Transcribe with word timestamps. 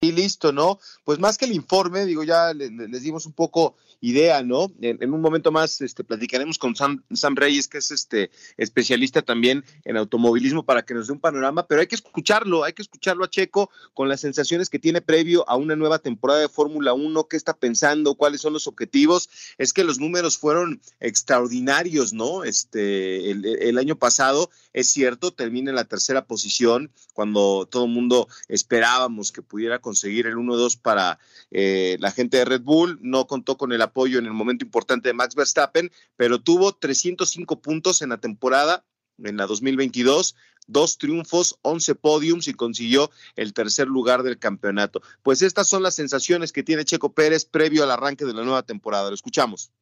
Y 0.00 0.12
listo, 0.12 0.52
¿no? 0.52 0.78
Pues 1.02 1.18
más 1.18 1.36
que 1.36 1.44
el 1.44 1.52
informe, 1.52 2.06
digo, 2.06 2.22
ya 2.22 2.54
les 2.54 3.02
dimos 3.02 3.26
un 3.26 3.32
poco 3.32 3.74
idea, 4.00 4.44
¿no? 4.44 4.70
En, 4.80 5.12
un 5.12 5.20
momento 5.20 5.50
más 5.50 5.80
este, 5.80 6.04
platicaremos 6.04 6.56
con 6.56 6.76
Sam, 6.76 7.02
Reyes, 7.34 7.66
que 7.66 7.78
es 7.78 7.90
este 7.90 8.30
especialista 8.56 9.22
también 9.22 9.64
en 9.84 9.96
automovilismo, 9.96 10.64
para 10.64 10.82
que 10.84 10.94
nos 10.94 11.08
dé 11.08 11.14
un 11.14 11.20
panorama, 11.20 11.66
pero 11.66 11.80
hay 11.80 11.88
que 11.88 11.96
escucharlo, 11.96 12.62
hay 12.62 12.74
que 12.74 12.82
escucharlo 12.82 13.24
a 13.24 13.30
Checo 13.30 13.70
con 13.94 14.08
las 14.08 14.20
sensaciones 14.20 14.70
que 14.70 14.78
tiene 14.78 15.00
previo 15.00 15.48
a 15.48 15.56
una 15.56 15.74
nueva 15.74 15.98
temporada 15.98 16.40
de 16.40 16.48
Fórmula 16.48 16.92
1, 16.92 17.24
qué 17.24 17.36
está 17.36 17.54
pensando, 17.54 18.14
cuáles 18.14 18.40
son 18.40 18.52
los 18.52 18.68
objetivos. 18.68 19.28
Es 19.58 19.72
que 19.72 19.82
los 19.82 19.98
números 19.98 20.38
fueron 20.38 20.80
extraordinarios, 21.00 22.12
¿no? 22.12 22.44
Este, 22.44 23.32
el, 23.32 23.78
año 23.78 23.96
pasado, 23.96 24.50
es 24.72 24.88
cierto, 24.88 25.32
termina 25.32 25.70
en 25.70 25.76
la 25.76 25.84
tercera 25.84 26.24
posición, 26.24 26.92
cuando 27.18 27.66
todo 27.68 27.86
el 27.86 27.90
mundo 27.90 28.28
esperábamos 28.46 29.32
que 29.32 29.42
pudiera 29.42 29.80
conseguir 29.80 30.28
el 30.28 30.36
1-2 30.36 30.80
para 30.80 31.18
eh, 31.50 31.96
la 31.98 32.12
gente 32.12 32.36
de 32.36 32.44
Red 32.44 32.60
Bull, 32.60 33.00
no 33.02 33.26
contó 33.26 33.56
con 33.56 33.72
el 33.72 33.82
apoyo 33.82 34.20
en 34.20 34.26
el 34.26 34.32
momento 34.32 34.64
importante 34.64 35.08
de 35.08 35.14
Max 35.14 35.34
Verstappen, 35.34 35.90
pero 36.14 36.40
tuvo 36.40 36.76
305 36.76 37.60
puntos 37.60 38.02
en 38.02 38.10
la 38.10 38.18
temporada, 38.18 38.84
en 39.18 39.36
la 39.36 39.46
2022, 39.46 40.36
dos 40.68 40.96
triunfos, 40.96 41.58
11 41.62 41.96
podiums 41.96 42.46
y 42.46 42.54
consiguió 42.54 43.10
el 43.34 43.52
tercer 43.52 43.88
lugar 43.88 44.22
del 44.22 44.38
campeonato. 44.38 45.02
Pues 45.24 45.42
estas 45.42 45.66
son 45.66 45.82
las 45.82 45.96
sensaciones 45.96 46.52
que 46.52 46.62
tiene 46.62 46.84
Checo 46.84 47.14
Pérez 47.14 47.44
previo 47.44 47.82
al 47.82 47.90
arranque 47.90 48.26
de 48.26 48.32
la 48.34 48.44
nueva 48.44 48.62
temporada. 48.62 49.08
Lo 49.08 49.16
escuchamos. 49.16 49.72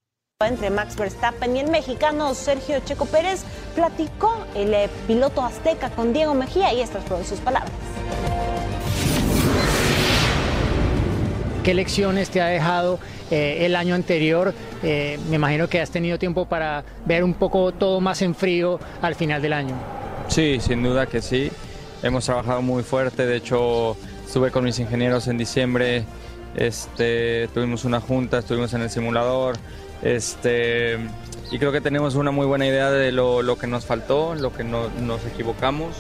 Entre 0.45 0.68
Max 0.68 0.96
Verstappen 0.96 1.56
y 1.56 1.60
el 1.60 1.70
mexicano 1.70 2.34
Sergio 2.34 2.80
Checo 2.84 3.06
Pérez 3.06 3.42
platicó 3.74 4.36
el 4.55 4.74
eh, 4.74 4.91
piloto 5.06 5.42
azteca 5.42 5.88
con 5.88 6.12
Diego 6.12 6.34
Mejía 6.34 6.74
y 6.74 6.83
estas 6.83 7.05
fueron 7.05 7.24
sus 7.24 7.41
palabras. 7.41 7.72
¿Qué 11.64 11.72
lecciones 11.72 12.28
te 12.28 12.42
ha 12.42 12.48
dejado 12.48 12.98
eh, 13.30 13.64
el 13.64 13.74
año 13.74 13.94
anterior? 13.94 14.52
Eh, 14.83 15.19
me 15.30 15.36
imagino 15.36 15.70
que 15.70 15.80
has 15.80 15.88
tenido 15.88 16.19
tiempo 16.19 16.44
para 16.44 16.84
ver 17.06 17.24
un 17.24 17.33
poco 17.33 17.72
todo 17.72 18.02
más 18.02 18.20
en 18.20 18.34
frío 18.34 18.78
al 19.00 19.14
final 19.14 19.41
del 19.41 19.55
año. 19.55 19.74
Sí, 20.28 20.58
sin 20.61 20.83
duda 20.83 21.06
que 21.06 21.22
sí. 21.22 21.50
Hemos 22.02 22.27
trabajado 22.27 22.61
muy 22.61 22.83
fuerte. 22.83 23.24
De 23.24 23.36
hecho, 23.36 23.96
estuve 24.27 24.50
con 24.50 24.64
mis 24.64 24.78
ingenieros 24.80 25.28
en 25.28 25.39
diciembre. 25.39 26.05
Este, 26.55 27.48
tuvimos 27.55 27.86
una 27.86 28.02
junta, 28.02 28.41
estuvimos 28.41 28.74
en 28.74 28.83
el 28.83 28.91
simulador. 28.91 29.56
Este, 30.02 30.98
y 31.50 31.58
creo 31.58 31.72
que 31.72 31.80
tenemos 31.80 32.14
una 32.14 32.30
muy 32.30 32.47
buena 32.47 32.66
idea 32.66 32.91
de 32.91 33.12
lo, 33.12 33.58
que 33.58 33.66
nos 33.66 33.84
faltó, 33.84 34.34
lo 34.34 34.52
que 34.52 34.64
no, 34.64 34.89
nos 35.00 35.25
equivocamos. 35.27 35.97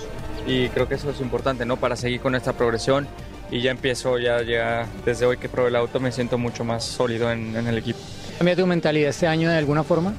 Y 0.46 0.68
creo 0.68 0.88
que 0.88 0.94
eso 0.94 1.10
es 1.10 1.20
importante, 1.20 1.66
¿no? 1.66 1.76
Para 1.76 1.96
seguir 1.96 2.20
con 2.20 2.34
esta 2.34 2.52
progresión 2.52 3.08
y 3.50 3.60
ya 3.60 3.70
empiezo, 3.70 4.18
ya, 4.18 4.42
ya 4.42 4.86
desde 5.04 5.26
hoy 5.26 5.36
que 5.38 5.48
probé 5.48 5.68
el 5.68 5.76
auto 5.76 6.00
me 6.00 6.12
siento 6.12 6.38
mucho 6.38 6.64
más 6.64 6.84
sólido 6.84 7.30
en, 7.30 7.56
el 7.56 7.78
equipo. 7.78 7.98
¿Cambia 8.38 8.56
tu 8.56 8.66
mentalidad 8.66 9.10
este 9.10 9.26
año 9.26 9.48
de 9.50 9.56
alguna 9.56 9.82
forma? 9.82 10.14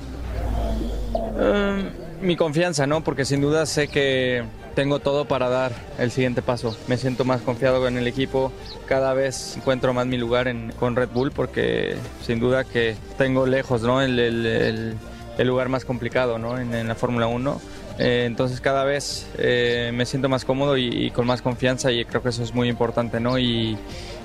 Em, 1.39 1.89
mi 2.21 2.35
confianza, 2.35 2.87
¿no? 2.87 3.03
Porque 3.03 3.25
sin 3.25 3.41
duda 3.41 3.65
sé 3.65 3.87
que 3.87 4.43
tengo 4.77 4.99
todo 4.99 5.25
para 5.25 5.49
dar 5.49 5.71
el 5.97 6.11
siguiente 6.11 6.43
paso. 6.43 6.77
Me 6.87 6.97
siento 6.97 7.25
más 7.25 7.41
confiado 7.41 7.87
en 7.87 7.97
el 7.97 8.05
equipo, 8.05 8.51
cada 8.85 9.15
vez 9.15 9.57
encuentro 9.57 9.91
más 9.91 10.05
mi 10.05 10.17
lugar 10.17 10.47
en, 10.47 10.71
con 10.79 10.95
Red 10.95 11.09
Bull 11.09 11.31
porque 11.31 11.95
sin 12.23 12.39
duda 12.39 12.63
que 12.63 12.95
tengo 13.17 13.47
lejos, 13.47 13.81
¿no? 13.81 14.03
El, 14.03 14.19
el, 14.19 14.95
el, 15.39 15.47
lugar 15.47 15.69
más 15.69 15.83
complicado, 15.83 16.37
¿no? 16.37 16.59
En, 16.59 16.75
en 16.75 16.87
la 16.87 16.93
Fórmula 16.93 17.25
1 17.25 17.59
eh, 17.99 18.25
entonces 18.27 18.61
cada 18.61 18.83
vez 18.83 19.27
eh, 19.37 19.91
me 19.93 20.05
siento 20.05 20.29
más 20.29 20.45
cómodo 20.45 20.77
y, 20.77 21.09
con 21.11 21.25
más 21.25 21.41
confianza 21.41 21.91
y 21.91 22.05
creo 22.05 22.21
que 22.21 22.29
eso 22.29 22.43
es 22.43 22.53
muy 22.53 22.69
importante, 22.69 23.19
¿no? 23.19 23.39
Y, 23.39 23.77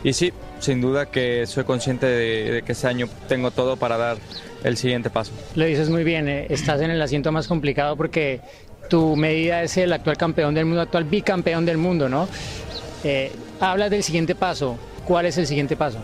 y 0.05 0.13
sí, 0.13 0.33
sin 0.59 0.81
duda 0.81 1.07
que 1.07 1.47
soy 1.47 1.65
consciente 1.65 2.07
de, 2.07 2.63
que 2.65 2.73
este 2.73 2.87
año 2.87 3.09
tengo 3.29 3.51
todo 3.51 3.77
para 3.77 3.97
dar 3.97 4.19
el 4.63 4.77
siguiente 4.77 5.11
paso. 5.11 5.33
Lo 5.55 5.65
dices 5.65 5.89
muy 5.89 6.05
bien, 6.05 6.29
eh, 6.29 6.47
estás 6.51 6.81
en 6.83 6.91
el 6.91 7.01
asiento 7.01 7.33
más 7.33 7.49
complicado 7.49 7.97
porque 7.97 8.41
tu 8.93 9.17
medida 9.17 9.63
es 9.63 9.79
el 9.79 9.91
actual 9.91 10.19
campeón 10.19 10.53
del 10.53 10.67
mundo, 10.67 10.83
actual 10.83 11.05
bicampeón 11.05 11.65
del 11.65 11.79
mundo, 11.79 12.11
¿no? 12.11 12.29
hablas 13.59 13.91
del 13.91 14.03
siguiente 14.03 14.35
paso, 14.35 14.77
¿cuál 15.07 15.25
es 15.25 15.39
el 15.39 15.47
siguiente 15.47 15.77
paso? 15.77 15.99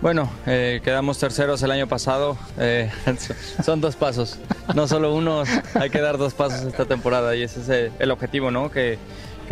Bueno, 0.00 0.30
eh, 0.46 0.80
quedamos 0.84 1.18
terceros 1.18 1.60
el 1.64 1.72
año 1.72 1.88
pasado. 1.88 2.38
Eh, 2.60 2.88
son 3.64 3.80
dos 3.80 3.96
pasos, 3.96 4.38
no 4.72 4.86
solo 4.86 5.16
uno. 5.16 5.42
Hay 5.74 5.90
que 5.90 6.00
dar 6.00 6.16
dos 6.16 6.32
pasos 6.32 6.60
esta 6.62 6.84
temporada 6.84 7.34
y 7.34 7.42
ese 7.42 7.60
es 7.60 7.92
el 7.98 8.10
objetivo, 8.12 8.52
¿no? 8.52 8.70
Que, 8.70 8.98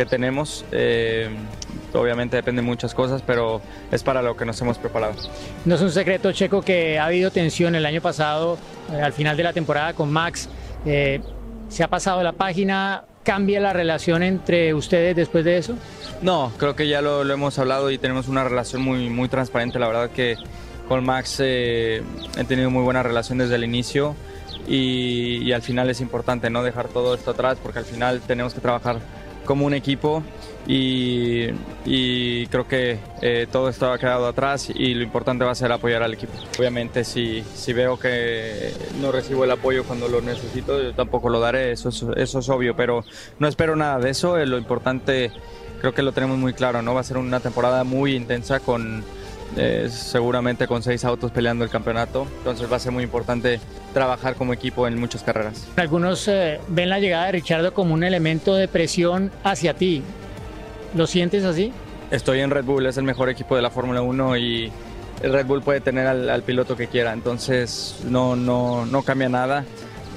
tenemos. 0.09 0.63
Eh, 0.71 1.27
obviamente 1.93 2.37
depende 2.37 2.61
de 2.61 2.65
muchas 2.65 2.93
cosas, 2.93 3.21
pero 3.21 3.61
es 3.91 4.01
para 4.01 4.21
lo 4.21 4.37
que 4.37 4.45
nos 4.45 4.61
hemos 4.61 4.77
preparado. 4.77 5.15
No 5.65 5.75
es 5.75 5.81
un 5.81 5.91
secreto, 5.91 6.31
Checo, 6.31 6.61
que 6.61 6.99
ha 6.99 7.05
habido 7.07 7.31
tensión 7.31 7.75
el 7.75 7.85
año 7.85 7.99
pasado, 7.99 8.57
al 8.89 9.11
final 9.11 9.35
de 9.35 9.43
la 9.43 9.51
temporada 9.51 9.91
con 9.91 10.09
Max. 10.09 10.47
Se 11.69 11.83
ha 11.83 11.87
pasado 11.87 12.23
la 12.23 12.33
página, 12.33 13.03
cambia 13.23 13.59
la 13.59 13.73
relación 13.73 14.23
entre 14.23 14.73
ustedes 14.73 15.15
después 15.15 15.45
de 15.45 15.57
eso? 15.57 15.75
No, 16.21 16.51
creo 16.57 16.75
que 16.75 16.87
ya 16.87 17.01
lo, 17.01 17.21
hemos 17.31 17.59
hablado 17.59 17.91
y 17.91 17.97
tenemos 17.97 18.27
una 18.27 18.43
relación 18.43 18.81
muy, 18.81 19.09
muy 19.09 19.29
transparente. 19.29 19.79
La 19.79 19.87
verdad 19.87 20.09
que 20.11 20.37
con 20.87 21.03
Max 21.03 21.37
eh, 21.39 22.01
he 22.37 22.43
tenido 22.45 22.69
muy 22.69 22.83
buena 22.83 23.03
relación 23.03 23.37
desde 23.37 23.55
el 23.55 23.63
inicio 23.63 24.15
y, 24.67 25.39
y, 25.43 25.51
al 25.51 25.61
final 25.61 25.89
es 25.89 26.01
importante 26.01 26.49
no 26.49 26.63
dejar 26.63 26.87
todo 26.87 27.13
esto 27.13 27.31
atrás 27.31 27.57
porque 27.61 27.79
al 27.79 27.85
final 27.85 28.21
tenemos 28.21 28.53
que 28.53 28.61
trabajar 28.61 28.99
como 29.45 29.65
un 29.65 29.73
equipo 29.73 30.23
y, 30.67 32.45
creo 32.47 32.67
que 32.67 32.99
eh, 33.21 33.47
todo 33.49 33.69
esto 33.69 33.91
ha 33.91 33.97
quedado 33.97 34.27
atrás 34.27 34.69
y 34.69 34.93
lo 34.93 35.03
importante 35.03 35.45
va 35.45 35.51
a 35.51 35.55
ser 35.55 35.71
apoyar 35.71 36.03
al 36.03 36.13
equipo. 36.13 36.33
Obviamente 36.59 37.03
si, 37.05 37.43
si 37.55 37.71
veo 37.71 37.97
que 37.97 38.73
no 39.01 39.11
recibo 39.11 39.45
el 39.45 39.51
apoyo 39.51 39.85
cuando 39.85 40.09
lo 40.09 40.21
necesito, 40.21 40.81
yo 40.81 40.93
tampoco 40.93 41.29
lo 41.29 41.39
daré, 41.39 41.71
eso 41.71 41.89
es, 41.89 42.05
eso 42.17 42.39
es 42.39 42.49
obvio, 42.49 42.75
pero 42.75 43.05
no 43.39 43.47
espero 43.47 43.75
nada 43.75 43.99
de 43.99 44.09
eso, 44.09 44.37
eh, 44.37 44.45
lo 44.45 44.57
importante 44.57 45.31
creo 45.79 45.93
que 45.93 46.01
lo 46.01 46.11
tenemos 46.11 46.37
muy 46.37 46.53
claro, 46.53 46.81
¿no? 46.81 46.93
Va 46.93 47.01
a 47.01 47.03
ser 47.03 47.17
una 47.17 47.39
temporada 47.39 47.83
muy 47.83 48.15
intensa 48.15 48.59
con 48.59 49.05
eh, 49.55 49.87
seguramente 49.89 50.67
con 50.67 50.83
seis 50.83 51.05
autos 51.05 51.31
peleando 51.31 51.63
el 51.63 51.69
campeonato, 51.69 52.27
entonces 52.39 52.69
va 52.69 52.75
a 52.75 52.79
ser 52.79 52.91
muy 52.91 53.03
importante 53.03 53.61
trabajar 53.93 54.35
como 54.35 54.51
equipo 54.51 54.85
en 54.85 54.99
muchas 54.99 55.23
carreras. 55.23 55.65
Algunos 55.77 56.29
ven 56.67 56.89
la 56.89 56.99
llegada 56.99 57.27
de 57.27 57.31
Richardo 57.31 57.73
como 57.73 57.93
un 57.93 58.03
elemento 58.03 58.55
de 58.55 58.67
presión 58.67 59.31
hacia 59.43 59.73
ti. 59.73 60.03
¿Lo 60.95 61.07
sientes 61.07 61.43
así? 61.43 61.71
Estoy 62.11 62.39
en 62.39 62.49
Red 62.49 62.65
Bull, 62.65 62.85
es 62.85 62.97
el 62.97 63.03
mejor 63.03 63.29
equipo 63.29 63.55
de 63.55 63.61
la 63.61 63.69
Fórmula 63.69 64.01
1 64.01 64.37
y 64.37 64.71
el 65.21 65.33
Red 65.33 65.45
Bull 65.45 65.61
puede 65.61 65.81
tener 65.81 66.07
al, 66.07 66.43
piloto 66.43 66.77
que 66.77 66.87
quiera, 66.87 67.11
entonces 67.13 67.97
no, 68.05 68.35
no, 68.35 68.85
no 68.85 69.03
cambia 69.03 69.29
nada. 69.29 69.65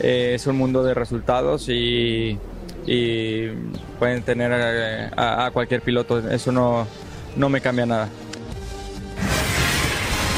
Eh, 0.01 0.33
es 0.35 0.47
un 0.47 0.57
mundo 0.57 0.83
de 0.83 0.95
resultados 0.95 1.69
y, 1.69 2.39
y 2.87 3.49
pueden 3.99 4.23
tener 4.23 4.53
a, 4.53 5.51
cualquier 5.53 5.83
piloto, 5.83 6.19
eso 6.31 6.53
no, 6.53 6.87
no 7.37 7.49
me 7.49 7.61
cambia 7.61 7.87
nada. 7.87 8.09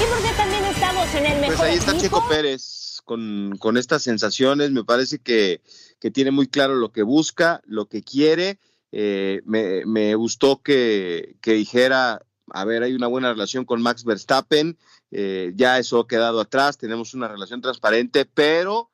Y 0.00 0.10
porque 0.10 0.34
también 0.36 0.64
estamos 0.64 1.14
en 1.14 1.26
el 1.26 1.32
pues 1.32 1.40
mejor 1.40 1.56
Pues 1.56 1.70
ahí 1.70 1.76
está 1.76 1.96
Checo 1.96 2.26
Pérez 2.28 3.02
con, 3.04 3.56
con 3.58 3.76
estas 3.76 4.02
sensaciones, 4.02 4.70
me 4.70 4.84
parece 4.84 5.18
que, 5.18 5.60
que 6.00 6.10
tiene 6.10 6.30
muy 6.30 6.46
claro 6.46 6.74
lo 6.74 6.90
que 6.90 7.02
busca, 7.02 7.60
lo 7.66 7.86
que 7.86 8.02
quiere 8.02 8.58
eh, 8.92 9.40
me, 9.46 10.14
gustó 10.14 10.62
que, 10.62 11.36
dijera, 11.42 12.24
a 12.50 12.64
ver, 12.66 12.82
hay 12.82 12.92
una 12.92 13.06
buena 13.06 13.32
relación 13.32 13.64
con 13.64 13.80
Max 13.80 14.04
Verstappen, 14.04 14.78
eh, 15.10 15.52
ya 15.56 15.78
eso 15.78 16.00
ha 16.00 16.06
quedado 16.06 16.40
atrás, 16.40 16.76
tenemos 16.76 17.14
una 17.14 17.28
relación 17.28 17.62
transparente, 17.62 18.26
pero 18.26 18.90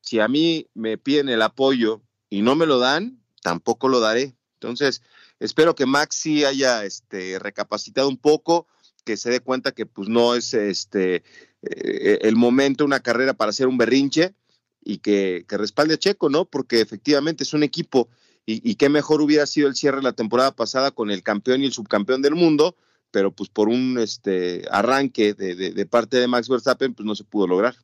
si 0.00 0.20
a 0.20 0.28
mí 0.28 0.68
me 0.74 0.96
piden 0.96 1.28
el 1.28 1.42
apoyo 1.42 2.02
y 2.30 2.40
no 2.40 2.56
me 2.56 2.66
lo 2.66 2.78
dan, 2.78 3.22
tampoco 3.42 3.88
lo 3.88 4.00
daré. 4.00 4.34
Entonces, 4.54 5.02
espero 5.38 5.74
que 5.74 5.86
Max 5.86 6.16
sí 6.16 6.44
haya 6.44 6.84
este, 6.84 7.38
recapacitado 7.38 8.08
un 8.08 8.16
poco, 8.16 8.66
que 9.04 9.18
se 9.18 9.30
dé 9.30 9.40
cuenta 9.40 9.72
que 9.72 9.84
pues 9.84 10.08
no 10.08 10.34
es 10.34 10.54
este 10.54 11.24
eh, 11.62 12.18
el 12.22 12.36
momento, 12.36 12.84
una 12.84 13.00
carrera 13.00 13.34
para 13.34 13.50
hacer 13.50 13.66
un 13.66 13.76
berrinche 13.76 14.34
y 14.82 14.98
que, 14.98 15.44
que 15.46 15.58
respalde 15.58 15.94
a 15.94 15.98
Checo, 15.98 16.30
¿no? 16.30 16.44
Porque 16.44 16.80
efectivamente 16.80 17.42
es 17.42 17.52
un 17.52 17.64
equipo 17.64 18.08
y, 18.44 18.74
qué 18.74 18.88
mejor 18.88 19.20
hubiera 19.20 19.46
sido 19.46 19.68
el 19.68 19.76
cierre 19.76 19.98
de 19.98 20.02
la 20.02 20.12
temporada 20.12 20.50
pasada 20.50 20.90
con 20.90 21.10
el 21.10 21.22
campeón 21.22 21.62
y 21.62 21.66
el 21.66 21.72
subcampeón 21.72 22.22
del 22.22 22.34
mundo, 22.34 22.76
pero 23.12 23.30
pues 23.30 23.48
por 23.48 23.68
un 23.68 23.98
este, 23.98 24.64
arranque 24.70 25.34
de, 25.34 25.86
parte 25.86 26.16
de 26.16 26.26
Max 26.26 26.48
Verstappen, 26.48 26.94
pues 26.94 27.06
no 27.06 27.14
se 27.14 27.24
pudo 27.24 27.46
lograr. 27.46 27.76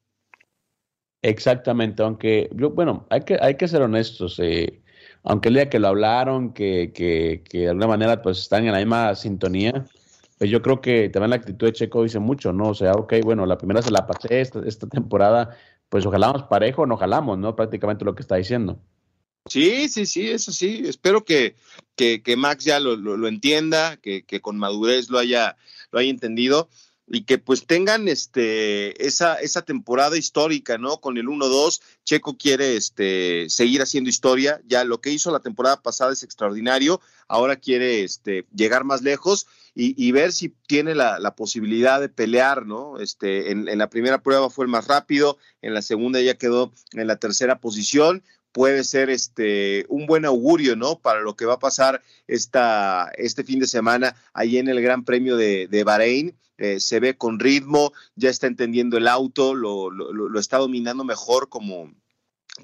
Exactamente, 1.22 2.02
aunque, 2.02 2.49
bueno, 2.52 3.06
hay 3.10 3.22
que, 3.22 3.38
hay 3.40 3.56
que 3.56 3.69
ser 3.69 3.82
honestos, 3.82 4.38
eh, 4.40 4.82
aunque 5.22 5.49
el 5.49 5.55
día 5.55 5.70
que 5.70 5.78
lo 5.78 5.88
hablaron, 5.88 6.52
que, 6.52 6.93
que, 6.93 7.44
que, 7.49 7.60
de 7.60 7.69
alguna 7.69 7.88
manera 7.88 8.22
pues 8.22 8.38
están 8.38 8.66
en 8.66 8.72
la 8.72 8.78
misma 8.78 9.14
sintonía, 9.14 9.84
pues 10.38 10.50
yo 10.50 10.62
creo 10.62 10.81
que 10.81 11.08
también 11.08 11.31
la 11.31 11.37
actitud 11.37 11.66
de 11.66 11.72
Checo 11.72 12.05
dice 12.05 12.20
mucho, 12.20 12.52
¿no? 12.52 12.69
O 12.69 12.75
sea, 12.75 12.93
ok, 12.93 13.14
bueno, 13.25 13.46
la 13.46 13.58
primera 13.58 13.82
se 13.82 13.90
la 13.90 14.06
pasé 14.06 14.40
esta, 14.40 14.60
esta 14.64 14.88
temporada, 14.88 15.56
pues 15.88 16.06
ojalá 16.06 16.28
vamos 16.28 16.44
parejo, 16.44 16.87
no 16.87 16.96
jalamos, 16.96 17.38
¿no? 17.38 17.56
Prácticamente 17.56 18.05
lo 18.05 18.14
que 18.14 18.22
está 18.22 18.37
diciendo. 18.37 18.81
Sí, 19.46 19.88
sí, 19.88 20.06
sí, 20.06 20.29
eso 20.29 20.52
sí. 20.52 20.82
Espero 20.87 21.25
que, 21.25 21.56
que, 21.96 22.37
Max 22.37 22.64
ya 22.64 22.81
lo, 22.81 22.96
lo, 22.96 23.29
entienda, 23.29 23.96
que, 23.96 24.25
con 24.43 24.58
madurez 24.58 25.08
lo 25.08 25.19
haya, 25.19 25.56
lo 25.90 25.99
haya 25.99 26.11
entendido 26.11 26.69
y 27.11 27.23
que 27.25 27.38
pues 27.38 27.67
tengan 27.67 28.08
este 28.08 29.06
esa 29.06 29.37
esa 29.37 29.62
temporada 29.62 30.17
histórica, 30.17 30.79
¿no? 30.79 31.00
Con 31.00 31.17
el 31.17 31.26
1-2, 31.26 31.81
Checo 32.05 32.37
quiere 32.37 32.76
este 32.76 33.49
seguir 33.49 33.82
haciendo 33.82 34.11
historia, 34.11 34.61
ya 34.67 34.85
lo 34.85 35.00
que 35.00 35.11
hizo 35.11 35.31
la 35.31 35.41
temporada 35.41 35.81
pasada 35.81 36.12
es 36.12 36.23
extraordinario, 36.23 37.00
ahora 37.26 37.56
quiere 37.56 38.05
este 38.05 38.46
llegar 38.55 38.84
más 38.84 39.02
lejos 39.02 39.46
y, 39.81 40.11
ver 40.11 40.32
si 40.32 40.49
tiene 40.67 40.96
la, 40.96 41.34
posibilidad 41.37 42.00
de 42.00 42.08
pelear, 42.08 42.67
¿no? 42.67 42.99
Este 42.99 43.52
en, 43.52 43.69
en 43.69 43.79
la 43.79 43.88
primera 43.88 44.20
prueba 44.25 44.50
fue 44.50 44.64
el 44.64 44.70
más 44.70 44.88
rápido, 44.88 45.38
en 45.62 45.73
la 45.73 45.82
segunda 45.82 46.20
ya 46.20 46.34
quedó 46.34 46.73
en 46.94 47.06
la 47.06 47.14
tercera 47.14 47.61
posición, 47.61 48.25
puede 48.53 48.85
ser 48.85 49.11
este 49.11 49.87
un 49.89 50.06
buen 50.06 50.25
augurio, 50.25 50.77
¿no? 50.77 50.99
Para 50.99 51.21
lo 51.21 51.37
que 51.37 51.47
va 51.47 51.55
a 51.55 51.59
pasar 51.59 52.03
esta, 52.27 53.11
este 53.17 53.45
fin 53.45 53.59
de 53.61 53.67
semana 53.67 54.17
ahí 54.33 54.59
en 54.59 54.69
el 54.69 54.81
Gran 54.81 55.05
Premio 55.05 55.37
de, 55.37 55.67
de 55.69 55.85
Bahrein. 55.85 56.37
Eh, 56.59 56.81
se 56.81 56.99
ve 56.99 57.17
con 57.17 57.39
ritmo, 57.39 57.93
ya 58.17 58.31
está 58.31 58.49
entendiendo 58.49 58.97
el 58.97 59.06
auto, 59.06 59.55
lo, 59.55 59.91
lo, 59.91 60.41
está 60.41 60.59
dominando 60.59 61.05
mejor 61.05 61.49
como, 61.49 61.93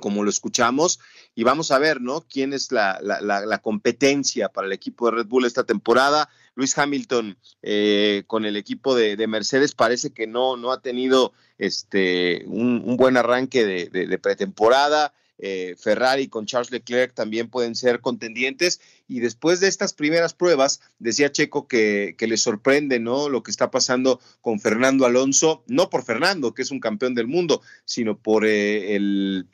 como 0.00 0.24
lo 0.24 0.30
escuchamos. 0.30 0.98
Y 1.36 1.44
vamos 1.44 1.70
a 1.70 1.78
ver, 1.78 2.00
¿no? 2.00 2.22
¿Quién 2.22 2.52
es 2.52 2.72
la, 2.72 2.98
la, 3.00 3.58
competencia 3.58 4.48
para 4.48 4.66
el 4.66 4.72
equipo 4.72 5.06
de 5.06 5.18
Red 5.18 5.26
Bull 5.26 5.44
esta 5.44 5.62
temporada? 5.62 6.28
Luis 6.56 6.76
Hamilton 6.76 7.38
eh, 7.62 8.24
con 8.26 8.44
el 8.44 8.56
equipo 8.56 8.96
de, 8.96 9.16
Mercedes 9.28 9.74
parece 9.74 10.10
que 10.10 10.26
no, 10.26 10.56
no 10.56 10.72
ha 10.72 10.80
tenido 10.80 11.32
este, 11.58 12.44
un, 12.46 12.96
buen 12.96 13.16
arranque 13.16 13.64
de 13.64 14.18
pretemporada. 14.18 15.14
Eh, 15.38 15.74
Ferrari 15.78 16.28
con 16.28 16.46
Charles 16.46 16.70
Leclerc 16.70 17.12
también 17.12 17.48
pueden 17.48 17.74
ser 17.74 18.00
contendientes. 18.00 18.80
Y 19.08 19.20
después 19.20 19.60
de 19.60 19.68
estas 19.68 19.92
primeras 19.92 20.34
pruebas, 20.34 20.80
decía 20.98 21.32
Checo 21.32 21.66
que, 21.66 22.16
le 22.18 22.36
sorprende 22.36 23.00
¿no? 23.00 23.28
lo 23.28 23.42
que 23.42 23.50
está 23.50 23.70
pasando 23.70 24.20
con 24.40 24.60
Fernando 24.60 25.06
Alonso, 25.06 25.64
no 25.66 25.90
por 25.90 26.04
Fernando, 26.04 26.54
que 26.54 26.62
es 26.62 26.70
un 26.70 26.80
campeón 26.80 27.14
del 27.14 27.26
mundo, 27.26 27.62
sino 27.84 28.18
por 28.18 28.46
eh, 28.46 28.96
el 28.96 29.48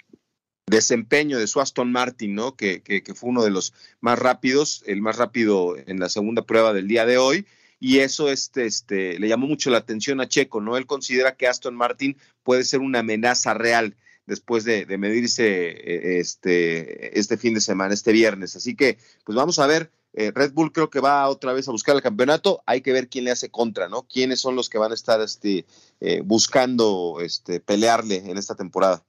desempeño 0.66 1.38
de 1.38 1.48
su 1.48 1.60
Aston 1.60 1.90
Martin, 1.90 2.34
¿no? 2.34 2.56
Que, 2.56 2.82
que, 2.82 3.02
fue 3.14 3.30
uno 3.30 3.42
de 3.42 3.50
los 3.50 3.74
más 4.00 4.18
rápidos, 4.18 4.84
el 4.86 5.02
más 5.02 5.16
rápido 5.16 5.76
en 5.76 5.98
la 5.98 6.08
segunda 6.08 6.42
prueba 6.42 6.72
del 6.72 6.86
día 6.86 7.06
de 7.06 7.18
hoy 7.18 7.44
y 7.80 8.00
eso 8.00 8.30
este, 8.30 8.66
este, 8.66 9.18
le 9.18 9.26
llamó 9.26 9.46
mucho 9.46 9.70
la 9.70 9.78
atención 9.78 10.20
a 10.20 10.28
Checo, 10.28 10.60
¿no? 10.60 10.76
Él 10.76 10.86
considera 10.86 11.34
que 11.34 11.48
Aston 11.48 11.74
Martin 11.74 12.16
puede 12.42 12.62
ser 12.62 12.80
una 12.80 12.98
amenaza 12.98 13.54
real 13.54 13.96
después 14.30 14.62
de, 14.64 14.86
medirse 14.96 15.70
eh, 15.70 16.20
este, 16.20 17.18
este 17.18 17.36
fin 17.36 17.52
de 17.52 17.60
semana, 17.60 17.92
este 17.92 18.12
viernes. 18.12 18.54
Así 18.54 18.76
que, 18.76 18.96
pues 19.24 19.36
vamos 19.36 19.58
a 19.58 19.66
ver. 19.66 19.90
Eh, 20.12 20.32
Red 20.34 20.52
Bull 20.52 20.72
creo 20.72 20.88
que 20.88 21.00
va 21.00 21.28
otra 21.28 21.52
vez 21.52 21.68
a 21.68 21.72
buscar 21.72 21.96
el 21.96 22.02
campeonato. 22.02 22.62
Hay 22.64 22.80
que 22.80 22.92
ver 22.92 23.08
quién 23.08 23.24
le 23.24 23.32
hace 23.32 23.50
contra, 23.50 23.88
¿no? 23.88 24.02
Quiénes 24.02 24.40
son 24.40 24.54
los 24.54 24.70
que 24.70 24.78
van 24.78 24.92
a 24.92 24.94
estar 24.94 25.20
este, 25.20 25.66
eh, 26.00 26.22
buscando 26.24 27.18
este, 27.20 27.58
pelearle 27.58 28.16
en 28.30 28.38
esta 28.38 28.54
temporada. 28.54 29.04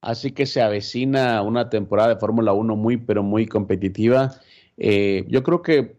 Así 0.00 0.30
que 0.30 0.46
se 0.46 0.62
avecina 0.62 1.42
una 1.42 1.68
temporada 1.68 2.10
de 2.10 2.20
Fórmula 2.20 2.52
1 2.52 2.76
muy, 2.76 2.96
pero 2.96 3.24
muy 3.24 3.46
competitiva. 3.46 4.40
yo 4.76 5.42
creo 5.42 5.62
que 5.62 5.96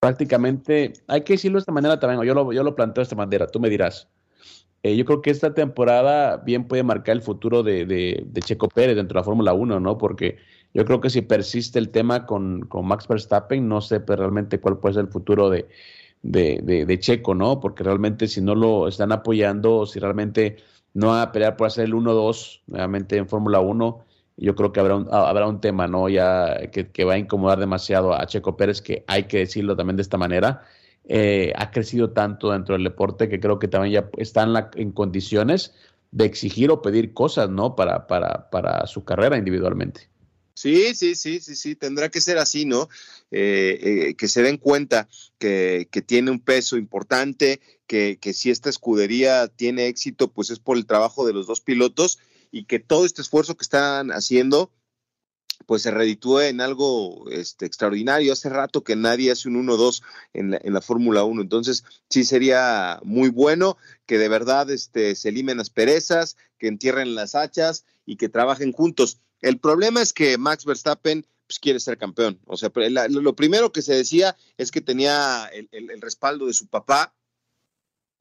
prácticamente, 0.00 0.94
hay 1.06 1.20
que 1.20 1.34
decirlo 1.34 1.58
de 1.58 1.60
esta 1.60 1.72
manera 1.72 2.00
también, 2.00 2.22
yo 2.22 2.34
lo, 2.34 2.52
yo 2.54 2.62
lo 2.62 2.74
planteo 2.74 3.02
de 3.02 3.04
esta 3.04 3.16
manera, 3.16 3.46
tú 3.46 3.60
me 3.60 3.68
dirás. 3.68 4.08
Eh, 4.82 4.96
yo 4.96 5.04
creo 5.04 5.22
que 5.22 5.30
esta 5.30 5.54
temporada 5.54 6.38
bien 6.38 6.66
puede 6.66 6.82
marcar 6.82 7.16
el 7.16 7.22
futuro 7.22 7.62
de, 7.62 7.86
de, 7.86 8.40
Checo 8.40 8.68
Pérez 8.68 8.96
dentro 8.96 9.14
de 9.14 9.20
la 9.20 9.24
Fórmula 9.24 9.52
1, 9.52 9.78
¿no? 9.78 9.96
Porque 9.96 10.38
yo 10.74 10.84
creo 10.84 11.00
que 11.00 11.10
si 11.10 11.22
persiste 11.22 11.78
el 11.78 11.90
tema 11.90 12.26
con, 12.26 12.62
con 12.62 12.86
Max 12.86 13.06
Verstappen, 13.06 13.68
no 13.68 13.80
sé 13.80 14.00
pues, 14.00 14.18
realmente 14.18 14.60
cuál 14.60 14.78
puede 14.78 14.94
ser 14.94 15.04
el 15.04 15.12
futuro 15.12 15.50
de, 15.50 15.68
de, 16.22 16.98
Checo, 17.00 17.34
¿no? 17.34 17.60
Porque 17.60 17.84
realmente 17.84 18.26
si 18.26 18.40
no 18.40 18.56
lo 18.56 18.88
están 18.88 19.12
apoyando, 19.12 19.86
si 19.86 20.00
realmente 20.00 20.56
no 20.94 21.08
van 21.08 21.20
a 21.20 21.32
pelear 21.32 21.56
por 21.56 21.68
hacer 21.68 21.84
el 21.84 21.94
1-2 21.94 22.62
nuevamente 22.66 23.16
en 23.16 23.28
Fórmula 23.28 23.60
1, 23.60 24.04
yo 24.36 24.54
creo 24.56 24.72
que 24.72 24.80
habrá 24.80 24.96
un, 24.96 25.08
habrá 25.12 25.46
un 25.46 25.60
tema, 25.60 25.86
¿no? 25.86 26.08
Ya 26.08 26.70
que, 26.72 26.90
que, 26.90 27.04
va 27.04 27.14
a 27.14 27.18
incomodar 27.18 27.58
demasiado 27.60 28.14
a 28.14 28.26
Checo 28.26 28.56
Pérez, 28.56 28.82
que 28.82 29.04
hay 29.06 29.24
que 29.24 29.38
decirlo 29.38 29.76
también 29.76 29.96
de 29.96 30.02
esta 30.02 30.18
manera. 30.18 30.62
Eh, 31.04 31.52
ha 31.56 31.70
crecido 31.72 32.10
tanto 32.12 32.52
dentro 32.52 32.74
del 32.74 32.84
deporte 32.84 33.28
que 33.28 33.40
creo 33.40 33.58
que 33.58 33.66
también 33.66 33.92
ya 33.92 34.10
está 34.18 34.46
en, 34.76 34.92
condiciones 34.92 35.74
de 36.12 36.26
exigir 36.26 36.70
o 36.70 36.80
pedir 36.80 37.12
cosas, 37.12 37.50
¿no? 37.50 37.74
Para, 37.74 38.06
para, 38.06 38.50
para 38.50 38.86
su 38.86 39.04
carrera 39.04 39.36
individualmente. 39.36 40.08
Sí, 40.54 40.94
sí, 40.94 41.14
sí, 41.14 41.40
sí, 41.40 41.56
sí, 41.56 41.74
tendrá 41.74 42.08
que 42.08 42.20
ser 42.20 42.38
así, 42.38 42.66
¿no? 42.66 42.88
Eh, 43.30 43.78
eh, 44.10 44.14
que 44.14 44.28
se 44.28 44.42
den 44.42 44.58
cuenta 44.58 45.08
que, 45.38 45.88
que, 45.90 46.02
tiene 46.02 46.30
un 46.30 46.40
peso 46.40 46.76
importante, 46.76 47.60
que, 47.86 48.18
que 48.20 48.32
si 48.32 48.50
esta 48.50 48.70
escudería 48.70 49.48
tiene 49.48 49.86
éxito, 49.86 50.28
pues 50.28 50.50
es 50.50 50.60
por 50.60 50.76
el 50.76 50.86
trabajo 50.86 51.26
de 51.26 51.32
los 51.32 51.46
dos 51.46 51.62
pilotos 51.62 52.18
y 52.52 52.64
que 52.66 52.78
todo 52.78 53.06
este 53.06 53.22
esfuerzo 53.22 53.56
que 53.56 53.64
están 53.64 54.10
haciendo, 54.10 54.70
pues 55.66 55.82
se 55.82 55.90
reditúe 55.90 56.40
en 56.40 56.60
algo 56.60 57.28
este, 57.30 57.66
extraordinario. 57.66 58.32
Hace 58.32 58.48
rato 58.48 58.84
que 58.84 58.96
nadie 58.96 59.30
hace 59.30 59.48
un 59.48 59.66
1-2 59.66 60.02
en 60.32 60.52
la, 60.52 60.60
en 60.62 60.72
la 60.72 60.80
Fórmula 60.80 61.24
1, 61.24 61.42
entonces 61.42 61.84
sí 62.08 62.24
sería 62.24 63.00
muy 63.02 63.28
bueno 63.30 63.76
que 64.06 64.18
de 64.18 64.28
verdad 64.28 64.70
este, 64.70 65.14
se 65.14 65.32
limen 65.32 65.58
las 65.58 65.70
perezas, 65.70 66.36
que 66.58 66.68
entierren 66.68 67.14
las 67.14 67.34
hachas 67.34 67.84
y 68.06 68.16
que 68.16 68.28
trabajen 68.28 68.72
juntos. 68.72 69.20
El 69.40 69.58
problema 69.58 70.00
es 70.02 70.12
que 70.12 70.38
Max 70.38 70.64
Verstappen 70.64 71.26
pues, 71.46 71.58
quiere 71.58 71.80
ser 71.80 71.98
campeón. 71.98 72.40
O 72.46 72.56
sea, 72.56 72.70
lo 73.08 73.36
primero 73.36 73.72
que 73.72 73.82
se 73.82 73.94
decía 73.94 74.36
es 74.56 74.70
que 74.70 74.80
tenía 74.80 75.50
el 75.52 76.00
respaldo 76.00 76.46
de 76.46 76.54
su 76.54 76.66
papá 76.66 77.14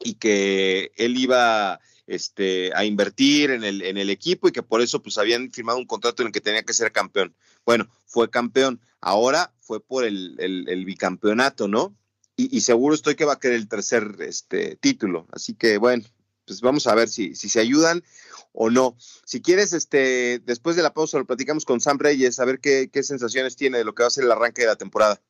y 0.04 0.16
que 0.16 0.92
él 0.96 1.18
iba 1.18 1.80
este, 2.12 2.74
a 2.76 2.84
invertir 2.84 3.52
en 3.52 3.64
el, 3.64 3.82
en 3.82 3.98
el 3.98 4.10
equipo 4.10 4.48
y 4.48 4.52
que 4.52 4.64
por 4.64 4.82
eso 4.82 5.02
pues 5.02 5.18
habían 5.18 5.50
firmado 5.50 5.80
un 5.80 5.86
contrato 5.86 6.22
en 6.22 6.28
el 6.28 6.34
que 6.34 6.42
tenía 6.42 6.64
que 6.64 6.74
ser 6.74 6.92
campeón. 6.92 7.34
Bueno, 7.66 7.88
fue 8.06 8.30
campeón. 8.30 8.82
Ahora 9.00 9.54
fue 9.62 9.80
por 9.80 10.04
el, 10.04 10.84
bicampeonato, 10.86 11.68
¿no? 11.68 11.96
Y, 12.36 12.56
y, 12.56 12.62
seguro 12.62 12.96
estoy 12.96 13.16
que 13.16 13.26
va 13.26 13.34
a 13.34 13.40
querer 13.40 13.58
el 13.58 13.70
tercer 13.70 14.16
este, 14.20 14.76
título. 14.76 15.28
Así 15.32 15.54
que 15.54 15.78
bueno, 15.78 16.04
pues 16.46 16.60
vamos 16.62 16.86
a 16.88 16.96
ver 16.96 17.08
si, 17.08 17.34
si 17.36 17.48
se 17.48 17.60
ayudan 17.60 18.04
o 18.52 18.70
no. 18.70 18.98
Si 19.26 19.42
quieres, 19.42 19.72
este, 19.72 20.40
después 20.40 20.76
de 20.76 20.84
la 20.84 20.94
pausa 20.94 21.18
lo 21.18 21.26
platicamos 21.26 21.64
con 21.64 21.80
Sam 21.80 21.98
Reyes, 21.98 22.40
a 22.40 22.46
ver 22.46 22.60
qué, 22.60 22.90
qué 22.92 23.04
sensaciones 23.04 23.56
tiene 23.56 23.78
de 23.78 23.86
lo 23.86 23.96
que 23.96 24.04
va 24.04 24.08
a 24.08 24.12
ser 24.12 24.26
el 24.26 24.32
arranque 24.32 24.64
de 24.64 24.68
la 24.68 24.76
temporada. 24.76 25.22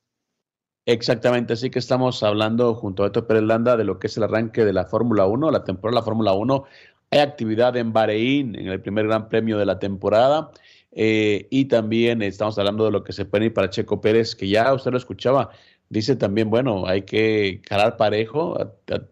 Exactamente, 0.84 1.52
así 1.52 1.70
que 1.70 1.78
estamos 1.78 2.24
hablando 2.24 2.74
junto 2.74 3.04
a 3.04 3.06
Beto 3.06 3.26
Pérez 3.26 3.44
Landa 3.44 3.76
de 3.76 3.84
lo 3.84 4.00
que 4.00 4.08
es 4.08 4.16
el 4.16 4.24
arranque 4.24 4.64
de 4.64 4.72
la 4.72 4.84
Fórmula 4.84 5.26
1, 5.26 5.50
la 5.52 5.62
temporada 5.62 5.94
de 5.94 6.00
la 6.00 6.04
Fórmula 6.04 6.32
1. 6.32 6.64
Hay 7.10 7.20
actividad 7.20 7.76
en 7.76 7.92
Bahrein, 7.92 8.56
en 8.56 8.66
el 8.66 8.80
primer 8.80 9.06
gran 9.06 9.28
premio 9.28 9.58
de 9.58 9.66
la 9.66 9.78
temporada. 9.78 10.50
Eh, 10.90 11.46
y 11.50 11.66
también 11.66 12.20
estamos 12.22 12.58
hablando 12.58 12.84
de 12.84 12.90
lo 12.90 13.04
que 13.04 13.12
se 13.12 13.24
puede 13.24 13.46
ir 13.46 13.54
para 13.54 13.70
Checo 13.70 14.00
Pérez, 14.00 14.34
que 14.34 14.48
ya 14.48 14.74
usted 14.74 14.90
lo 14.90 14.96
escuchaba. 14.98 15.50
Dice 15.88 16.16
también, 16.16 16.50
bueno, 16.50 16.86
hay 16.86 17.02
que 17.02 17.60
calar 17.64 17.96
parejo, 17.96 18.56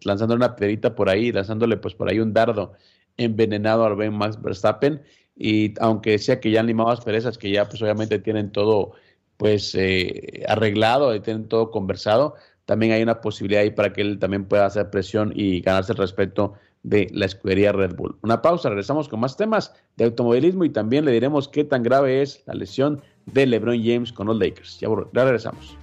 lanzando 0.02 0.34
una 0.34 0.56
piedrita 0.56 0.94
por 0.96 1.08
ahí, 1.08 1.30
lanzándole 1.30 1.76
pues 1.76 1.94
por 1.94 2.10
ahí 2.10 2.18
un 2.18 2.32
dardo 2.32 2.72
envenenado 3.16 3.84
al 3.84 3.94
Ben 3.96 4.14
Max 4.14 4.40
Verstappen. 4.42 5.02
Y 5.36 5.74
aunque 5.80 6.12
decía 6.12 6.40
que 6.40 6.50
ya 6.50 6.60
han 6.60 6.66
limado 6.66 6.90
las 6.90 7.02
perezas, 7.02 7.38
que 7.38 7.50
ya 7.50 7.68
pues 7.68 7.80
obviamente 7.82 8.18
tienen 8.18 8.50
todo 8.50 8.92
pues 9.40 9.74
eh, 9.74 10.44
arreglado, 10.48 11.18
tienen 11.22 11.48
todo 11.48 11.70
conversado, 11.70 12.34
también 12.66 12.92
hay 12.92 13.02
una 13.02 13.22
posibilidad 13.22 13.62
ahí 13.62 13.70
para 13.70 13.90
que 13.90 14.02
él 14.02 14.18
también 14.18 14.44
pueda 14.44 14.66
hacer 14.66 14.90
presión 14.90 15.32
y 15.34 15.62
ganarse 15.62 15.92
el 15.92 15.98
respeto 15.98 16.52
de 16.82 17.08
la 17.10 17.24
escudería 17.24 17.72
Red 17.72 17.94
Bull. 17.96 18.18
Una 18.20 18.42
pausa, 18.42 18.68
regresamos 18.68 19.08
con 19.08 19.18
más 19.18 19.38
temas 19.38 19.72
de 19.96 20.04
automovilismo 20.04 20.66
y 20.66 20.68
también 20.68 21.06
le 21.06 21.12
diremos 21.12 21.48
qué 21.48 21.64
tan 21.64 21.82
grave 21.82 22.20
es 22.20 22.42
la 22.44 22.52
lesión 22.52 23.00
de 23.24 23.46
LeBron 23.46 23.82
James 23.82 24.12
con 24.12 24.26
los 24.26 24.38
Lakers. 24.38 24.78
Ya, 24.78 24.88
ya 25.14 25.24
regresamos. 25.24 25.74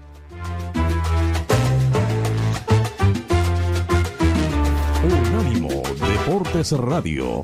Unánimo 5.03 5.81
Deportes 6.07 6.73
Radio. 6.73 7.43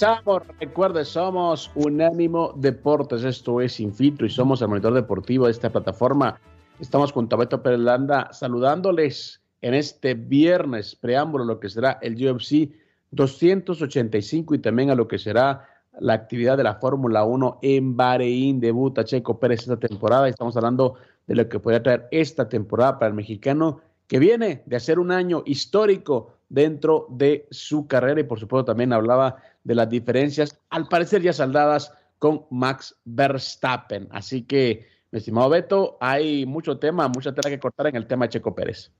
Regresamos, 0.00 0.42
recuerde, 0.60 1.04
somos 1.04 1.72
Unánimo 1.74 2.52
Deportes, 2.54 3.24
esto 3.24 3.60
es 3.60 3.80
Infiltro 3.80 4.26
y 4.26 4.30
somos 4.30 4.62
el 4.62 4.68
monitor 4.68 4.94
deportivo 4.94 5.46
de 5.46 5.50
esta 5.50 5.70
plataforma. 5.70 6.40
Estamos 6.78 7.10
junto 7.10 7.34
a 7.34 7.40
Beto 7.40 7.64
Perelanda 7.64 8.32
saludándoles 8.32 9.40
en 9.60 9.74
este 9.74 10.14
viernes, 10.14 10.94
preámbulo 10.94 11.42
a 11.42 11.46
lo 11.48 11.58
que 11.58 11.68
será 11.68 11.98
el 12.00 12.14
UFC 12.14 12.70
285 13.10 14.54
y 14.54 14.58
también 14.60 14.90
a 14.90 14.94
lo 14.94 15.08
que 15.08 15.18
será 15.18 15.66
la 15.98 16.12
actividad 16.12 16.56
de 16.56 16.62
la 16.62 16.76
Fórmula 16.76 17.24
1 17.24 17.58
en 17.62 17.96
Bahrein. 17.96 18.60
Debuta 18.60 19.02
Checo 19.02 19.40
Pérez 19.40 19.62
esta 19.62 19.78
temporada. 19.78 20.28
Estamos 20.28 20.56
hablando 20.56 20.94
de 21.26 21.34
lo 21.34 21.48
que 21.48 21.58
podría 21.58 21.82
traer 21.82 22.06
esta 22.12 22.48
temporada 22.48 23.00
para 23.00 23.08
el 23.08 23.14
mexicano 23.14 23.80
que 24.06 24.20
viene 24.20 24.62
de 24.64 24.76
hacer 24.76 25.00
un 25.00 25.10
año 25.10 25.42
histórico 25.44 26.38
dentro 26.48 27.06
de 27.10 27.46
su 27.50 27.86
carrera 27.86 28.20
y 28.20 28.24
por 28.24 28.40
supuesto 28.40 28.64
también 28.64 28.92
hablaba 28.92 29.36
de 29.68 29.74
las 29.74 29.90
diferencias, 29.90 30.58
al 30.70 30.88
parecer 30.88 31.20
ya 31.20 31.34
saldadas 31.34 31.92
con 32.18 32.46
Max 32.50 32.96
Verstappen. 33.04 34.08
Así 34.10 34.42
que, 34.42 34.88
mi 35.10 35.18
estimado 35.18 35.50
Beto, 35.50 35.98
hay 36.00 36.46
mucho 36.46 36.78
tema, 36.78 37.06
mucha 37.08 37.34
tela 37.34 37.50
que 37.50 37.60
cortar 37.60 37.86
en 37.88 37.96
el 37.96 38.06
tema 38.06 38.24
de 38.24 38.30
Checo 38.30 38.54
Pérez. 38.54 38.90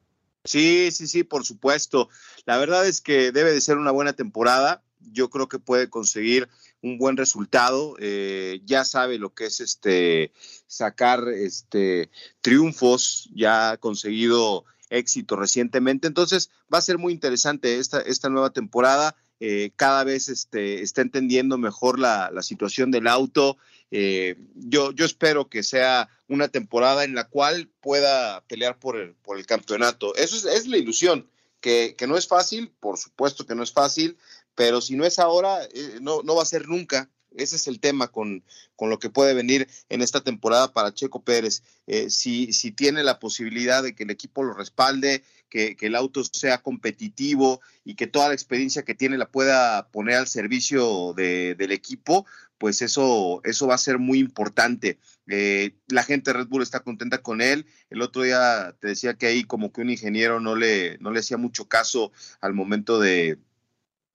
Sí, 0.45 0.91
sí, 0.93 1.07
sí, 1.07 1.25
por 1.25 1.47
supuesto. 1.47 2.11
La 2.45 2.59
verdad 2.59 2.87
es 2.87 3.01
que 3.01 3.33
debe 3.33 3.55
de 3.55 3.63
ser 3.63 3.79
una 3.79 3.93
buena 3.93 4.13
temporada. 4.13 4.83
Yo 5.01 5.31
creo 5.31 5.49
que 5.49 5.59
puede 5.59 5.89
conseguir 5.89 6.51
un 6.83 6.99
buen 6.99 7.17
resultado. 7.17 7.97
Eh, 7.99 8.61
ya 8.67 8.85
sabe 8.85 9.17
lo 9.19 9.33
que 9.33 9.47
es 9.47 9.61
este 9.61 10.33
sacar 10.67 11.29
este 11.29 12.11
triunfos. 12.43 13.31
Ya 13.35 13.71
ha 13.71 13.77
conseguido 13.79 14.67
éxito 14.91 15.35
recientemente. 15.35 16.07
Entonces 16.07 16.51
va 16.73 16.77
a 16.77 16.83
ser 16.83 16.99
muy 16.99 17.15
interesante 17.15 17.79
esta, 17.79 18.03
esta 18.03 18.29
nueva 18.29 18.51
temporada. 18.51 19.17
Eh, 19.41 19.71
cada 19.77 20.05
vez 20.05 20.29
este, 20.29 20.83
está 20.83 21.01
entendiendo 21.01 21.59
mejor 21.59 21.99
la, 21.99 22.31
situación 22.43 22.91
del 22.91 23.07
auto. 23.07 23.57
Eh, 23.91 24.37
yo, 24.55 24.93
yo 24.93 25.05
espero 25.05 25.49
que 25.49 25.63
sea 25.63 26.09
una 26.29 26.49
temporada 26.49 27.05
en 27.05 27.15
la 27.15 27.29
cual 27.29 27.69
pueda 27.81 28.43
pelear 28.43 28.79
por 28.79 28.97
el, 28.97 29.15
por 29.15 29.39
el 29.39 29.47
campeonato. 29.47 30.15
Eso 30.17 30.37
es, 30.37 30.45
es 30.45 30.67
la 30.67 30.77
ilusión, 30.77 31.29
que, 31.61 31.95
que, 31.97 32.07
no 32.07 32.17
es 32.17 32.27
fácil, 32.27 32.71
por 32.81 32.99
supuesto 32.99 33.47
que 33.47 33.55
no 33.55 33.63
es 33.63 33.73
fácil, 33.73 34.17
pero 34.55 34.81
si 34.81 34.97
no 34.97 35.05
es 35.05 35.19
ahora, 35.19 35.65
eh, 35.65 35.99
no, 36.01 36.23
no 36.23 36.35
va 36.35 36.43
a 36.43 36.47
ser 36.47 36.69
nunca. 36.69 37.09
Ese 37.37 37.57
es 37.57 37.67
el 37.67 37.81
tema 37.81 38.09
con, 38.09 38.43
con, 38.77 38.91
lo 38.91 38.99
que 38.99 39.11
puede 39.11 39.35
venir 39.35 39.69
en 39.89 40.03
esta 40.03 40.23
temporada 40.23 40.73
para 40.73 40.95
Checo 40.95 41.23
Pérez. 41.23 41.63
Eh, 41.87 42.11
si, 42.11 42.53
si, 42.53 42.73
tiene 42.73 43.03
la 43.03 43.19
posibilidad 43.19 43.83
de 43.83 43.95
que 43.95 44.05
el 44.05 44.11
equipo 44.11 44.43
lo 44.43 44.55
respalde, 44.55 45.23
que, 45.49 45.77
el 45.81 45.95
auto 45.95 46.23
sea 46.25 46.59
competitivo 46.59 47.61
y 47.85 47.95
que 47.95 48.07
toda 48.07 48.29
la 48.29 48.35
experiencia 48.35 48.83
que 48.83 48.95
tiene 48.95 49.19
la 49.19 49.31
pueda 49.31 49.89
poner 49.89 50.17
al 50.17 50.27
servicio 50.27 51.15
del 51.15 51.73
equipo, 51.73 52.27
pues 52.59 52.83
eso, 52.83 53.41
eso 53.45 53.67
va 53.67 53.75
a 53.75 53.79
ser 53.79 53.99
muy 53.99 54.19
importante. 54.19 54.99
Eh, 55.29 55.77
la 55.87 56.03
gente 56.03 56.33
de 56.33 56.39
Red 56.39 56.49
Bull 56.49 56.63
está 56.63 56.81
contenta 56.81 57.19
con 57.19 57.41
él. 57.41 57.67
El 57.91 58.03
otro 58.03 58.23
día 58.23 58.75
te 58.81 58.89
decía 58.89 59.15
que 59.15 59.27
ahí 59.27 59.45
como 59.45 59.73
que 59.73 59.81
un 59.81 59.91
ingeniero 59.91 60.41
no 60.41 60.57
le, 60.57 60.99
no 60.99 61.11
le 61.11 61.21
hacía 61.21 61.37
mucho 61.37 61.69
caso 61.69 62.13
al 62.41 62.55
momento 62.55 62.99
de, 62.99 63.39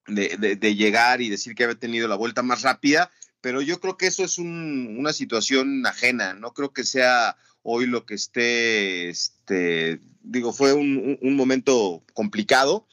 de, 0.07 0.75
llegar 0.75 1.21
y 1.21 1.29
decir 1.29 1.55
que 1.55 1.63
había 1.63 1.79
tenido 1.79 2.07
la 2.07 2.15
vuelta 2.15 2.43
más 2.43 2.61
rápida, 2.61 3.11
pero 3.41 3.61
yo 3.61 3.79
creo 3.79 3.97
que 3.97 4.07
eso 4.07 4.23
es 4.23 4.37
una 4.37 5.13
situación 5.13 5.85
ajena, 5.85 6.33
no 6.33 6.53
creo 6.53 6.73
que 6.73 6.83
sea 6.83 7.35
hoy 7.61 7.85
lo 7.85 8.05
que 8.05 8.15
esté, 8.15 9.09
este, 9.09 10.01
digo, 10.21 10.53
fue 10.53 10.73
un, 10.73 11.35
momento 11.35 12.03
complicado 12.13 12.87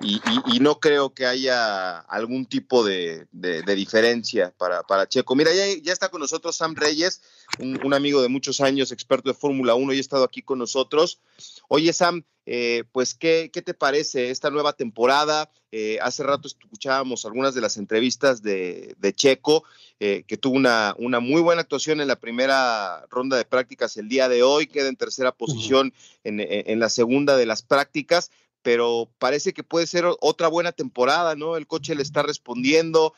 y, 0.00 0.20
no 0.60 0.80
creo 0.80 1.14
que 1.14 1.26
haya 1.26 1.98
algún 1.98 2.46
tipo 2.46 2.84
de, 2.84 3.26
diferencia 3.32 4.52
para, 4.56 4.82
para, 4.82 5.08
Checo. 5.08 5.34
Mira, 5.34 5.52
ya, 5.54 5.64
ya, 5.82 5.92
está 5.92 6.08
con 6.10 6.20
nosotros 6.20 6.56
Sam 6.56 6.74
Reyes, 6.74 7.22
un, 7.58 7.78
un 7.84 7.94
amigo 7.94 8.22
de 8.22 8.28
muchos 8.28 8.60
años, 8.60 8.92
experto 8.92 9.28
de 9.28 9.34
Fórmula 9.34 9.74
1 9.74 9.92
y 9.92 9.98
ha 9.98 10.00
estado 10.00 10.24
aquí 10.24 10.42
con 10.42 10.58
nosotros. 10.58 11.20
Oye, 11.68 11.92
Sam, 11.92 12.24
eh, 12.46 12.84
pues, 12.92 13.14
¿qué, 13.14 13.50
¿qué, 13.52 13.62
te 13.62 13.72
parece 13.72 14.30
esta 14.30 14.50
nueva 14.50 14.74
temporada? 14.74 15.50
Eh, 15.72 15.98
hace 16.02 16.22
rato 16.22 16.46
escuchábamos 16.46 17.24
algunas 17.24 17.54
de 17.54 17.62
las 17.62 17.78
entrevistas 17.78 18.42
de, 18.42 18.94
Checo, 19.16 19.64
eh, 19.98 20.24
que 20.26 20.36
tuvo 20.36 20.56
una, 20.56 20.94
una, 20.98 21.20
muy 21.20 21.40
buena 21.40 21.62
actuación 21.62 22.00
en 22.00 22.08
la 22.08 22.20
primera 22.20 23.06
ronda 23.08 23.36
de 23.36 23.44
prácticas 23.44 23.96
el 23.96 24.08
día 24.08 24.28
de 24.28 24.42
hoy, 24.42 24.66
queda 24.66 24.88
en 24.88 24.96
tercera 24.96 25.32
posición 25.32 25.94
en, 26.22 26.38
en, 26.40 26.78
la 26.78 26.90
segunda 26.90 27.36
de 27.36 27.46
las 27.46 27.62
prácticas, 27.62 28.30
pero 28.64 29.10
parece 29.18 29.52
que 29.52 29.62
puede 29.62 29.86
ser 29.86 30.06
otra 30.20 30.48
buena 30.48 30.72
temporada, 30.72 31.36
¿no? 31.36 31.56
El 31.56 31.66
coche 31.66 31.94
le 31.94 32.02
está 32.02 32.22
respondiendo, 32.22 33.12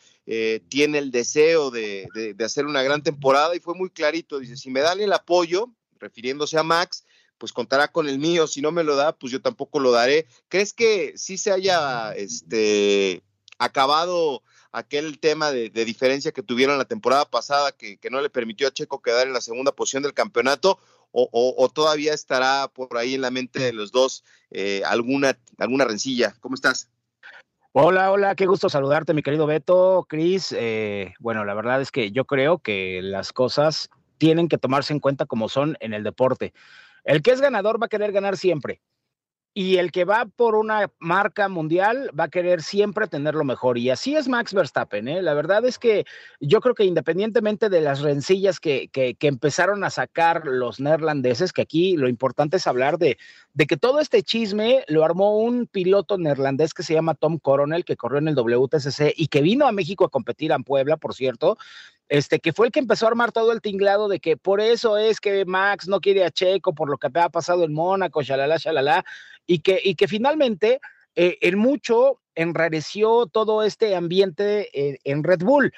tiene 0.68 0.98
el 0.98 1.12
deseo 1.12 1.70
de, 1.70 2.08
de, 2.34 2.44
hacer 2.44 2.66
una 2.66 2.82
gran 2.82 3.04
temporada 3.04 3.54
y 3.54 3.60
fue 3.60 3.74
muy 3.74 3.88
clarito, 3.88 4.40
dice, 4.40 4.56
si 4.56 4.70
me 4.70 4.80
dan 4.80 5.00
el 5.00 5.12
apoyo, 5.12 5.70
refiriéndose 6.00 6.58
a 6.58 6.64
Max, 6.64 7.04
pues 7.38 7.52
contará 7.52 7.88
con 7.88 8.08
el 8.08 8.18
mío, 8.18 8.48
si 8.48 8.60
no 8.60 8.72
me 8.72 8.82
lo 8.82 8.96
da, 8.96 9.16
pues 9.16 9.32
yo 9.32 9.40
tampoco 9.40 9.78
lo 9.78 9.92
daré. 9.92 10.26
¿Crees 10.48 10.72
que 10.72 11.12
sí 11.16 11.38
se 11.38 11.52
haya 11.52 12.12
este, 12.16 13.22
acabado 13.58 14.42
aquel 14.72 15.18
tema 15.18 15.52
de, 15.52 15.70
diferencia 15.70 16.32
que 16.32 16.42
tuvieron 16.42 16.76
la 16.78 16.84
temporada 16.84 17.24
pasada 17.30 17.72
que, 17.72 17.98
no 18.10 18.20
le 18.20 18.30
permitió 18.30 18.68
a 18.68 18.72
Checo 18.72 19.00
quedar 19.00 19.26
en 19.26 19.32
la 19.32 19.40
segunda 19.40 19.72
posición 19.72 20.02
del 20.02 20.14
campeonato? 20.14 20.78
O, 21.18 21.70
todavía 21.72 22.12
estará 22.12 22.68
por 22.68 22.98
ahí 22.98 23.14
en 23.14 23.22
la 23.22 23.30
mente 23.30 23.58
de 23.58 23.72
los 23.72 23.90
dos 23.90 24.22
eh, 24.50 24.82
alguna, 24.84 25.38
alguna 25.56 25.86
rencilla? 25.86 26.36
¿Cómo 26.40 26.54
estás? 26.54 26.90
Hola, 27.72 28.10
hola, 28.10 28.34
qué 28.34 28.44
gusto 28.44 28.68
saludarte, 28.68 29.14
mi 29.14 29.22
querido 29.22 29.46
Beto, 29.46 30.04
Cris. 30.08 30.54
Eh, 30.56 31.14
bueno, 31.18 31.46
la 31.46 31.54
verdad 31.54 31.80
es 31.80 31.90
que 31.90 32.10
yo 32.10 32.26
creo 32.26 32.58
que 32.58 33.00
las 33.02 33.32
cosas 33.32 33.88
tienen 34.18 34.48
que 34.48 34.58
tomarse 34.58 34.92
en 34.92 35.00
cuenta 35.00 35.24
como 35.24 35.48
son 35.48 35.78
en 35.80 35.94
el 35.94 36.04
deporte. 36.04 36.52
El 37.04 37.22
que 37.22 37.30
es 37.30 37.40
ganador 37.40 37.80
va 37.80 37.86
a 37.86 37.90
querer 37.90 38.12
ganar 38.12 38.36
siempre. 38.36 38.82
Y 39.58 39.78
el 39.78 39.90
que 39.90 40.04
va 40.04 40.26
por 40.26 40.54
una 40.54 40.92
marca 40.98 41.48
mundial 41.48 42.10
va 42.18 42.24
a 42.24 42.28
querer 42.28 42.60
siempre 42.60 43.06
tener 43.06 43.34
lo 43.34 43.42
mejor. 43.42 43.78
Y 43.78 43.88
así 43.88 44.14
es 44.14 44.28
Max 44.28 44.52
Verstappen. 44.52 45.08
¿eh? 45.08 45.22
La 45.22 45.32
verdad 45.32 45.64
es 45.64 45.78
que 45.78 46.04
yo 46.40 46.60
creo 46.60 46.74
que 46.74 46.84
independientemente 46.84 47.70
de 47.70 47.80
las 47.80 48.02
rencillas 48.02 48.60
que, 48.60 48.88
que, 48.88 49.16
empezaron 49.22 49.82
a 49.82 49.88
sacar 49.88 50.44
los 50.44 50.78
neerlandeses, 50.78 51.54
que 51.54 51.62
aquí 51.62 51.96
lo 51.96 52.06
importante 52.06 52.58
es 52.58 52.66
hablar 52.66 52.98
de, 52.98 53.16
de 53.54 53.66
que 53.66 53.78
todo 53.78 54.00
este 54.00 54.22
chisme 54.22 54.84
lo 54.88 55.06
armó 55.06 55.38
un 55.38 55.66
piloto 55.66 56.18
neerlandés 56.18 56.74
que 56.74 56.82
se 56.82 56.92
llama 56.92 57.14
Tom 57.14 57.38
Coronel, 57.38 57.86
que 57.86 57.96
corrió 57.96 58.18
en 58.18 58.28
el 58.28 58.34
WTCC 58.34 59.14
y 59.16 59.28
que 59.28 59.40
vino 59.40 59.66
a 59.66 59.72
México 59.72 60.04
a 60.04 60.10
competir 60.10 60.52
en 60.52 60.64
Puebla, 60.64 60.98
por 60.98 61.14
cierto 61.14 61.56
este, 62.08 62.38
que 62.38 62.52
fue 62.52 62.66
el 62.66 62.72
que 62.72 62.80
empezó 62.80 63.06
a 63.06 63.10
armar 63.10 63.32
todo 63.32 63.52
el 63.52 63.60
tinglado 63.60 64.08
de 64.08 64.20
que 64.20 64.36
por 64.36 64.60
eso 64.60 64.96
es 64.96 65.20
que 65.20 65.44
Max 65.44 65.88
no 65.88 66.00
quiere 66.00 66.24
a 66.24 66.30
Checo, 66.30 66.74
por 66.74 66.88
lo 66.88 66.98
que 66.98 67.08
había 67.08 67.28
pasado 67.28 67.64
en 67.64 67.72
Mónaco, 67.72 68.22
shalala, 68.22 68.56
shalala, 68.58 69.04
y 69.46 69.60
que, 69.60 69.80
y 69.82 69.94
que 69.94 70.08
finalmente 70.08 70.80
eh, 71.14 71.38
en 71.40 71.58
mucho 71.58 72.20
enrareció 72.34 73.26
todo 73.26 73.62
este 73.62 73.96
ambiente 73.96 74.68
eh, 74.72 74.98
en 75.04 75.24
Red 75.24 75.40
Bull. 75.40 75.72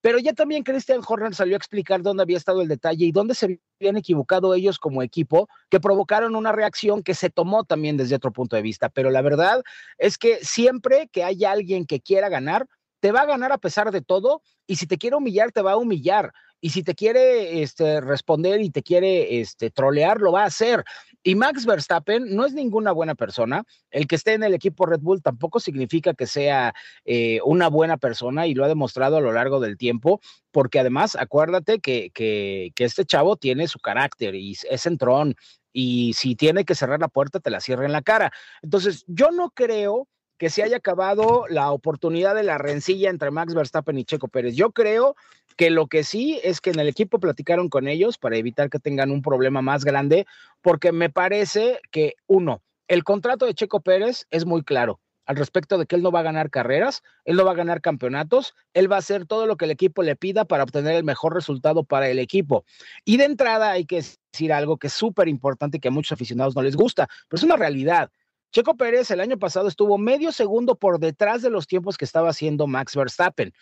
Pero 0.00 0.18
ya 0.18 0.32
también 0.32 0.62
Christian 0.62 1.00
Horner 1.06 1.34
salió 1.34 1.56
a 1.56 1.58
explicar 1.58 2.02
dónde 2.02 2.22
había 2.22 2.36
estado 2.36 2.62
el 2.62 2.68
detalle 2.68 3.04
y 3.04 3.12
dónde 3.12 3.34
se 3.34 3.60
habían 3.80 3.96
equivocado 3.96 4.54
ellos 4.54 4.78
como 4.78 5.02
equipo, 5.02 5.48
que 5.70 5.80
provocaron 5.80 6.36
una 6.36 6.52
reacción 6.52 7.02
que 7.02 7.14
se 7.14 7.30
tomó 7.30 7.64
también 7.64 7.96
desde 7.96 8.14
otro 8.14 8.32
punto 8.32 8.54
de 8.54 8.62
vista. 8.62 8.88
Pero 8.88 9.10
la 9.10 9.22
verdad 9.22 9.62
es 9.98 10.16
que 10.16 10.38
siempre 10.40 11.08
que 11.08 11.24
haya 11.24 11.50
alguien 11.50 11.84
que 11.84 12.00
quiera 12.00 12.28
ganar, 12.28 12.68
te 13.00 13.12
va 13.12 13.20
a 13.20 13.26
ganar 13.26 13.52
a 13.52 13.58
pesar 13.58 13.90
de 13.90 14.02
todo 14.02 14.42
y 14.66 14.76
si 14.76 14.86
te 14.86 14.98
quiere 14.98 15.16
humillar, 15.16 15.52
te 15.52 15.62
va 15.62 15.72
a 15.72 15.76
humillar. 15.76 16.32
Y 16.60 16.70
si 16.70 16.82
te 16.82 16.94
quiere 16.94 17.62
este, 17.62 18.00
responder 18.00 18.60
y 18.60 18.70
te 18.70 18.82
quiere 18.82 19.40
este, 19.40 19.70
trolear, 19.70 20.20
lo 20.20 20.32
va 20.32 20.42
a 20.42 20.46
hacer. 20.46 20.84
Y 21.22 21.34
Max 21.36 21.66
Verstappen 21.66 22.34
no 22.34 22.44
es 22.44 22.52
ninguna 22.52 22.90
buena 22.90 23.14
persona. 23.14 23.64
El 23.90 24.06
que 24.06 24.16
esté 24.16 24.34
en 24.34 24.42
el 24.42 24.54
equipo 24.54 24.86
Red 24.86 25.00
Bull 25.00 25.22
tampoco 25.22 25.60
significa 25.60 26.14
que 26.14 26.26
sea 26.26 26.74
eh, 27.04 27.40
una 27.44 27.68
buena 27.68 27.96
persona 27.96 28.46
y 28.46 28.54
lo 28.54 28.64
ha 28.64 28.68
demostrado 28.68 29.16
a 29.16 29.20
lo 29.20 29.32
largo 29.32 29.60
del 29.60 29.76
tiempo, 29.76 30.20
porque 30.50 30.80
además 30.80 31.16
acuérdate 31.16 31.78
que, 31.78 32.10
que, 32.12 32.72
este 32.76 33.04
chavo 33.04 33.36
tiene 33.36 33.68
su 33.68 33.78
carácter 33.78 34.34
y 34.34 34.56
es 34.68 34.86
entrón. 34.86 35.34
Y 35.72 36.14
si 36.14 36.34
tiene 36.34 36.64
que 36.64 36.74
cerrar 36.74 36.98
la 37.00 37.08
puerta, 37.08 37.38
te 37.40 37.50
la 37.50 37.60
cierra 37.60 37.86
en 37.86 37.92
la 37.92 38.02
cara. 38.02 38.32
Entonces, 38.62 39.04
yo 39.06 39.30
no 39.30 39.50
creo 39.50 40.08
que 40.38 40.50
se 40.50 40.62
haya 40.62 40.78
acabado 40.78 41.44
la 41.48 41.70
oportunidad 41.70 42.34
de 42.34 42.44
la 42.44 42.58
rencilla 42.58 43.10
entre 43.10 43.30
Max 43.30 43.54
Verstappen 43.54 43.98
y 43.98 44.04
Checo 44.04 44.28
Pérez. 44.28 44.54
Yo 44.54 44.70
creo 44.70 45.16
que 45.56 45.70
lo 45.70 45.88
que 45.88 46.04
sí 46.04 46.40
es 46.44 46.60
que 46.60 46.70
en 46.70 46.80
el 46.80 46.88
equipo 46.88 47.18
platicaron 47.18 47.68
con 47.68 47.88
ellos 47.88 48.16
para 48.16 48.36
evitar 48.36 48.70
que 48.70 48.78
tengan 48.78 49.10
un 49.10 49.22
problema 49.22 49.60
más 49.60 49.84
grande, 49.84 50.26
porque 50.62 50.92
me 50.92 51.10
parece 51.10 51.80
que, 51.90 52.14
uno, 52.26 52.62
el 52.86 53.04
contrato 53.04 53.44
de 53.44 53.54
Checo 53.54 53.80
Pérez 53.80 54.26
es 54.30 54.46
muy 54.46 54.62
claro 54.62 55.00
al 55.28 55.36
respecto 55.36 55.76
de 55.76 55.84
que 55.84 55.94
él 55.94 56.02
no 56.02 56.10
va 56.10 56.20
a 56.20 56.22
ganar 56.22 56.48
carreras, 56.48 57.02
él 57.26 57.36
no 57.36 57.44
va 57.44 57.52
a 57.52 57.54
ganar 57.54 57.82
campeonatos, 57.82 58.54
él 58.72 58.90
va 58.90 58.96
a 58.96 59.00
hacer 59.00 59.26
todo 59.26 59.44
lo 59.44 59.58
que 59.58 59.66
el 59.66 59.70
equipo 59.70 60.02
le 60.02 60.16
pida 60.16 60.46
para 60.46 60.62
obtener 60.62 60.94
el 60.94 61.04
mejor 61.04 61.34
resultado 61.34 61.84
para 61.84 62.08
el 62.08 62.18
equipo. 62.18 62.64
Y 63.04 63.18
de 63.18 63.24
entrada 63.24 63.72
hay 63.72 63.84
que 63.84 63.96
decir 63.96 64.54
algo 64.54 64.78
que 64.78 64.86
es 64.86 64.94
súper 64.94 65.28
importante 65.28 65.76
y 65.76 65.80
que 65.80 65.88
a 65.88 65.90
muchos 65.90 66.12
aficionados 66.12 66.56
no 66.56 66.62
les 66.62 66.76
gusta, 66.76 67.08
pero 67.28 67.36
es 67.38 67.42
una 67.42 67.56
realidad. 67.56 68.10
Checo 68.50 68.76
Pérez 68.76 69.10
el 69.10 69.20
año 69.20 69.38
pasado 69.38 69.68
estuvo 69.68 69.98
medio 69.98 70.32
segundo 70.32 70.74
por 70.76 70.98
detrás 70.98 71.42
de 71.42 71.50
los 71.50 71.66
tiempos 71.66 71.98
que 71.98 72.06
estaba 72.06 72.30
haciendo 72.30 72.66
Max 72.66 72.96
Verstappen. 72.96 73.52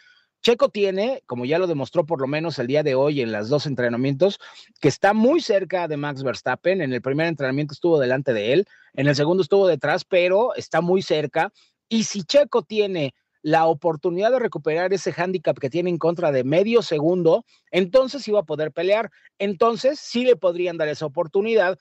Checo 0.43 0.69
tiene, 0.69 1.23
como 1.27 1.45
ya 1.45 1.59
lo 1.59 1.67
demostró 1.67 2.07
por 2.07 2.21
lo 2.21 2.29
menos 2.29 2.61
el 2.61 2.69
día 2.69 2.85
de 2.85 2.95
hoy 2.95 3.21
en 3.21 3.33
los 3.33 3.49
dos 3.49 3.67
entrenamientos, 3.67 4.39
que 4.81 4.87
está 4.87 5.13
muy 5.13 5.41
cerca 5.41 5.89
de 5.89 5.97
Max 5.97 6.23
Verstappen. 6.23 6.81
En 6.81 6.93
el 6.93 7.03
primer 7.03 7.27
entrenamiento 7.27 7.75
estuvo 7.75 7.99
delante 7.99 8.33
de 8.33 8.53
él, 8.53 8.67
en 8.95 9.09
el 9.09 9.17
segundo 9.17 9.43
estuvo 9.43 9.67
detrás, 9.67 10.05
pero 10.05 10.55
está 10.55 10.81
muy 10.81 11.03
cerca. 11.03 11.53
Y 11.89 12.05
si 12.05 12.23
Checo 12.23 12.63
tiene 12.63 13.13
la 13.43 13.67
oportunidad 13.67 14.31
de 14.31 14.39
recuperar 14.39 14.93
ese 14.93 15.13
hándicap 15.13 15.59
que 15.59 15.71
tiene 15.71 15.91
en 15.91 15.99
contra 15.99 16.31
de 16.31 16.45
medio 16.45 16.83
segundo, 16.83 17.45
entonces 17.73 18.27
iba 18.29 18.41
a 18.41 18.45
poder 18.45 18.73
pelear. 18.73 19.11
Entonces 19.39 19.99
sí 19.99 20.25
le 20.25 20.37
podrían 20.37 20.77
dar 20.77 20.89
esa 20.89 21.07
oportunidad 21.07 21.79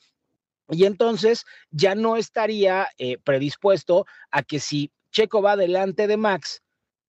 y 0.69 0.85
entonces 0.85 1.45
ya 1.71 1.95
no 1.95 2.17
estaría 2.17 2.87
eh, 2.97 3.17
predispuesto 3.23 4.05
a 4.31 4.43
que 4.43 4.59
si 4.59 4.91
Checo 5.11 5.41
va 5.41 5.55
delante 5.55 6.07
de 6.07 6.17
Max, 6.17 6.61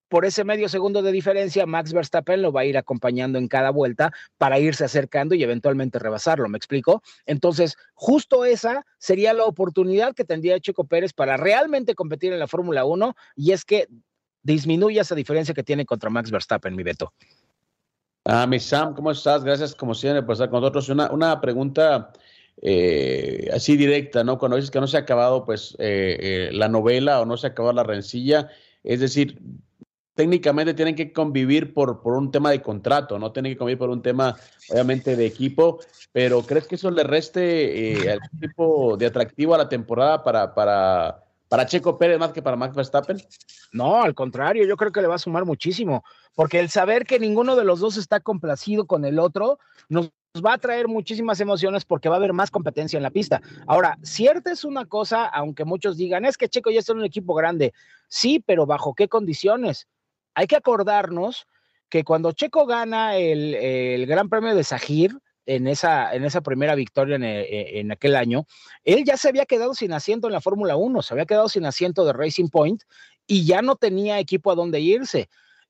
por 0.08 0.24
ese 0.24 0.44
medio 0.44 0.68
segundo 0.68 1.02
de 1.02 1.10
diferencia, 1.10 1.66
Max 1.66 1.92
Verstappen 1.92 2.42
lo 2.42 2.52
va 2.52 2.60
a 2.60 2.64
ir 2.64 2.78
acompañando 2.78 3.38
en 3.38 3.48
cada 3.48 3.70
vuelta 3.70 4.12
para 4.38 4.58
irse 4.58 4.84
acercando 4.84 5.34
y 5.34 5.42
eventualmente 5.42 5.98
rebasarlo, 5.98 6.48
¿me 6.48 6.58
explico? 6.58 7.02
Entonces, 7.24 7.76
justo 7.94 8.44
esa 8.44 8.84
sería 8.98 9.32
la 9.32 9.44
oportunidad 9.44 10.14
que 10.14 10.24
tendría 10.24 10.60
Checo 10.60 10.84
Pérez 10.84 11.12
para 11.12 11.36
realmente 11.36 11.94
competir 11.94 12.32
en 12.32 12.38
la 12.38 12.46
Fórmula 12.46 12.84
1 12.84 13.14
y 13.34 13.52
es 13.52 13.64
que 13.64 13.88
disminuya 14.42 15.02
esa 15.02 15.16
diferencia 15.16 15.54
que 15.54 15.64
tiene 15.64 15.84
contra 15.84 16.08
Max 16.08 16.30
Verstappen, 16.30 16.76
mi 16.76 16.84
Beto. 16.84 17.12
Ah, 18.24 18.46
mi 18.46 18.58
Sam, 18.58 18.94
¿cómo 18.94 19.10
estás? 19.10 19.44
Gracias 19.44 19.74
como 19.74 19.94
siempre 19.94 20.22
por 20.22 20.34
estar 20.34 20.50
con 20.50 20.60
nosotros. 20.60 20.88
Una, 20.88 21.10
una 21.10 21.40
pregunta 21.40 22.12
eh, 22.62 23.48
así 23.52 23.76
directa, 23.76 24.24
¿no? 24.24 24.38
Cuando 24.38 24.56
dices 24.56 24.70
que 24.70 24.80
no 24.80 24.86
se 24.86 24.96
ha 24.96 25.00
acabado 25.00 25.44
pues 25.44 25.76
eh, 25.78 26.16
eh, 26.20 26.50
la 26.52 26.68
novela 26.68 27.20
o 27.20 27.26
no 27.26 27.36
se 27.36 27.46
ha 27.46 27.50
acabado 27.50 27.74
la 27.74 27.82
rencilla, 27.82 28.48
es 28.82 29.00
decir, 29.00 29.40
técnicamente 30.14 30.74
tienen 30.74 30.94
que 30.94 31.12
convivir 31.12 31.74
por, 31.74 32.00
por 32.00 32.14
un 32.14 32.30
tema 32.30 32.50
de 32.50 32.62
contrato, 32.62 33.18
no 33.18 33.32
tienen 33.32 33.52
que 33.52 33.58
convivir 33.58 33.78
por 33.78 33.90
un 33.90 34.02
tema 34.02 34.36
obviamente 34.70 35.16
de 35.16 35.26
equipo, 35.26 35.80
pero 36.12 36.42
¿crees 36.42 36.66
que 36.66 36.76
eso 36.76 36.90
le 36.90 37.04
reste 37.04 38.10
algún 38.10 38.40
tipo 38.40 38.96
de 38.96 39.06
atractivo 39.06 39.54
a 39.54 39.58
la 39.58 39.68
temporada 39.68 40.24
para, 40.24 40.54
para 40.54 41.26
para 41.48 41.66
Checo 41.66 41.98
Pérez 41.98 42.18
más 42.18 42.32
que 42.32 42.42
para 42.42 42.56
Max 42.56 42.74
Verstappen? 42.74 43.18
No, 43.72 44.02
al 44.02 44.14
contrario, 44.14 44.64
yo 44.66 44.76
creo 44.76 44.92
que 44.92 45.00
le 45.00 45.06
va 45.06 45.16
a 45.16 45.18
sumar 45.18 45.44
muchísimo, 45.44 46.04
porque 46.34 46.60
el 46.60 46.70
saber 46.70 47.06
que 47.06 47.18
ninguno 47.18 47.56
de 47.56 47.64
los 47.64 47.80
dos 47.80 47.96
está 47.96 48.20
complacido 48.20 48.86
con 48.86 49.04
el 49.04 49.18
otro 49.18 49.58
nos 49.88 50.10
va 50.44 50.54
a 50.54 50.58
traer 50.58 50.88
muchísimas 50.88 51.40
emociones 51.40 51.84
porque 51.84 52.08
va 52.08 52.16
a 52.16 52.18
haber 52.18 52.32
más 52.32 52.50
competencia 52.50 52.96
en 52.96 53.02
la 53.02 53.10
pista. 53.10 53.40
Ahora, 53.66 53.98
cierta 54.02 54.52
es 54.52 54.64
una 54.64 54.86
cosa, 54.86 55.26
aunque 55.26 55.64
muchos 55.64 55.96
digan, 55.96 56.24
es 56.24 56.36
que 56.36 56.48
Checo 56.48 56.70
ya 56.70 56.80
está 56.80 56.92
en 56.92 56.98
un 56.98 57.04
equipo 57.04 57.34
grande. 57.34 57.72
Sí, 58.08 58.42
pero 58.44 58.66
¿bajo 58.66 58.94
qué 58.94 59.08
condiciones? 59.08 59.88
Hay 60.34 60.46
que 60.46 60.56
acordarnos 60.56 61.46
que 61.88 62.04
cuando 62.04 62.32
Checo 62.32 62.66
gana 62.66 63.16
el, 63.16 63.54
el 63.54 64.06
Gran 64.06 64.28
Premio 64.28 64.54
de 64.54 64.64
Sajir, 64.64 65.18
en 65.46 65.68
esa, 65.68 66.12
en 66.14 66.24
esa 66.24 66.40
primera 66.40 66.74
victoria 66.74 67.16
eh, 67.16 67.78
en, 67.78 67.92
aquel 67.92 68.16
año, 68.16 68.46
él 68.84 69.04
ya 69.04 69.16
se 69.16 69.28
había 69.28 69.46
quedado 69.46 69.74
sin 69.74 69.92
asiento 69.92 70.26
en 70.26 70.32
la 70.32 70.40
Fórmula 70.40 70.76
1, 70.76 71.02
se 71.02 71.14
había 71.14 71.24
quedado 71.24 71.48
sin 71.48 71.64
asiento 71.64 72.04
de 72.04 72.12
Racing 72.12 72.48
Point 72.48 72.82
y 73.26 73.46
ya 73.46 73.62
no 73.62 73.76
tenía 73.76 74.18
equipo 74.18 74.50
a 74.50 74.56
dónde 74.56 74.80
irse. 74.80 75.28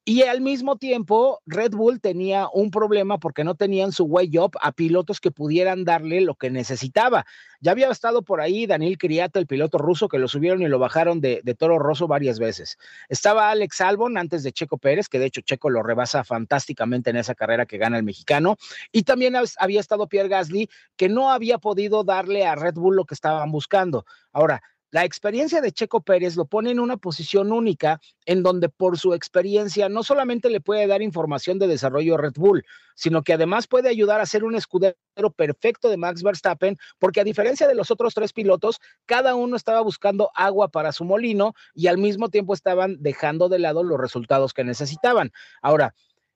Y 0.09 0.23
al 0.23 0.41
mismo 0.41 0.77
tiempo, 0.77 1.43
Red 1.47 1.73
Bull 1.73 2.01
tenía 2.01 2.49
un 2.53 2.71
problema 2.71 3.19
porque 3.19 3.43
no 3.43 3.57
tenían 3.57 3.91
su 3.91 4.05
way 4.05 4.39
up 4.39 4.53
a 4.61 4.71
pilotos 4.71 5.21
que 5.21 5.33
pudieran 5.33 5.83
darle 5.83 6.21
lo 6.21 6.37
que 6.37 6.49
necesitaba. 6.49 7.27
Ya 7.61 7.73
había 7.73 7.91
estado 7.91 8.23
por 8.23 8.41
ahí 8.41 8.67
Daniel 8.67 8.99
Criato, 8.99 9.41
el 9.41 9.49
piloto 9.49 9.79
ruso, 9.79 10.07
que 10.07 10.21
lo 10.21 10.29
subieron 10.29 10.63
y 10.63 10.69
lo 10.69 10.79
bajaron 10.79 11.21
de, 11.21 11.43
Toro 11.59 11.81
Rosso 11.81 12.07
varias 12.07 12.39
veces. 12.39 12.79
Estaba 13.09 13.51
Alex 13.51 13.81
Albon 13.81 14.17
antes 14.17 14.45
de 14.45 14.53
Checo 14.53 14.79
Pérez, 14.79 15.09
que 15.09 15.19
de 15.19 15.27
hecho 15.27 15.41
Checo 15.41 15.71
lo 15.71 15.83
rebasa 15.83 16.23
fantásticamente 16.23 17.11
en 17.11 17.17
esa 17.17 17.35
carrera 17.35 17.67
que 17.67 17.77
gana 17.77 17.97
el 17.97 18.05
mexicano. 18.05 18.59
Y 18.93 19.03
también 19.03 19.35
había 19.59 19.81
estado 19.81 20.07
Pierre 20.07 20.29
Gasly, 20.29 20.71
que 20.97 21.09
no 21.09 21.33
había 21.33 21.59
podido 21.59 22.05
darle 22.05 22.47
a 22.47 22.55
Red 22.55 22.75
Bull 22.75 22.95
lo 22.95 23.07
que 23.07 23.15
estaban 23.15 23.51
buscando. 23.51 24.07
Ahora, 24.33 24.63
la 24.91 25.05
experiencia 25.05 25.61
de 25.61 25.73
Checo 25.73 26.01
Pérez 26.01 26.37
lo 26.37 26.45
pone 26.45 26.71
en 26.71 26.79
una 26.79 26.97
posición 26.97 27.53
única 27.53 28.01
en 28.25 28.43
donde 28.43 28.69
por 28.69 28.99
su 28.99 29.15
experiencia 29.15 29.89
no 29.89 30.03
solamente 30.03 30.49
le 30.49 30.61
puede 30.61 30.87
dar 30.87 31.03
información 31.03 31.59
de 31.59 31.67
desarrollo 31.67 32.15
a 32.15 32.19
Red 32.19 32.35
Bull, 32.37 32.65
sino 32.95 33.23
que 33.23 33.33
además 33.33 33.67
puede 33.67 33.89
ayudar 33.89 34.21
a 34.21 34.27
ser 34.27 34.45
un 34.45 34.55
escudero 34.55 34.97
perfecto 35.37 35.89
de 35.89 35.97
Max 35.97 36.23
Verstappen, 36.23 36.79
porque 36.99 37.21
a 37.21 37.25
diferencia 37.25 37.67
de 37.67 37.75
los 37.75 37.91
otros 37.91 38.15
tres 38.15 38.33
pilotos, 38.33 38.81
cada 39.07 39.35
uno 39.35 39.57
estaba 39.57 39.81
buscando 39.81 40.31
agua 40.35 40.69
para 40.69 40.93
su 40.93 41.05
molino 41.05 41.55
y 41.75 41.89
al 41.89 41.99
mismo 41.99 42.29
tiempo 42.29 42.55
estaban 42.55 42.97
dejando 43.01 43.49
de 43.49 43.59
lado 43.59 43.83
los 43.83 44.01
resultados 44.01 44.55
que 44.55 44.65
necesitaban. 44.65 45.33
Ahora, 45.63 45.95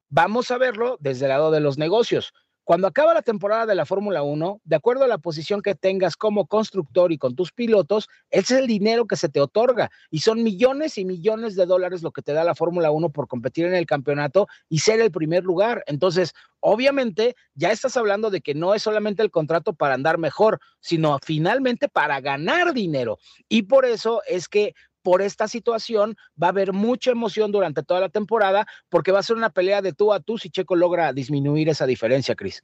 vamos 0.08 0.50
a 0.50 0.58
verlo 0.58 0.96
desde 1.00 1.26
el 1.26 1.30
lado 1.30 1.50
de 1.50 1.60
los 1.60 1.78
negocios. 1.78 2.34
Cuando 2.70 2.86
acaba 2.86 3.14
la 3.14 3.22
temporada 3.22 3.66
de 3.66 3.74
la 3.74 3.84
Fórmula 3.84 4.22
1, 4.22 4.60
de 4.62 4.76
acuerdo 4.76 5.02
a 5.02 5.08
la 5.08 5.18
posición 5.18 5.60
que 5.60 5.74
tengas 5.74 6.14
como 6.14 6.46
constructor 6.46 7.10
y 7.10 7.18
con 7.18 7.34
tus 7.34 7.50
pilotos, 7.50 8.08
ese 8.30 8.54
es 8.54 8.60
el 8.60 8.68
dinero 8.68 9.08
que 9.08 9.16
se 9.16 9.28
te 9.28 9.40
otorga 9.40 9.90
y 10.08 10.20
son 10.20 10.44
millones 10.44 10.96
y 10.96 11.04
millones 11.04 11.56
de 11.56 11.66
dólares 11.66 12.04
lo 12.04 12.12
que 12.12 12.22
te 12.22 12.32
da 12.32 12.44
la 12.44 12.54
Fórmula 12.54 12.92
1 12.92 13.10
por 13.10 13.26
competir 13.26 13.66
en 13.66 13.74
el 13.74 13.86
campeonato 13.86 14.46
y 14.68 14.78
ser 14.78 15.00
el 15.00 15.10
primer 15.10 15.42
lugar. 15.42 15.82
Entonces, 15.88 16.32
obviamente, 16.60 17.34
ya 17.56 17.72
estás 17.72 17.96
hablando 17.96 18.30
de 18.30 18.40
que 18.40 18.54
no 18.54 18.72
es 18.72 18.82
solamente 18.82 19.24
el 19.24 19.32
contrato 19.32 19.72
para 19.72 19.94
andar 19.94 20.18
mejor, 20.18 20.60
sino 20.78 21.18
finalmente 21.24 21.88
para 21.88 22.20
ganar 22.20 22.72
dinero. 22.72 23.18
Y 23.48 23.62
por 23.62 23.84
eso 23.84 24.22
es 24.28 24.48
que 24.48 24.76
por 25.02 25.22
esta 25.22 25.48
situación 25.48 26.16
va 26.40 26.48
a 26.48 26.50
haber 26.50 26.72
mucha 26.72 27.10
emoción 27.10 27.52
durante 27.52 27.82
toda 27.82 28.00
la 28.00 28.08
temporada 28.08 28.66
porque 28.88 29.12
va 29.12 29.20
a 29.20 29.24
ser 29.24 29.36
una 29.36 29.50
pelea 29.50 29.82
de 29.82 29.92
tú 29.92 30.12
a 30.12 30.20
tú 30.20 30.38
si 30.38 30.50
Checo 30.50 30.76
logra 30.76 31.12
disminuir 31.12 31.68
esa 31.68 31.86
diferencia, 31.86 32.34
Cris. 32.34 32.62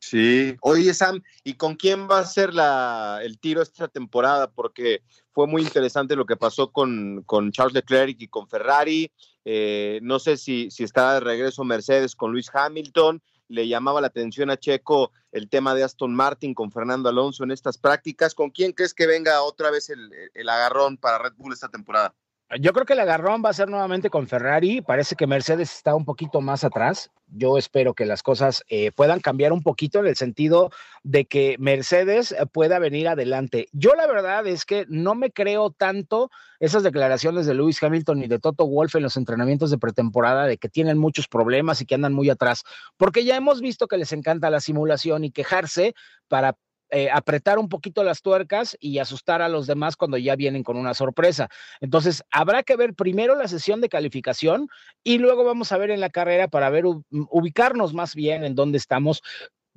Sí, 0.00 0.56
oye 0.60 0.94
Sam, 0.94 1.22
¿y 1.44 1.54
con 1.54 1.74
quién 1.74 2.08
va 2.08 2.20
a 2.20 2.24
ser 2.24 2.54
la, 2.54 3.20
el 3.22 3.38
tiro 3.38 3.60
esta 3.60 3.88
temporada? 3.88 4.50
Porque 4.50 5.02
fue 5.32 5.46
muy 5.46 5.62
interesante 5.62 6.16
lo 6.16 6.24
que 6.24 6.36
pasó 6.36 6.70
con, 6.70 7.22
con 7.26 7.50
Charles 7.50 7.74
Leclerc 7.74 8.16
y 8.20 8.28
con 8.28 8.48
Ferrari. 8.48 9.10
Eh, 9.44 9.98
no 10.02 10.18
sé 10.18 10.36
si, 10.36 10.70
si 10.70 10.84
está 10.84 11.14
de 11.14 11.20
regreso 11.20 11.64
Mercedes 11.64 12.14
con 12.14 12.32
Luis 12.32 12.48
Hamilton 12.52 13.20
le 13.48 13.66
llamaba 13.66 14.00
la 14.00 14.06
atención 14.08 14.50
a 14.50 14.56
Checo 14.56 15.12
el 15.32 15.48
tema 15.48 15.74
de 15.74 15.82
Aston 15.82 16.14
Martin 16.14 16.54
con 16.54 16.70
Fernando 16.70 17.08
Alonso 17.08 17.44
en 17.44 17.50
estas 17.50 17.78
prácticas. 17.78 18.34
¿Con 18.34 18.50
quién 18.50 18.72
crees 18.72 18.94
que 18.94 19.06
venga 19.06 19.42
otra 19.42 19.70
vez 19.70 19.90
el, 19.90 20.10
el 20.34 20.48
agarrón 20.48 20.96
para 20.96 21.18
Red 21.18 21.32
Bull 21.36 21.52
esta 21.52 21.68
temporada? 21.68 22.14
Yo 22.56 22.72
creo 22.72 22.86
que 22.86 22.94
el 22.94 23.00
agarrón 23.00 23.42
va 23.44 23.50
a 23.50 23.52
ser 23.52 23.68
nuevamente 23.68 24.08
con 24.08 24.26
Ferrari. 24.26 24.80
Parece 24.80 25.16
que 25.16 25.26
Mercedes 25.26 25.70
está 25.70 25.94
un 25.94 26.06
poquito 26.06 26.40
más 26.40 26.64
atrás. 26.64 27.10
Yo 27.26 27.58
espero 27.58 27.92
que 27.92 28.06
las 28.06 28.22
cosas 28.22 28.64
eh, 28.70 28.90
puedan 28.90 29.20
cambiar 29.20 29.52
un 29.52 29.62
poquito 29.62 29.98
en 29.98 30.06
el 30.06 30.16
sentido 30.16 30.70
de 31.02 31.26
que 31.26 31.56
Mercedes 31.58 32.32
eh, 32.32 32.46
pueda 32.50 32.78
venir 32.78 33.06
adelante. 33.06 33.68
Yo 33.72 33.94
la 33.94 34.06
verdad 34.06 34.46
es 34.46 34.64
que 34.64 34.86
no 34.88 35.14
me 35.14 35.30
creo 35.30 35.72
tanto 35.72 36.30
esas 36.58 36.82
declaraciones 36.82 37.44
de 37.44 37.52
Lewis 37.52 37.82
Hamilton 37.82 38.22
y 38.22 38.28
de 38.28 38.38
Toto 38.38 38.66
Wolff 38.66 38.94
en 38.94 39.02
los 39.02 39.18
entrenamientos 39.18 39.70
de 39.70 39.76
pretemporada 39.76 40.46
de 40.46 40.56
que 40.56 40.70
tienen 40.70 40.96
muchos 40.96 41.28
problemas 41.28 41.82
y 41.82 41.86
que 41.86 41.96
andan 41.96 42.14
muy 42.14 42.30
atrás, 42.30 42.64
porque 42.96 43.24
ya 43.24 43.36
hemos 43.36 43.60
visto 43.60 43.88
que 43.88 43.98
les 43.98 44.12
encanta 44.12 44.48
la 44.48 44.60
simulación 44.60 45.22
y 45.22 45.30
quejarse 45.30 45.94
para 46.28 46.56
eh, 46.90 47.10
apretar 47.10 47.58
un 47.58 47.68
poquito 47.68 48.02
las 48.02 48.22
tuercas 48.22 48.76
y 48.80 48.98
asustar 48.98 49.42
a 49.42 49.48
los 49.48 49.66
demás 49.66 49.96
cuando 49.96 50.16
ya 50.16 50.36
vienen 50.36 50.62
con 50.62 50.76
una 50.76 50.94
sorpresa. 50.94 51.48
Entonces, 51.80 52.22
habrá 52.30 52.62
que 52.62 52.76
ver 52.76 52.94
primero 52.94 53.34
la 53.34 53.46
sesión 53.46 53.80
de 53.80 53.88
calificación 53.88 54.68
y 55.04 55.18
luego 55.18 55.44
vamos 55.44 55.70
a 55.72 55.78
ver 55.78 55.90
en 55.90 56.00
la 56.00 56.10
carrera 56.10 56.48
para 56.48 56.70
ver 56.70 56.84
mm, 56.84 57.26
ubicarnos 57.30 57.92
más 57.92 58.14
bien 58.14 58.42
en 58.44 58.54
dónde 58.54 58.78
estamos 58.78 59.22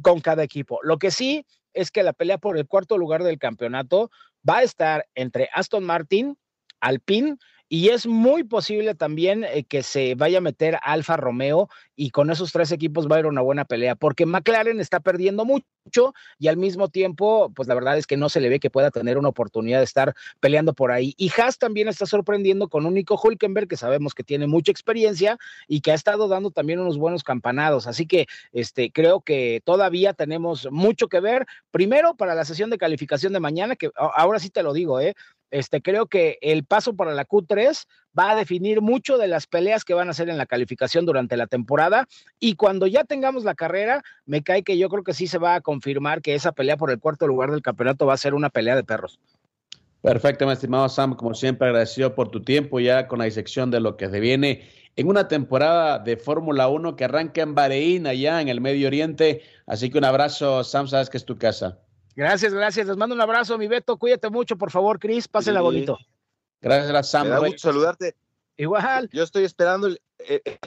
con 0.02 0.21
cada 0.21 0.43
equipo. 0.43 0.80
Lo 0.84 0.97
que 0.97 1.12
sí 1.12 1.45
es 1.74 1.91
que 1.91 2.04
la 2.04 2.13
pelea 2.13 2.38
por 2.38 2.58
el 2.58 2.67
cuarto 2.67 2.97
lugar 2.97 3.24
del 3.24 3.39
campeonato 3.39 4.10
va 4.47 4.60
a 4.60 4.63
estar 4.63 5.08
entre 5.15 5.50
Aston 5.54 5.84
Martin, 5.84 6.38
Alpine 6.80 7.38
y 7.73 7.88
es 7.88 8.05
muy 8.05 8.43
posible 8.43 8.95
también 8.95 9.45
eh, 9.45 9.63
que 9.63 9.81
se 9.81 10.13
vaya 10.15 10.39
a 10.39 10.41
meter 10.41 10.77
Alfa 10.84 11.15
Romeo 11.15 11.69
y 11.95 12.10
con 12.10 12.29
esos 12.29 12.51
tres 12.51 12.73
equipos 12.73 13.07
va 13.07 13.12
a 13.12 13.19
haber 13.19 13.27
una 13.27 13.39
buena 13.39 13.63
pelea, 13.63 13.95
porque 13.95 14.25
McLaren 14.25 14.81
está 14.81 14.99
perdiendo 14.99 15.45
mucho 15.45 16.13
y 16.38 16.49
al 16.49 16.57
mismo 16.57 16.89
tiempo, 16.89 17.49
pues 17.55 17.69
la 17.69 17.75
verdad 17.75 17.97
es 17.97 18.07
que 18.07 18.17
no 18.17 18.27
se 18.27 18.41
le 18.41 18.49
ve 18.49 18.60
que 18.60 18.69
pueda 18.69 18.91
tener 18.91 19.17
una 19.17 19.29
oportunidad 19.29 19.77
de 19.77 19.86
estar 19.86 20.13
peleando 20.41 20.73
por 20.73 20.91
ahí. 20.91 21.13
Y 21.15 21.31
Haas 21.38 21.60
también 21.60 21.88
está 21.88 22.05
sorprendiendo 22.05 22.67
con 22.67 22.86
un 22.86 22.93
Nico 22.93 23.17
Hulkenberg, 23.17 23.69
que 23.69 23.77
sabemos 23.77 24.13
que 24.13 24.23
tiene 24.25 24.47
mucha 24.47 24.73
experiencia 24.73 25.38
y 25.69 25.79
que 25.79 25.93
ha 25.93 25.95
estado 25.95 26.27
dando 26.27 26.51
también 26.51 26.79
unos 26.79 26.97
buenos 26.97 27.23
campanados. 27.23 27.88
Así 27.88 28.05
que 28.05 28.27
este, 28.51 28.91
creo 28.91 29.21
que 29.21 29.62
todavía 29.63 30.13
tenemos 30.13 30.67
mucho 30.71 31.07
que 31.07 31.21
ver. 31.21 31.45
Primero, 31.71 32.15
para 32.15 32.36
la 32.36 32.43
sesión 32.43 32.69
de 32.69 32.77
calificación 32.77 33.31
de 33.31 33.39
mañana, 33.39 33.77
que 33.77 33.91
ahora 33.95 34.39
sí 34.39 34.49
te 34.49 34.62
lo 34.62 34.73
digo, 34.73 34.99
¿eh? 34.99 35.15
Este, 35.51 35.81
creo 35.81 36.07
que 36.07 36.37
el 36.41 36.63
paso 36.63 36.95
para 36.95 37.13
la 37.13 37.27
Q3 37.27 37.85
va 38.17 38.31
a 38.31 38.35
definir 38.35 38.81
mucho 38.81 39.17
de 39.17 39.27
las 39.27 39.47
peleas 39.47 39.83
que 39.83 39.93
van 39.93 40.07
a 40.07 40.11
hacer 40.11 40.29
en 40.29 40.37
la 40.37 40.45
calificación 40.45 41.05
durante 41.05 41.37
la 41.37 41.47
temporada 41.47 42.07
y 42.39 42.55
cuando 42.55 42.87
ya 42.87 43.03
tengamos 43.03 43.43
la 43.43 43.53
carrera, 43.53 44.01
me 44.25 44.43
cae 44.43 44.63
que 44.63 44.77
yo 44.77 44.89
creo 44.89 45.03
que 45.03 45.13
sí 45.13 45.27
se 45.27 45.37
va 45.37 45.55
a 45.55 45.61
confirmar 45.61 46.21
que 46.21 46.33
esa 46.35 46.53
pelea 46.53 46.77
por 46.77 46.89
el 46.89 46.99
cuarto 46.99 47.27
lugar 47.27 47.51
del 47.51 47.61
campeonato 47.61 48.05
va 48.05 48.13
a 48.13 48.17
ser 48.17 48.33
una 48.33 48.49
pelea 48.49 48.75
de 48.75 48.83
perros. 48.83 49.19
Perfecto, 50.01 50.47
mi 50.47 50.53
estimado 50.53 50.89
Sam, 50.89 51.15
como 51.15 51.35
siempre 51.35 51.67
agradecido 51.67 52.15
por 52.15 52.29
tu 52.29 52.41
tiempo 52.41 52.79
ya 52.79 53.07
con 53.07 53.19
la 53.19 53.25
disección 53.25 53.69
de 53.69 53.79
lo 53.79 53.97
que 53.97 54.09
se 54.09 54.19
viene 54.19 54.63
en 54.95 55.07
una 55.07 55.27
temporada 55.27 55.99
de 55.99 56.17
Fórmula 56.17 56.67
1 56.67 56.95
que 56.95 57.05
arranca 57.05 57.41
en 57.41 57.55
Bahrein, 57.55 58.07
allá 58.07 58.41
en 58.41 58.49
el 58.49 58.61
Medio 58.61 58.87
Oriente. 58.87 59.41
Así 59.65 59.89
que 59.89 59.97
un 59.97 60.05
abrazo, 60.05 60.63
Sam, 60.63 60.87
sabes 60.87 61.09
que 61.09 61.17
es 61.17 61.25
tu 61.25 61.37
casa. 61.37 61.79
Gracias, 62.15 62.54
gracias. 62.54 62.88
Les 62.88 62.97
mando 62.97 63.15
un 63.15 63.21
abrazo, 63.21 63.58
mi 63.58 63.67
Beto. 63.67 63.97
Cuídate 63.97 64.30
mucho, 64.30 64.58
por 64.58 64.71
favor, 64.71 65.00
Cris. 65.00 65.28
Pásenla 65.28 65.60
sí. 65.60 65.63
bonito. 65.63 65.97
Gracias, 66.62 67.10
Sam. 67.10 67.28
Me 67.28 67.30
da 67.30 67.39
gusto 67.39 67.58
saludarte. 67.58 68.15
Igual. 68.58 69.10
Yo 69.12 69.24
estoy 69.24 69.43
esperando 69.43 69.88
el, 69.88 70.00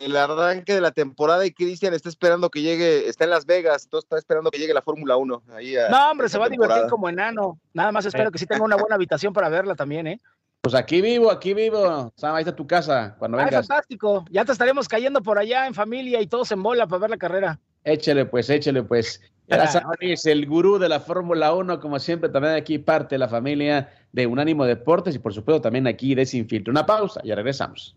el 0.00 0.16
arranque 0.16 0.74
de 0.74 0.80
la 0.80 0.90
temporada 0.90 1.46
y 1.46 1.52
Cristian 1.52 1.94
está 1.94 2.08
esperando 2.08 2.50
que 2.50 2.62
llegue, 2.62 3.08
está 3.08 3.24
en 3.24 3.30
Las 3.30 3.46
Vegas, 3.46 3.88
todo 3.88 4.00
está 4.00 4.18
esperando 4.18 4.50
que 4.50 4.58
llegue 4.58 4.74
la 4.74 4.82
Fórmula 4.82 5.16
1. 5.16 5.42
Ahí 5.52 5.76
a, 5.76 5.88
no, 5.88 6.10
hombre, 6.10 6.28
se 6.28 6.38
va 6.38 6.46
a 6.46 6.48
divertir 6.48 6.84
como 6.90 7.08
enano. 7.08 7.60
Nada 7.72 7.92
más 7.92 8.06
espero 8.06 8.30
que 8.30 8.38
sí 8.38 8.46
tenga 8.46 8.64
una 8.64 8.76
buena 8.76 8.96
habitación 8.96 9.32
para 9.32 9.48
verla 9.48 9.74
también, 9.74 10.06
¿eh? 10.06 10.20
Pues 10.60 10.74
aquí 10.74 11.02
vivo, 11.02 11.30
aquí 11.30 11.52
vivo. 11.52 12.10
Sam, 12.16 12.34
ahí 12.34 12.40
está 12.40 12.56
tu 12.56 12.66
casa 12.66 13.14
cuando 13.18 13.36
vengas. 13.36 13.52
Ay, 13.52 13.58
fantástico. 13.66 14.24
Ya 14.30 14.46
te 14.46 14.52
estaremos 14.52 14.88
cayendo 14.88 15.22
por 15.22 15.38
allá 15.38 15.66
en 15.66 15.74
familia 15.74 16.22
y 16.22 16.26
todos 16.26 16.50
en 16.52 16.62
bola 16.62 16.86
para 16.86 17.00
ver 17.00 17.10
la 17.10 17.18
carrera. 17.18 17.60
Échele, 17.84 18.24
pues, 18.24 18.48
échele, 18.48 18.82
pues. 18.82 19.20
Sabes, 19.48 20.26
el 20.26 20.46
gurú 20.46 20.78
de 20.78 20.88
la 20.88 21.00
Fórmula 21.00 21.52
1, 21.52 21.78
como 21.80 21.98
siempre, 21.98 22.30
también 22.30 22.54
aquí 22.54 22.78
parte 22.78 23.16
de 23.16 23.18
la 23.18 23.28
familia 23.28 23.90
de 24.12 24.26
Unánimo 24.26 24.64
Deportes 24.64 25.14
y 25.14 25.18
por 25.18 25.34
supuesto 25.34 25.60
también 25.60 25.86
aquí 25.86 26.14
de. 26.14 26.64
Una 26.68 26.86
pausa, 26.86 27.20
ya 27.24 27.34
regresamos. 27.34 27.94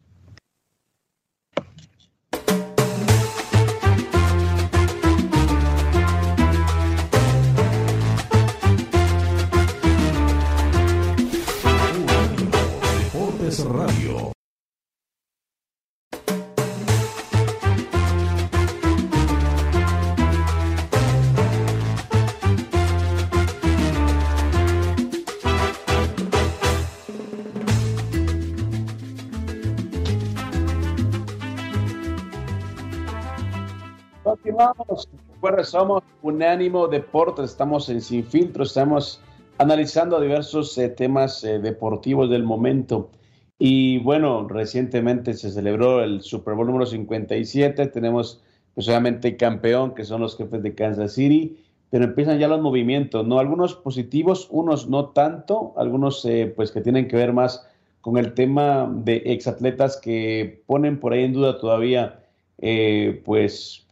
Recuerda, 34.57 35.63
somos 35.63 36.03
Unánimo 36.23 36.87
Deportes, 36.87 37.51
estamos 37.51 37.89
en 37.89 38.01
Sin 38.01 38.25
Filtro, 38.25 38.63
estamos 38.63 39.21
analizando 39.59 40.19
diversos 40.19 40.75
eh, 40.79 40.89
temas 40.89 41.43
eh, 41.43 41.59
deportivos 41.59 42.29
del 42.29 42.43
momento. 42.43 43.11
Y 43.59 43.99
bueno, 43.99 44.47
recientemente 44.47 45.35
se 45.35 45.51
celebró 45.51 46.03
el 46.03 46.21
Super 46.21 46.55
Bowl 46.55 46.67
número 46.67 46.85
57. 46.87 47.87
Tenemos 47.87 48.43
pues 48.73 48.87
obviamente 48.87 49.37
campeón, 49.37 49.93
que 49.93 50.05
son 50.05 50.21
los 50.21 50.35
jefes 50.35 50.61
de 50.63 50.73
Kansas 50.73 51.13
City, 51.13 51.57
pero 51.89 52.05
empiezan 52.05 52.39
ya 52.39 52.47
los 52.47 52.61
movimientos, 52.61 53.25
¿no? 53.27 53.39
Algunos 53.39 53.75
positivos, 53.75 54.47
unos 54.51 54.89
no 54.89 55.09
tanto, 55.09 55.73
algunos 55.77 56.25
eh, 56.25 56.51
pues 56.55 56.71
que 56.71 56.81
tienen 56.81 57.07
que 57.07 57.15
ver 57.15 57.33
más 57.33 57.67
con 58.01 58.17
el 58.17 58.33
tema 58.33 58.91
de 58.91 59.17
exatletas 59.25 59.97
que 59.97 60.63
ponen 60.65 60.99
por 60.99 61.13
ahí 61.13 61.23
en 61.23 61.33
duda 61.33 61.59
todavía 61.59 62.23
eh, 62.59 63.21
pues 63.25 63.86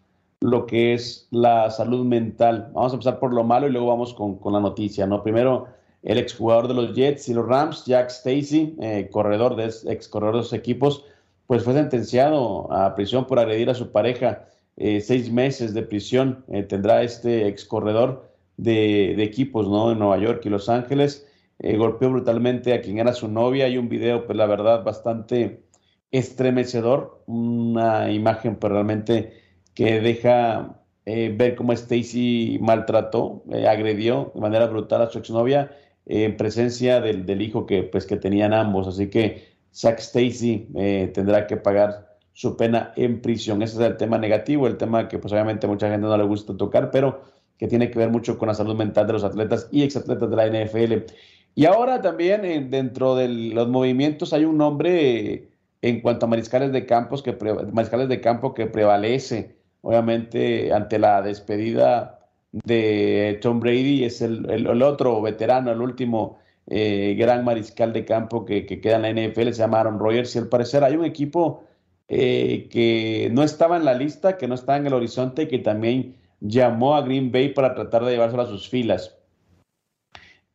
lo 0.45 0.65
que 0.65 0.93
es 0.93 1.27
la 1.31 1.69
salud 1.71 2.05
mental. 2.05 2.69
Vamos 2.73 2.91
a 2.91 2.95
empezar 2.95 3.19
por 3.19 3.33
lo 3.33 3.43
malo 3.43 3.67
y 3.67 3.71
luego 3.71 3.87
vamos 3.87 4.13
con, 4.13 4.37
con 4.37 4.53
la 4.53 4.59
noticia, 4.59 5.07
¿no? 5.07 5.23
Primero, 5.23 5.67
el 6.03 6.19
exjugador 6.19 6.67
de 6.67 6.75
los 6.75 6.93
Jets 6.93 7.27
y 7.29 7.33
los 7.33 7.47
Rams, 7.47 7.85
Jack 7.85 8.09
Stacy, 8.09 8.75
eh, 8.79 9.09
corredor 9.11 9.55
de 9.55 9.73
ex 9.91 10.07
corredor 10.07 10.47
de 10.47 10.55
equipos, 10.57 11.03
pues 11.47 11.63
fue 11.63 11.73
sentenciado 11.73 12.71
a 12.71 12.93
prisión 12.93 13.25
por 13.25 13.39
agredir 13.39 13.71
a 13.71 13.73
su 13.73 13.91
pareja. 13.91 14.45
Eh, 14.77 15.01
seis 15.01 15.31
meses 15.31 15.73
de 15.73 15.81
prisión 15.81 16.45
eh, 16.49 16.61
tendrá 16.63 17.01
este 17.01 17.47
ex 17.47 17.65
corredor 17.65 18.29
de, 18.57 19.15
de, 19.17 19.23
equipos 19.23 19.67
¿no? 19.67 19.91
en 19.91 19.99
Nueva 19.99 20.19
York 20.19 20.41
y 20.45 20.49
Los 20.49 20.69
Ángeles. 20.69 21.27
golpeó 21.59 22.11
brutalmente 22.11 22.73
a 22.73 22.81
quien 22.81 22.99
era 22.99 23.13
su 23.13 23.27
novia. 23.27 23.65
Hay 23.65 23.77
un 23.77 23.89
video, 23.89 24.25
pues 24.27 24.37
la 24.37 24.45
verdad, 24.45 24.83
bastante 24.83 25.63
estremecedor. 26.11 27.23
Una 27.25 28.11
imagen, 28.11 28.57
pues 28.57 28.71
realmente 28.71 29.44
que 29.75 30.01
deja 30.01 30.81
ver 31.05 31.55
cómo 31.55 31.71
Stacy 31.73 32.57
maltrató, 32.61 33.43
agredió 33.69 34.31
de 34.33 34.41
manera 34.41 34.65
brutal 34.65 35.03
a 35.03 35.09
su 35.11 35.19
exnovia 35.19 35.69
en 36.07 36.35
presencia 36.35 36.99
del, 36.99 37.27
del, 37.27 37.43
hijo 37.43 37.67
que, 37.67 37.83
pues, 37.83 38.07
que 38.07 38.17
tenían 38.17 38.53
ambos. 38.53 38.87
Así 38.87 39.09
que 39.09 39.55
Zack 39.75 39.99
Stacy 39.99 40.69
eh, 40.75 41.11
tendrá 41.13 41.47
que 41.47 41.57
pagar 41.57 42.17
su 42.31 42.55
pena 42.55 42.93
en 42.95 43.21
prisión. 43.21 43.61
Ese 43.61 43.75
es 43.75 43.81
el 43.81 43.97
tema 43.97 44.17
negativo, 44.17 44.67
el 44.67 44.77
tema 44.77 45.07
que 45.07 45.19
pues 45.19 45.33
obviamente 45.33 45.67
mucha 45.67 45.89
gente 45.89 46.07
no 46.07 46.17
le 46.17 46.23
gusta 46.23 46.55
tocar, 46.55 46.91
pero 46.91 47.21
que 47.57 47.67
tiene 47.67 47.91
que 47.91 47.99
ver 47.99 48.09
mucho 48.09 48.37
con 48.37 48.47
la 48.47 48.53
salud 48.53 48.75
mental 48.75 49.07
de 49.07 49.13
los 49.13 49.23
atletas 49.23 49.67
y 49.71 49.83
exatletas 49.83 50.29
de 50.29 50.35
la 50.35 50.47
NFL. 50.47 51.11
Y 51.55 51.65
ahora 51.65 52.01
también 52.01 52.69
dentro 52.69 53.15
de 53.15 53.27
los 53.27 53.67
movimientos 53.67 54.33
hay 54.33 54.45
un 54.45 54.57
nombre 54.57 55.33
eh, 55.33 55.49
en 55.81 56.01
cuanto 56.01 56.25
a 56.25 56.29
mariscales 56.29 56.71
de, 56.71 56.85
campos 56.85 57.21
que 57.21 57.37
mariscales 57.71 58.09
de 58.09 58.21
campo 58.21 58.53
que 58.53 58.67
prevalece, 58.67 59.57
obviamente, 59.85 60.73
ante 60.73 60.97
la 60.97 61.21
despedida 61.21 62.19
de 62.51 63.37
Tom 63.39 63.59
Brady, 63.59 64.03
es 64.03 64.19
el, 64.19 64.49
el, 64.49 64.81
otro 64.81 65.21
veterano, 65.21 65.71
el 65.71 65.79
último 65.79 66.39
eh, 66.65 67.15
gran 67.19 67.45
mariscal 67.45 67.93
de 67.93 68.03
campo 68.03 68.45
que, 68.45 68.65
que, 68.65 68.81
queda 68.81 68.95
en 68.95 69.01
la 69.03 69.11
NFL, 69.11 69.51
se 69.51 69.59
llama 69.59 69.81
Aaron 69.81 69.99
y 70.11 70.37
al 70.39 70.49
parecer 70.49 70.83
hay 70.83 70.95
un 70.95 71.05
equipo 71.05 71.63
eh, 72.07 72.67
que 72.71 73.29
no 73.31 73.43
estaba 73.43 73.77
en 73.77 73.85
la 73.85 73.93
lista, 73.93 74.37
que 74.37 74.47
no 74.47 74.55
estaba 74.55 74.79
en 74.79 74.87
el 74.87 74.93
horizonte 74.93 75.47
que 75.47 75.59
también 75.59 76.15
llamó 76.39 76.95
a 76.95 77.01
Green 77.03 77.31
Bay 77.31 77.49
para 77.49 77.75
tratar 77.75 78.05
de 78.05 78.13
llevárselo 78.13 78.41
a 78.41 78.47
sus 78.47 78.67
filas. 78.67 79.15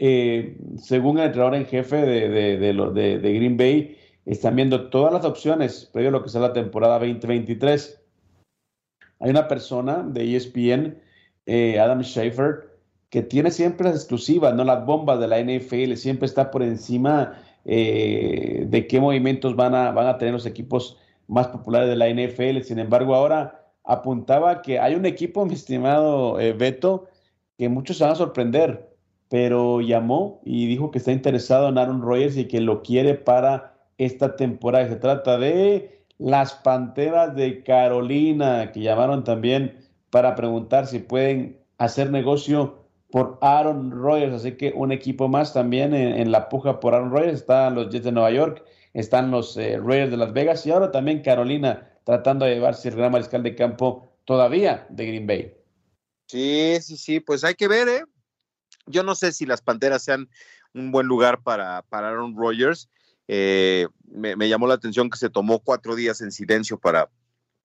Eh, 0.01 0.57
según 0.77 1.19
el 1.19 1.27
entrenador 1.27 1.55
en 1.55 1.67
jefe 1.67 1.97
de, 1.97 2.29
de, 2.29 2.57
de, 2.59 3.19
de, 3.21 3.33
Green 3.33 3.57
Bay, 3.57 3.97
están 4.27 4.57
viendo 4.57 4.91
todas 4.91 5.13
las 5.13 5.25
opciones 5.25 5.89
previo 5.93 6.09
a 6.09 6.13
lo 6.13 6.25
que 6.25 6.31
sea 6.31 6.41
la 6.41 6.53
temporada 6.53 6.99
2023. 6.99 8.00
Hay 9.21 9.31
una 9.31 9.49
persona 9.49 10.03
de 10.03 10.37
ESPN 10.37 10.97
eh, 11.47 11.79
Adam 11.79 12.03
Schaefer, 12.03 12.71
que 13.09 13.23
tiene 13.23 13.51
siempre 13.51 13.89
las 13.89 13.97
exclusivas, 13.97 14.55
no 14.55 14.65
las 14.65 14.85
bombas 14.87 15.19
de 15.21 15.29
la 15.29 15.41
NFL, 15.41 15.95
siempre 15.95 16.27
está 16.27 16.51
por 16.51 16.63
encima 16.63 17.43
eh, 17.65 18.67
de 18.69 18.87
qué 18.87 19.01
movimientos 19.01 19.57
van 19.57 19.75
a, 19.75 19.91
van 19.91 20.07
a 20.07 20.17
tener 20.17 20.33
los 20.33 20.47
equipos 20.47 20.97
más 21.27 21.49
populares 21.49 21.89
de 21.89 21.97
la 21.97 22.09
NFL. 22.09 22.63
Sin 22.63 22.79
embargo, 22.79 23.15
ahora 23.15 23.67
apuntaba 23.85 24.63
que 24.63 24.79
hay 24.79 24.95
un 24.95 25.07
equipo, 25.07 25.45
mi 25.47 25.55
estimado 25.55 26.39
eh, 26.39 26.53
Beto, 26.53 27.09
que 27.59 27.69
muchos 27.69 27.99
se 27.99 28.05
van 28.05 28.13
a 28.13 28.17
sorprender, 28.17 28.95
pero 29.29 29.81
llamó 29.81 30.41
y 30.45 30.67
dijo 30.67 30.91
que 30.91 30.99
está 30.99 31.13
interesado 31.13 31.69
en 31.69 31.79
Aaron 31.79 32.03
Rodgers 32.03 32.37
y 32.37 32.47
que 32.47 32.61
lo 32.61 32.83
quiere 32.83 33.15
para 33.15 33.75
esta 33.99 34.37
temporada. 34.37 34.89
Se 34.89 34.97
trata 34.97 35.39
de 35.39 36.00
las 36.21 36.53
Panteras 36.53 37.35
de 37.35 37.65
Carolina, 37.65 38.71
que 38.73 38.81
llamaron 38.81 39.25
también 39.25 39.79
para 40.11 40.35
preguntar 40.35 40.87
si 40.87 40.99
pueden 40.99 41.59
hacer 41.79 42.11
negocio 42.11 42.85
por 43.11 43.39
Aaron 43.41 43.91
Rodgers. 43.91 44.35
Así 44.35 44.53
que 44.53 44.73
un 44.77 44.93
equipo 44.93 45.29
más 45.29 45.55
también 45.55 45.95
en, 45.95 46.31
la 46.31 46.51
puja 46.51 46.79
por 46.79 46.95
Aaron 46.95 47.11
Rodgers. 47.11 47.41
Están 47.41 47.75
los 47.75 47.89
Jets 47.89 48.05
de 48.05 48.13
Nueva 48.13 48.31
York, 48.31 48.63
están 48.93 49.31
los 49.31 49.57
eh, 49.57 49.79
Raiders 49.83 50.11
de 50.11 50.19
Las 50.19 50.35
Vegas 50.35 50.67
y 50.67 50.71
ahora 50.71 50.93
también 50.93 51.23
Carolina 51.23 51.91
tratando 52.05 52.45
de 52.45 52.55
llevarse 52.55 52.91
el 52.91 52.97
gran 52.97 53.13
mariscal 53.13 53.43
de 53.43 53.55
campo 53.55 54.13
todavía 54.27 54.87
de 54.91 55.07
Green 55.07 55.27
Bay. 55.27 55.55
Sí, 56.27 56.77
sí, 56.83 56.99
sí, 56.99 57.21
pues 57.21 57.45
hay 57.45 57.55
que 57.55 57.67
ver, 57.67 57.89
¿eh? 57.89 58.05
Yo 58.87 59.03
no 59.03 59.15
sé 59.15 59.33
si 59.33 59.47
las 59.47 59.63
Panteras 59.63 60.03
sean 60.03 60.29
un 60.75 60.93
buen 60.93 61.07
lugar 61.07 61.43
para, 61.43 61.83
para 61.89 62.11
Aaron 62.11 62.37
Rodgers. 62.37 62.91
Eh, 63.33 63.87
me, 64.09 64.49
llamó 64.49 64.67
la 64.67 64.75
atención 64.75 65.09
que 65.09 65.17
se 65.17 65.31
tomó 65.31 65.61
cuatro 65.61 65.95
días 65.95 66.21
en 66.21 66.33
silencio 66.33 66.81
para, 66.81 67.11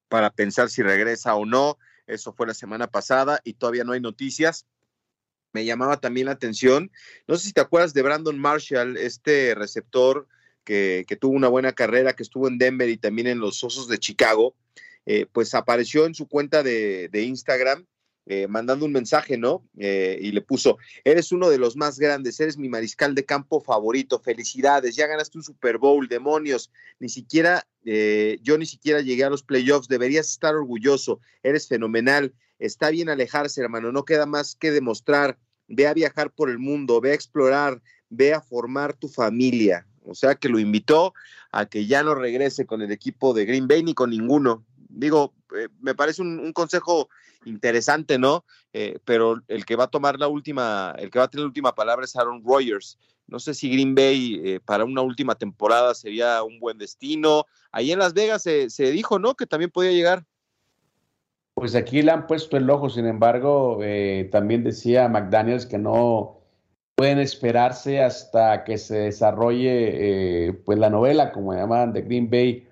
para 0.09 0.29
pensar 0.29 0.69
si 0.69 0.83
regresa 0.83 1.33
o 1.33 1.43
no. 1.43 1.79
Eso 2.05 2.33
fue 2.33 2.45
la 2.45 2.53
semana 2.53 2.85
pasada 2.85 3.41
y 3.43 3.53
todavía 3.53 3.83
no 3.83 3.93
hay 3.93 3.99
noticias. 3.99 4.67
Me 5.53 5.65
llamaba 5.65 5.99
también 5.99 6.27
la 6.27 6.33
atención, 6.33 6.91
no 7.27 7.35
sé 7.37 7.47
si 7.47 7.53
te 7.53 7.61
acuerdas 7.61 7.95
de 7.95 8.03
Brandon 8.03 8.37
Marshall, 8.37 8.95
este 8.97 9.55
receptor 9.55 10.27
que, 10.63 11.03
tuvo 11.19 11.33
una 11.33 11.47
buena 11.47 11.73
carrera, 11.73 12.13
que 12.13 12.21
estuvo 12.21 12.47
en 12.47 12.59
Denver 12.59 12.87
y 12.89 12.97
también 12.97 13.27
en 13.27 13.39
los 13.39 13.63
Osos 13.63 13.87
de 13.87 13.97
Chicago, 13.97 14.53
eh, 15.07 15.25
pues 15.31 15.55
apareció 15.55 16.05
en 16.05 16.13
su 16.13 16.27
cuenta 16.27 16.61
de 16.61 17.09
Instagram 17.13 17.87
eh, 18.27 18.47
mandando 18.47 18.85
un 18.85 18.91
mensaje, 18.91 19.37
¿no? 19.37 19.63
Eh, 19.77 20.17
y 20.21 20.31
le 20.31 20.41
puso, 20.41 20.77
eres 21.03 21.31
uno 21.31 21.49
de 21.49 21.57
los 21.57 21.75
más 21.75 21.99
grandes, 21.99 22.39
eres 22.39 22.57
mi 22.57 22.69
mariscal 22.69 23.13
de 23.13 23.23
campo 23.23 23.61
favorito, 23.61 24.19
felicidades, 24.19 24.95
ya 24.95 25.05
ganaste 25.05 25.37
un 25.37 25.43
Super 25.43 25.77
Bowl, 25.77 26.07
demonios, 26.07 26.71
ni 26.99 27.09
siquiera, 27.09 27.67
eh, 27.85 28.39
yo 28.41 28.57
ni 28.57 28.65
siquiera 28.65 29.01
llegué 29.01 29.23
a 29.23 29.29
los 29.29 29.43
playoffs, 29.43 29.87
deberías 29.87 30.29
estar 30.31 30.55
orgulloso, 30.55 31.19
eres 31.43 31.67
fenomenal, 31.67 32.33
está 32.57 32.89
bien 32.89 33.09
alejarse, 33.09 33.61
hermano, 33.61 33.91
no 33.91 34.05
queda 34.05 34.25
más 34.25 34.55
que 34.55 34.71
demostrar, 34.71 35.37
ve 35.67 35.87
a 35.87 35.93
viajar 35.93 36.31
por 36.31 36.49
el 36.49 36.57
mundo, 36.57 37.01
ve 37.01 37.11
a 37.11 37.15
explorar, 37.15 37.81
ve 38.09 38.33
a 38.33 38.41
formar 38.41 38.93
tu 38.93 39.07
familia. 39.07 39.85
O 40.03 40.13
sea 40.13 40.35
que 40.35 40.49
lo 40.49 40.59
invitó 40.59 41.13
a 41.51 41.65
que 41.65 41.87
ya 41.87 42.03
no 42.03 42.15
regrese 42.15 42.65
con 42.65 42.81
el 42.81 42.91
equipo 42.91 43.33
de 43.33 43.45
Green 43.45 43.67
Bay 43.67 43.83
ni 43.83 43.93
con 43.93 44.11
ninguno. 44.11 44.63
Digo, 44.95 45.33
eh, 45.55 45.67
me 45.81 45.93
parece 45.93 46.21
un, 46.21 46.53
consejo 46.53 47.09
interesante, 47.43 48.17
¿no? 48.17 48.45
Eh, 48.73 48.97
pero 49.03 49.41
el 49.47 49.65
que 49.65 49.75
va 49.75 49.85
a 49.85 49.89
tomar 49.89 50.17
la 50.17 50.27
última, 50.27 50.95
el 50.97 51.11
que 51.11 51.19
va 51.19 51.25
a 51.25 51.27
tener 51.27 51.41
la 51.41 51.47
última 51.47 51.75
palabra 51.75 52.05
es 52.05 52.15
Aaron 52.15 52.43
Rodgers. 52.43 52.97
No 53.27 53.39
sé 53.39 53.53
si 53.53 53.69
Green 53.69 53.93
Bay 53.93 54.41
eh, 54.43 54.59
para 54.63 54.85
una 54.85 55.01
última 55.01 55.35
temporada 55.35 55.93
sería 55.95 56.43
un 56.43 56.59
buen 56.59 56.77
destino. 56.77 57.45
Ahí 57.71 57.91
en 57.91 57.99
Las 57.99 58.13
Vegas 58.13 58.43
se, 58.43 58.69
se 58.69 58.91
dijo, 58.91 59.19
¿no? 59.19 59.35
Que 59.35 59.45
también 59.45 59.69
podía 59.69 59.91
llegar. 59.91 60.23
Pues 61.55 61.75
aquí 61.75 62.01
le 62.01 62.11
han 62.11 62.27
puesto 62.27 62.57
el 62.57 62.69
ojo, 62.69 62.89
sin 62.89 63.05
embargo, 63.05 63.79
también 64.29 64.65
decía 64.65 65.07
McDaniels 65.07 65.65
que 65.65 65.77
no, 65.77 66.41
pueden 66.95 67.19
esperarse 67.19 68.01
hasta 68.03 68.65
que 68.65 68.77
se 68.77 68.97
desarrolle 68.97 70.51
pues 70.65 70.77
la 70.77 70.89
novela, 70.89 71.31
como 71.31 71.53
llaman, 71.53 71.93
de 71.93 72.01
Green 72.01 72.29
Bay 72.29 72.64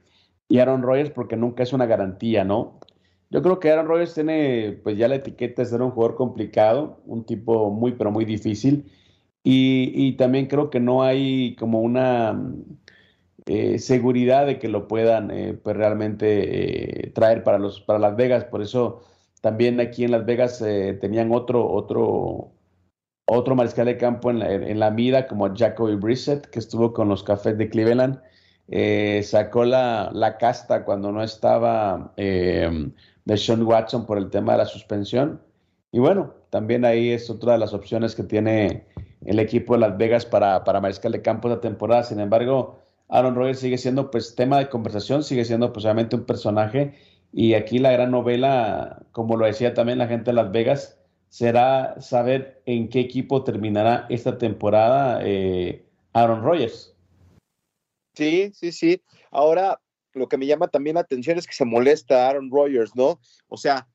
y 0.53 0.59
Aaron 0.59 0.83
Rodgers, 0.83 1.09
porque 1.09 1.35
nunca 1.35 1.63
es 1.63 1.73
una 1.73 1.87
garantía, 1.87 2.43
¿no? 2.43 2.79
Yo 3.31 3.41
creo 3.41 3.59
que 3.59 3.71
Aaron 3.71 3.87
Rodgers 3.87 4.13
tiene 4.13 4.79
pues 4.83 4.95
ya 4.99 5.07
la 5.07 5.15
etiqueta 5.15 5.63
de 5.63 5.67
ser 5.67 5.81
un 5.81 5.89
jugador 5.89 6.15
complicado, 6.15 7.01
un 7.07 7.25
tipo 7.25 7.71
muy, 7.71 7.93
pero 7.93 8.11
muy 8.11 8.23
difícil. 8.23 8.85
Y, 9.43 10.15
también 10.17 10.45
creo 10.45 10.69
que 10.69 10.79
no 10.79 11.01
hay 11.01 11.55
como 11.55 11.81
una 11.81 12.39
eh, 13.47 13.79
seguridad 13.79 14.45
de 14.45 14.59
que 14.59 14.67
lo 14.69 14.87
puedan 14.87 15.31
eh, 15.31 15.55
pues 15.55 15.75
realmente 15.75 17.11
traer 17.15 17.43
para, 17.43 17.57
los, 17.57 17.81
para 17.81 17.97
Las 17.97 18.15
Vegas. 18.15 18.45
Por 18.45 18.61
eso 18.61 19.01
también 19.41 19.79
aquí 19.79 20.03
en 20.03 20.11
Las 20.11 20.23
Vegas 20.27 20.63
tenían 21.01 21.31
otro, 21.31 21.67
otro 21.67 22.51
otro 23.25 23.55
mariscal 23.55 23.87
de 23.87 23.97
campo 23.97 24.29
en 24.29 24.37
la, 24.37 24.53
en 24.53 24.79
la 24.79 24.91
mida 24.91 25.25
como 25.27 25.51
Jacoby 25.55 25.95
Brissett, 25.95 26.45
que 26.51 26.59
estuvo 26.59 26.93
con 26.93 27.09
los 27.09 27.23
Cafés 27.23 27.57
de 27.57 27.69
Cleveland. 27.69 28.21
Eh, 28.67 29.21
sacó 29.23 29.65
la, 29.65 30.09
la, 30.13 30.37
casta 30.37 30.85
cuando 30.85 31.11
no 31.11 31.21
estaba 31.21 32.13
eh, 32.17 32.91
de 33.25 33.37
Sean 33.37 33.63
Watson 33.63 34.05
por 34.05 34.17
el 34.17 34.29
tema 34.29 34.53
de 34.53 34.59
la 34.59 34.65
suspensión. 34.65 35.41
Y 35.91 35.99
bueno, 35.99 36.33
también 36.49 36.85
ahí 36.85 37.09
es 37.11 37.29
otra 37.29 37.53
de 37.53 37.59
las 37.59 37.73
opciones 37.73 38.15
que 38.15 38.23
tiene 38.23 38.85
el 39.25 39.39
equipo 39.39 39.73
de 39.73 39.79
Las 39.79 39.97
Vegas 39.97 40.25
para, 40.25 40.63
para 40.63 40.81
mariscal 40.81 41.11
de 41.11 41.21
campo 41.21 41.49
esta 41.49 41.61
temporada. 41.61 42.03
Sin 42.03 42.19
embargo, 42.19 42.79
Aaron 43.09 43.35
Rodgers 43.35 43.59
sigue 43.59 43.77
siendo 43.77 44.09
pues 44.11 44.35
tema 44.35 44.59
de 44.59 44.69
conversación, 44.69 45.23
sigue 45.23 45.45
siendo 45.45 45.71
pues 45.71 45.85
obviamente 45.85 46.15
un 46.15 46.25
personaje. 46.25 46.93
Y 47.31 47.53
aquí 47.55 47.79
la 47.79 47.91
gran 47.91 48.11
novela, 48.11 49.03
como 49.11 49.37
lo 49.37 49.45
decía 49.45 49.73
también 49.73 49.97
la 49.97 50.07
gente 50.07 50.31
de 50.31 50.35
Las 50.35 50.51
Vegas, 50.51 50.99
será 51.29 51.99
saber 51.99 52.61
en 52.65 52.89
qué 52.89 52.99
equipo 52.99 53.43
terminará 53.43 54.05
esta 54.09 54.37
temporada 54.37 55.19
eh, 55.23 55.85
Aaron 56.13 56.43
Rodgers. 56.43 56.92
Sí, 58.13 58.51
sí, 58.53 58.71
sí. 58.71 59.01
Ahora, 59.31 59.81
lo 60.13 60.27
que 60.27 60.37
me 60.37 60.45
llama 60.45 60.67
también 60.67 60.95
la 60.95 61.01
atención 61.01 61.37
es 61.37 61.47
que 61.47 61.53
se 61.53 61.65
molesta 61.65 62.27
Aaron 62.27 62.51
Rodgers, 62.51 62.95
¿no? 62.95 63.19
O 63.47 63.57
sea, 63.57 63.87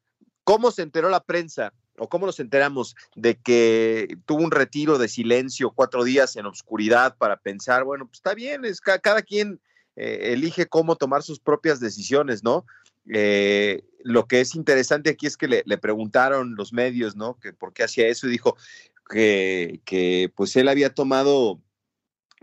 ¿cómo 0.44 0.70
se 0.70 0.82
enteró 0.82 1.08
la 1.08 1.22
prensa 1.22 1.72
o 1.98 2.08
cómo 2.08 2.26
nos 2.26 2.40
enteramos 2.40 2.94
de 3.14 3.36
que 3.36 4.16
tuvo 4.24 4.42
un 4.42 4.50
retiro 4.50 4.98
de 4.98 5.08
silencio 5.08 5.72
cuatro 5.74 6.04
días 6.04 6.36
en 6.36 6.46
obscuridad 6.46 7.16
para 7.16 7.36
pensar, 7.36 7.84
bueno, 7.84 8.06
pues 8.06 8.18
está 8.18 8.34
bien, 8.34 8.64
es 8.64 8.80
cada, 8.80 9.22
quien 9.22 9.60
eh, 9.96 10.32
elige 10.32 10.66
cómo 10.66 10.96
tomar 10.96 11.22
sus 11.22 11.40
propias 11.40 11.80
decisiones, 11.80 12.42
¿no? 12.42 12.64
Eh, 13.12 13.82
lo 14.04 14.26
que 14.26 14.40
es 14.40 14.54
interesante 14.54 15.10
aquí 15.10 15.26
es 15.26 15.36
que 15.36 15.48
le, 15.48 15.78
preguntaron 15.78 16.54
los 16.56 16.72
medios, 16.72 17.16
¿no? 17.16 17.38
Que 17.38 17.52
por 17.52 17.72
qué 17.72 17.84
hacía 17.84 18.06
eso 18.06 18.26
y 18.26 18.30
dijo 18.30 18.56
que, 19.10 19.80
que, 19.84 20.30
pues 20.34 20.54
él 20.56 20.68
había 20.68 20.94
tomado, 20.94 21.60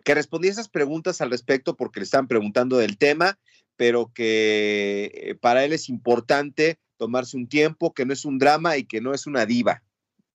que 0.06 0.16
respondía 0.16 0.52
esas 0.52 0.70
preguntas 0.70 1.20
al 1.20 1.32
respecto 1.32 1.76
porque 1.76 2.00
le 2.00 2.06
estaban 2.06 2.28
preguntando 2.28 2.78
del 2.78 2.98
tema, 2.98 3.40
pero 3.76 4.12
que 4.14 5.12
eh, 5.14 5.36
para 5.36 5.66
él 5.66 5.74
es 5.74 5.90
importante 5.90 6.80
tomarse 6.98 7.36
un 7.36 7.50
tiempo, 7.50 7.94
que 7.94 8.06
no 8.06 8.14
es 8.14 8.24
un 8.24 8.38
drama 8.38 8.78
y 8.78 8.86
que 8.86 9.02
no 9.02 9.14
es 9.14 9.26
una 9.28 9.46
diva 9.46 9.84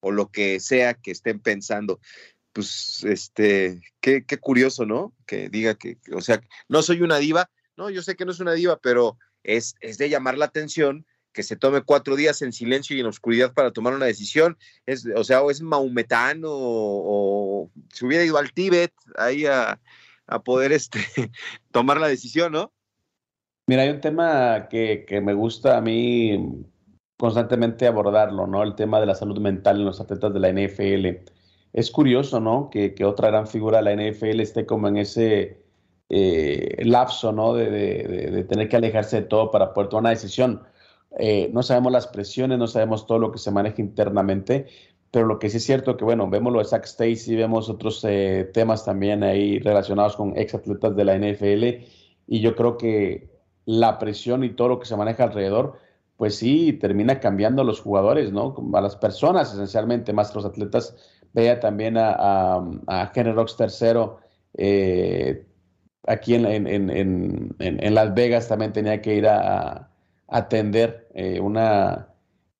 o 0.01 0.11
lo 0.11 0.31
que 0.31 0.59
sea 0.61 0.95
que 0.95 1.13
estén 1.13 1.41
pensando. 1.41 2.01
Pues, 2.53 3.05
este, 3.05 3.81
qué, 4.01 4.25
qué 4.27 4.39
curioso, 4.39 4.85
¿no? 4.85 5.15
Que 5.25 5.49
diga 5.49 5.77
que, 5.77 5.99
o 6.13 6.21
sea, 6.21 6.43
no 6.69 6.83
soy 6.83 7.03
una 7.03 7.19
diva. 7.19 7.49
No, 7.77 7.91
yo 7.91 8.03
sé 8.03 8.17
que 8.17 8.25
no 8.25 8.33
es 8.33 8.41
una 8.41 8.53
diva, 8.53 8.79
pero 8.83 9.19
es, 9.45 9.77
de 9.81 10.09
llamar 10.09 10.37
la 10.37 10.47
atención 10.47 11.07
que 11.33 11.43
se 11.43 11.57
tome 11.57 11.83
cuatro 11.83 12.17
días 12.17 12.43
en 12.43 12.53
silencio 12.53 12.97
y 12.97 13.01
en 13.01 13.07
oscuridad 13.07 13.53
para 13.53 13.73
tomar 13.73 13.95
una 13.95 14.07
decisión. 14.07 14.59
Es, 14.87 15.07
o 15.15 15.25
sea, 15.25 15.43
o 15.43 15.51
es 15.51 15.63
maometano 15.63 16.49
o, 16.51 17.71
se 17.93 18.07
hubiera 18.07 18.25
ido 18.25 18.39
al 18.39 18.53
Tíbet 18.53 18.93
ahí 19.17 19.47
a, 19.47 19.81
poder 20.45 20.73
este, 20.73 21.01
tomar 21.71 22.01
la 22.01 22.09
decisión, 22.09 22.53
¿no? 22.53 22.73
Mira, 23.67 23.83
hay 23.83 23.91
un 23.91 24.01
tema 24.01 24.69
que, 24.69 25.21
me 25.23 25.35
gusta 25.35 25.77
a 25.77 25.81
mí 25.81 26.65
constantemente 27.17 27.87
abordarlo, 27.87 28.47
¿no? 28.47 28.63
El 28.63 28.75
tema 28.75 28.99
de 28.99 29.07
la 29.07 29.15
salud 29.15 29.39
mental 29.39 29.77
en 29.79 29.85
los 29.85 30.01
atletas 30.01 30.33
de 30.33 30.41
la 30.41 30.53
NFL. 30.53 31.31
Es 31.73 31.91
curioso, 31.91 32.41
¿no? 32.41 32.71
Que, 32.71 32.95
que 32.95 33.05
otra 33.05 33.29
gran 33.29 33.47
figura 33.47 33.81
de 33.81 33.85
la 33.85 34.11
NFL 34.11 34.41
esté 34.41 34.67
como 34.67 34.89
en 34.89 34.97
ese 34.97 35.61
eh, 36.13 36.83
lapso, 36.85 37.31
¿no? 37.31 37.55
De, 37.55 38.45
tener 38.49 38.69
que 38.69 38.77
alejarse 38.77 39.21
de 39.21 39.29
todo 39.29 39.53
para 39.53 39.73
poder 39.73 39.89
tomar 39.89 40.03
una 40.03 40.11
decisión. 40.11 40.63
Eh, 41.19 41.51
no 41.53 41.63
sabemos 41.63 41.93
las 41.93 42.07
presiones, 42.07 42.59
no 42.59 42.67
sabemos 42.67 43.07
todo 43.07 43.19
lo 43.19 43.33
que 43.33 43.39
se 43.39 43.51
maneja 43.51 43.81
internamente, 43.83 44.67
pero 45.11 45.27
lo 45.27 45.39
que 45.39 45.51
sí 45.51 45.57
es 45.57 45.65
cierto 45.65 45.97
que, 45.97 46.05
bueno, 46.05 46.29
vemos 46.31 46.53
lo 46.53 46.61
de 46.61 46.65
Zach 46.67 46.85
Stacy, 46.85 47.35
vemos 47.37 47.69
otros 47.69 48.05
eh, 48.09 48.49
temas 48.55 48.85
también 48.85 49.25
ahí 49.25 49.59
relacionados 49.59 50.17
con 50.17 50.37
ex 50.39 50.55
atletas 50.55 50.95
de 50.95 51.05
la 51.05 51.17
NFL, 51.17 51.85
y 52.27 52.41
yo 52.41 52.55
creo 52.55 52.77
que 52.77 53.31
la 53.65 53.99
presión 53.99 54.45
y 54.45 54.51
todo 54.51 54.69
lo 54.69 54.79
que 54.81 54.87
se 54.87 54.97
maneja 54.97 55.25
alrededor, 55.25 55.79
pues 56.17 56.37
sí, 56.37 56.75
termina 56.75 57.19
cambiando 57.21 57.63
a 57.63 57.65
los 57.65 57.81
jugadores, 57.81 58.33
¿no? 58.33 58.55
A 58.75 58.81
las 58.81 58.97
personas 58.97 59.53
esencialmente, 59.53 60.13
más 60.13 60.35
los 60.35 60.45
atletas. 60.45 60.97
Vea 61.33 61.61
también 61.61 61.97
a, 61.97 62.11
a, 62.11 62.71
a 62.87 63.13
Henry 63.15 63.33
Rocks 63.33 63.57
tercero, 63.57 64.19
eh, 64.55 65.47
aquí 66.07 66.35
en, 66.35 66.47
en, 66.47 66.67
en, 66.67 67.55
en, 67.59 67.95
Las 67.95 68.15
Vegas 68.15 68.49
también 68.49 68.73
tenía 68.73 69.01
que 69.01 69.15
ir 69.15 69.27
a, 69.27 69.90
atender 70.31 71.09
eh, 71.15 71.41
una, 71.41 72.09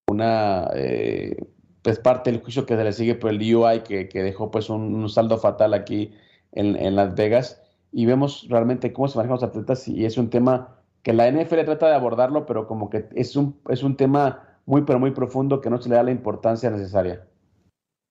una 0.09 0.69
eh, 0.75 1.37
pues 1.83 1.99
parte 1.99 2.31
del 2.31 2.43
juicio 2.43 2.67
que 2.67 2.77
se 2.77 2.85
le 2.85 2.93
sigue 2.93 3.15
por 3.15 3.31
el 3.31 3.39
DUI 3.39 3.83
que, 3.85 4.09
que 4.09 4.23
dejó 4.23 4.51
pues 4.51 4.69
un, 4.69 5.09
saldo 5.09 5.39
fatal 5.39 5.73
aquí 5.75 6.13
en, 6.53 6.97
Las 6.97 7.15
Vegas 7.15 7.63
y 7.93 8.07
vemos 8.07 8.47
realmente 8.49 8.93
cómo 8.93 9.09
se 9.09 9.17
manejan 9.17 9.37
los 9.37 9.45
atletas 9.45 9.89
y 9.89 10.05
es 10.05 10.19
un 10.19 10.31
tema 10.31 10.77
que 11.03 11.13
la 11.13 11.31
NFL 11.31 11.65
trata 11.65 11.89
de 11.89 11.95
abordarlo, 11.95 12.45
pero 12.45 12.67
como 12.67 12.91
que 12.91 13.09
es 13.15 13.37
un, 13.37 13.59
es 13.69 13.83
un 13.83 13.97
tema 13.97 14.59
muy, 14.67 14.83
pero 14.83 14.99
muy 14.99 15.13
profundo 15.13 15.61
que 15.61 15.71
no 15.71 15.81
se 15.81 15.89
le 15.89 15.95
da 15.95 16.03
la 16.03 16.11
importancia 16.11 16.71
necesaria. 16.71 17.27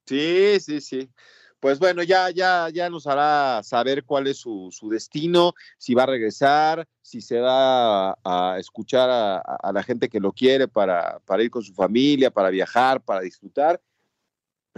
Sí, 0.07 0.59
sí, 0.59 0.81
sí 0.81 1.11
pues 1.59 1.79
bueno, 1.79 2.03
ya, 2.03 2.29
ya, 2.29 2.69
ya 2.69 2.89
nos 2.89 3.05
hará 3.07 3.61
saber 3.63 4.03
cuál 4.05 4.27
es 4.27 4.37
su, 4.37 4.71
destino, 4.89 5.53
si 5.77 5.93
va 5.93 6.03
a 6.03 6.07
regresar, 6.07 6.87
si 7.01 7.21
se 7.21 7.39
va 7.39 8.11
a, 8.23 8.57
escuchar 8.59 9.09
a, 9.09 9.71
la 9.73 9.83
gente 9.83 10.09
que 10.09 10.19
lo 10.19 10.31
quiere 10.31 10.67
para, 10.67 11.19
para 11.25 11.43
ir 11.43 11.51
con 11.51 11.63
su 11.63 11.73
familia, 11.73 12.31
para 12.31 12.49
viajar, 12.49 13.01
para 13.01 13.21
disfrutar. 13.21 13.81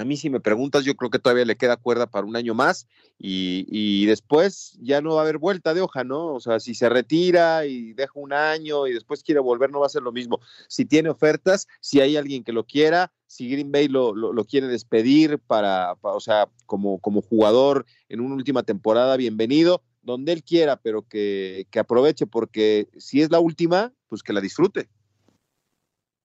A 0.01 0.03
mí 0.03 0.17
si 0.17 0.31
me 0.31 0.39
preguntas, 0.39 0.83
yo 0.83 0.95
creo 0.95 1.11
que 1.11 1.19
todavía 1.19 1.45
le 1.45 1.57
queda 1.57 1.77
cuerda 1.77 2.07
para 2.07 2.25
un 2.25 2.35
año 2.35 2.55
más 2.55 2.87
y, 3.19 4.07
después 4.07 4.75
ya 4.81 4.99
no 4.99 5.13
va 5.13 5.21
a 5.21 5.23
haber 5.23 5.37
vuelta 5.37 5.75
de 5.75 5.81
hoja, 5.81 6.03
¿no? 6.03 6.33
O 6.33 6.39
sea, 6.39 6.59
si 6.59 6.73
se 6.73 6.89
retira 6.89 7.67
y 7.67 7.93
deja 7.93 8.13
un 8.15 8.33
año 8.33 8.87
y 8.87 8.93
después 8.93 9.21
quiere 9.21 9.39
volver, 9.39 9.69
no 9.69 9.79
va 9.79 9.85
a 9.85 9.89
ser 9.89 10.01
lo 10.01 10.11
mismo. 10.11 10.39
Si 10.67 10.85
tiene 10.85 11.09
ofertas, 11.09 11.67
si 11.81 12.01
hay 12.01 12.17
alguien 12.17 12.43
que 12.43 12.51
lo 12.51 12.65
quiera, 12.65 13.11
si 13.27 13.47
Green 13.47 13.71
Bay 13.71 13.87
lo, 13.89 14.15
lo, 14.15 14.43
quiere 14.45 14.67
despedir 14.67 15.37
para, 15.37 15.95
o 16.01 16.19
sea, 16.19 16.49
como, 16.65 16.97
como 16.97 17.21
jugador 17.21 17.85
en 18.09 18.21
una 18.21 18.33
última 18.33 18.63
temporada, 18.63 19.17
bienvenido, 19.17 19.83
donde 20.01 20.31
él 20.31 20.43
quiera, 20.43 20.77
pero 20.77 21.03
que, 21.03 21.67
que 21.69 21.77
aproveche, 21.77 22.25
porque 22.25 22.89
si 22.97 23.21
es 23.21 23.29
la 23.29 23.39
última, 23.39 23.93
pues 24.07 24.23
que 24.23 24.33
la 24.33 24.41
disfrute. 24.41 24.89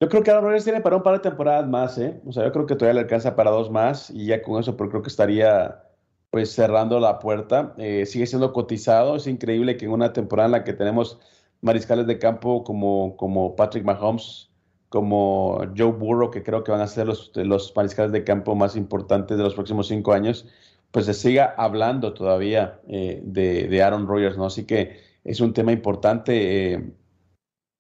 Yo 0.00 0.09
creo 0.11 0.22
que 0.22 0.30
Aaron 0.30 0.44
Rodgers 0.44 0.64
tiene 0.64 0.80
para 0.82 0.96
un 0.96 1.02
par 1.02 1.14
de 1.14 1.20
temporadas 1.20 1.66
más, 1.68 1.96
¿eh? 1.98 2.20
O 2.26 2.32
sea, 2.32 2.44
yo 2.44 2.52
creo 2.52 2.66
que 2.66 2.74
todavía 2.76 2.94
le 2.94 3.00
alcanza 3.00 3.35
para 3.35 3.50
dos 3.50 3.70
más 3.70 4.11
y 4.11 4.26
ya 4.26 4.42
con 4.42 4.61
eso, 4.61 4.76
pero 4.76 4.90
creo 4.90 5.02
que 5.02 5.09
estaría 5.09 5.82
pues 6.30 6.52
cerrando 6.52 7.00
la 7.00 7.18
puerta. 7.18 7.74
Eh, 7.78 8.04
sigue 8.06 8.26
siendo 8.26 8.52
cotizado. 8.52 9.16
Es 9.16 9.26
increíble 9.26 9.76
que 9.78 9.87
en 9.87 9.92
una 9.92 10.12
temporada 10.12 10.46
en 10.46 10.52
la 10.52 10.64
que 10.64 10.74
tenemos 10.74 11.18
mariscales 11.62 12.06
de 12.06 12.18
campo 12.18 12.62
como, 12.64 13.16
como 13.16 13.56
Patrick 13.56 13.85
Mahomes, 13.85 14.50
como 14.90 15.61
Joe 15.76 15.92
Burrow, 15.92 16.30
que 16.30 16.42
creo 16.42 16.62
que 16.64 16.72
van 16.72 16.80
a 16.82 16.87
ser 16.87 17.06
los, 17.06 17.32
los 17.35 17.72
mariscales 17.74 18.12
de 18.12 18.24
campo 18.24 18.54
más 18.54 18.76
importantes 18.76 19.37
de 19.38 19.44
los 19.44 19.54
próximos 19.54 19.88
cinco 19.88 20.12
años, 20.12 20.46
pues 20.90 21.06
se 21.06 21.14
siga 21.14 21.54
hablando 21.56 22.14
todavía 22.14 22.80
eh, 22.88 23.20
de, 23.24 23.82
Aaron 23.82 24.06
Rodgers, 24.06 24.37
¿no? 24.37 24.46
Así 24.46 24.64
que 24.66 25.00
es 25.24 25.40
un 25.40 25.54
tema 25.54 25.72
importante. 25.72 26.74
Eh, 26.74 26.92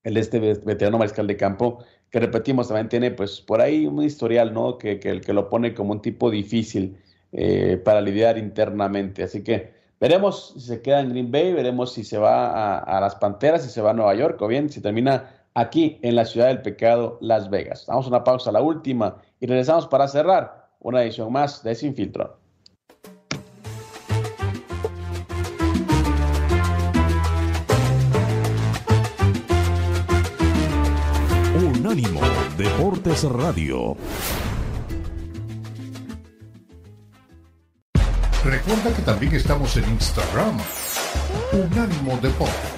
el 0.06 0.16
este 0.16 0.38
veterano 0.38 0.98
mariscal 0.98 1.26
de 1.26 1.36
campo, 1.36 1.84
que 2.10 2.20
repetimos, 2.20 2.68
también 2.68 2.88
tiene 2.88 3.10
pues 3.10 3.40
por 3.40 3.60
ahí 3.60 3.86
un 3.86 4.02
historial, 4.02 4.52
¿no? 4.52 4.78
Que, 4.78 5.00
que, 5.00 5.20
que 5.20 5.32
lo 5.32 5.48
pone 5.48 5.74
como 5.74 5.92
un 5.92 6.02
tipo 6.02 6.30
difícil 6.30 6.96
eh, 7.32 7.80
para 7.84 8.00
lidiar 8.00 8.38
internamente. 8.38 9.22
Así 9.22 9.42
que 9.42 9.74
veremos 10.00 10.54
si 10.54 10.60
se 10.60 10.80
queda 10.80 11.00
en 11.00 11.10
Green 11.10 11.30
Bay, 11.30 11.52
veremos 11.52 11.92
si 11.92 12.04
se 12.04 12.18
va 12.18 12.78
a, 12.78 13.00
las 13.00 13.16
Panteras, 13.16 13.62
si 13.62 13.68
se 13.68 13.82
va 13.82 13.90
a 13.90 13.94
Nueva 13.94 14.14
York 14.14 14.40
o 14.40 14.46
bien 14.46 14.70
si 14.70 14.80
termina 14.80 15.30
aquí 15.54 15.98
en 16.02 16.14
la 16.14 16.24
ciudad 16.24 16.46
del 16.46 16.62
pecado, 16.62 17.18
Las 17.20 17.50
Vegas. 17.50 17.84
Damos 17.86 18.06
una 18.06 18.24
pausa, 18.24 18.52
la 18.52 18.62
última, 18.62 19.16
y 19.40 19.46
regresamos 19.46 19.86
para 19.86 20.08
cerrar 20.08 20.70
una 20.80 21.02
edición 21.02 21.32
más 21.32 21.62
de 21.62 21.74
Sin 21.74 21.94
Filtro. 21.94 22.38
Radio. 33.06 33.96
Recuerda 38.44 38.96
que 38.96 39.02
también 39.02 39.34
estamos 39.36 39.76
en 39.76 39.88
Instagram. 39.90 40.58
Unánimo 41.52 42.18
Deportes. 42.20 42.75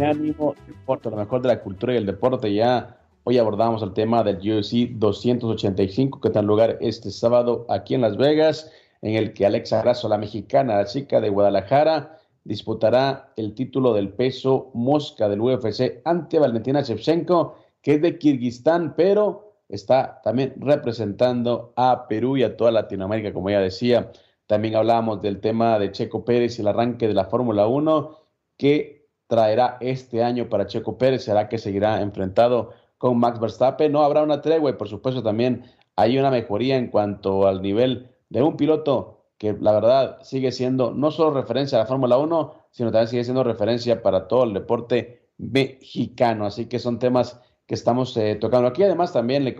Unánimo 0.00 0.54
Deporte, 0.66 1.10
lo 1.10 1.16
mejor 1.16 1.42
de 1.42 1.48
la 1.48 1.60
cultura 1.60 1.92
y 1.92 1.98
el 1.98 2.06
deporte 2.06 2.54
ya 2.54 2.96
Hoy 3.24 3.36
abordamos 3.36 3.82
el 3.82 3.92
tema 3.92 4.24
del 4.24 4.36
UFC 4.36 4.92
285 4.92 6.22
que 6.22 6.30
tendrá 6.30 6.42
lugar 6.42 6.78
este 6.80 7.10
sábado 7.10 7.66
aquí 7.68 7.94
en 7.94 8.00
Las 8.00 8.16
Vegas, 8.16 8.72
en 9.02 9.14
el 9.14 9.34
que 9.34 9.44
Alexa 9.44 9.82
Grasso, 9.82 10.08
la 10.08 10.16
mexicana, 10.16 10.76
la 10.76 10.86
chica 10.86 11.20
de 11.20 11.28
Guadalajara, 11.28 12.18
disputará 12.44 13.30
el 13.36 13.54
título 13.54 13.92
del 13.92 14.08
peso 14.08 14.70
mosca 14.72 15.28
del 15.28 15.42
UFC 15.42 16.00
ante 16.06 16.38
Valentina 16.38 16.80
Shevchenko, 16.80 17.56
que 17.82 17.96
es 17.96 18.02
de 18.02 18.16
Kirguistán, 18.18 18.94
pero 18.96 19.52
está 19.68 20.22
también 20.24 20.54
representando 20.56 21.74
a 21.76 22.08
Perú 22.08 22.38
y 22.38 22.42
a 22.42 22.56
toda 22.56 22.70
Latinoamérica, 22.70 23.34
como 23.34 23.50
ya 23.50 23.60
decía. 23.60 24.10
También 24.46 24.76
hablábamos 24.76 25.20
del 25.20 25.40
tema 25.40 25.78
de 25.78 25.92
Checo 25.92 26.24
Pérez 26.24 26.58
y 26.58 26.62
el 26.62 26.68
arranque 26.68 27.06
de 27.06 27.14
la 27.14 27.26
Fórmula 27.26 27.66
1, 27.66 28.16
que 28.56 28.99
traerá 29.30 29.78
este 29.80 30.24
año 30.24 30.48
para 30.48 30.66
Checo 30.66 30.98
Pérez, 30.98 31.22
será 31.22 31.48
que 31.48 31.56
seguirá 31.56 32.02
enfrentado 32.02 32.72
con 32.98 33.16
Max 33.16 33.38
Verstappen. 33.38 33.92
No 33.92 34.02
habrá 34.02 34.24
una 34.24 34.42
tregua 34.42 34.70
y 34.70 34.74
por 34.74 34.88
supuesto 34.88 35.22
también 35.22 35.62
hay 35.94 36.18
una 36.18 36.32
mejoría 36.32 36.76
en 36.76 36.88
cuanto 36.88 37.46
al 37.46 37.62
nivel 37.62 38.10
de 38.28 38.42
un 38.42 38.56
piloto 38.56 39.22
que 39.38 39.56
la 39.58 39.72
verdad 39.72 40.18
sigue 40.22 40.50
siendo 40.50 40.90
no 40.90 41.12
solo 41.12 41.30
referencia 41.30 41.78
a 41.78 41.82
la 41.82 41.86
Fórmula 41.86 42.18
1, 42.18 42.54
sino 42.72 42.90
también 42.90 43.08
sigue 43.08 43.24
siendo 43.24 43.44
referencia 43.44 44.02
para 44.02 44.26
todo 44.26 44.42
el 44.42 44.52
deporte 44.52 45.28
mexicano. 45.38 46.44
Así 46.44 46.66
que 46.66 46.80
son 46.80 46.98
temas 46.98 47.40
que 47.66 47.76
estamos 47.76 48.16
eh, 48.16 48.34
tocando 48.34 48.66
aquí. 48.66 48.82
Además 48.82 49.12
también 49.12 49.44
le, 49.44 49.54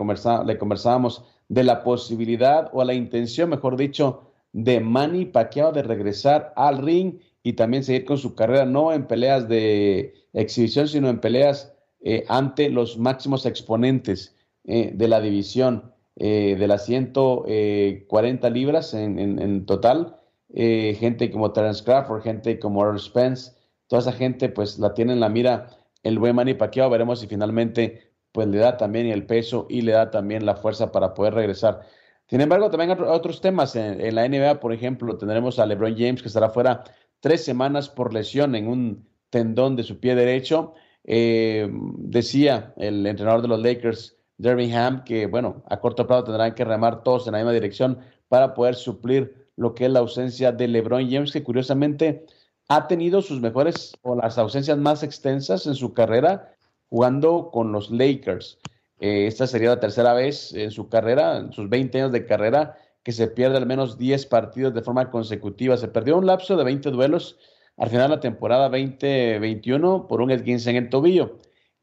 le 0.45 0.57
conversábamos 0.57 1.23
de 1.47 1.63
la 1.63 1.81
posibilidad 1.81 2.69
o 2.73 2.83
la 2.83 2.93
intención, 2.93 3.49
mejor 3.49 3.77
dicho, 3.77 4.23
de 4.51 4.81
Manny 4.81 5.27
Pacquiao 5.27 5.71
de 5.71 5.81
regresar 5.81 6.51
al 6.57 6.79
ring 6.79 7.19
y 7.43 7.53
también 7.53 7.83
seguir 7.83 8.05
con 8.05 8.17
su 8.17 8.35
carrera, 8.35 8.65
no 8.65 8.93
en 8.93 9.07
peleas 9.07 9.47
de 9.47 10.13
exhibición, 10.33 10.87
sino 10.87 11.09
en 11.09 11.19
peleas 11.19 11.73
eh, 12.03 12.25
ante 12.27 12.69
los 12.69 12.97
máximos 12.97 13.45
exponentes 13.45 14.35
eh, 14.63 14.91
de 14.93 15.07
la 15.07 15.21
división 15.21 15.93
eh, 16.15 16.55
de 16.57 16.67
las 16.67 16.85
140 16.85 18.49
libras 18.49 18.93
en, 18.93 19.65
total. 19.65 20.17
gente 20.53 21.31
como 21.31 21.51
Terence 21.51 21.83
Crawford, 21.83 22.23
gente 22.23 22.59
como 22.59 22.83
Earl 22.83 22.99
Spence, 22.99 23.53
toda 23.87 24.01
esa 24.01 24.11
gente 24.11 24.49
pues 24.49 24.79
la 24.79 24.93
tiene 24.93 25.13
en 25.13 25.19
la 25.19 25.29
mira 25.29 25.67
el 26.03 26.19
buen 26.19 26.35
Manny 26.35 26.55
Pacquiao. 26.55 26.89
Veremos 26.89 27.19
si 27.19 27.27
finalmente 27.27 28.11
pues 28.31 28.47
le 28.47 28.57
da 28.57 28.77
también 28.77 29.07
el 29.07 29.25
peso 29.25 29.67
y 29.69 29.81
le 29.81 29.93
da 29.93 30.09
también 30.11 30.45
la 30.45 30.55
fuerza 30.55 30.91
para 30.91 31.13
poder 31.13 31.33
regresar. 31.35 31.81
Sin 32.27 32.41
embargo, 32.41 32.69
también 32.69 32.91
otros 32.91 33.41
temas. 33.41 33.75
En, 33.75 33.99
en, 34.01 34.15
la 34.15 34.27
NBA, 34.27 34.59
por 34.59 34.73
ejemplo, 34.73 35.17
tendremos 35.17 35.59
a 35.59 35.65
LeBron 35.65 35.95
James 35.97 36.21
que 36.21 36.29
estará 36.29 36.49
fuera 36.49 36.83
tres 37.21 37.45
semanas 37.45 37.87
por 37.87 38.13
lesión 38.13 38.55
en 38.55 38.67
un 38.67 39.07
tendón 39.29 39.77
de 39.77 39.83
su 39.83 39.99
pie 39.99 40.15
derecho. 40.15 40.73
Eh, 41.05 41.69
decía 41.97 42.73
el 42.77 43.07
entrenador 43.07 43.41
de 43.41 43.47
los 43.47 43.61
Lakers, 43.61 44.17
Derby 44.37 44.71
que 45.05 45.27
bueno, 45.27 45.63
a 45.69 45.79
corto 45.79 46.05
plazo 46.05 46.25
tendrán 46.25 46.53
que 46.53 46.65
remar 46.65 47.03
todos 47.03 47.27
en 47.27 47.33
la 47.33 47.39
misma 47.39 47.53
dirección 47.53 47.99
para 48.27 48.53
poder 48.53 48.75
suplir 48.75 49.47
lo 49.55 49.73
que 49.73 49.85
es 49.85 49.91
la 49.91 49.99
ausencia 49.99 50.51
de 50.51 50.67
LeBron 50.67 51.09
James, 51.09 51.31
que 51.31 51.43
curiosamente 51.43 52.25
ha 52.67 52.87
tenido 52.87 53.21
sus 53.21 53.39
mejores 53.39 53.93
o 54.01 54.15
las 54.15 54.37
ausencias 54.37 54.77
más 54.77 55.03
extensas 55.03 55.67
en 55.67 55.75
su 55.75 55.93
carrera 55.93 56.55
jugando 56.89 57.51
con 57.51 57.71
los 57.71 57.91
Lakers. 57.91 58.59
Eh, 58.99 59.27
esta 59.27 59.47
sería 59.47 59.69
la 59.69 59.79
tercera 59.79 60.13
vez 60.13 60.53
en 60.53 60.71
su 60.71 60.89
carrera, 60.89 61.37
en 61.37 61.51
sus 61.51 61.69
20 61.69 61.99
años 61.99 62.11
de 62.11 62.25
carrera, 62.25 62.77
que 63.03 63.11
se 63.11 63.27
pierde 63.27 63.57
al 63.57 63.65
menos 63.65 63.97
10 63.97 64.25
partidos 64.27 64.73
de 64.73 64.81
forma 64.81 65.09
consecutiva. 65.09 65.77
Se 65.77 65.87
perdió 65.87 66.17
un 66.17 66.25
lapso 66.25 66.55
de 66.55 66.63
20 66.63 66.91
duelos 66.91 67.37
al 67.77 67.89
final 67.89 68.09
de 68.09 68.15
la 68.15 68.19
temporada 68.19 68.69
2021 68.69 70.07
por 70.07 70.21
un 70.21 70.31
esguince 70.31 70.69
en 70.69 70.75
el 70.75 70.89
tobillo. 70.89 71.39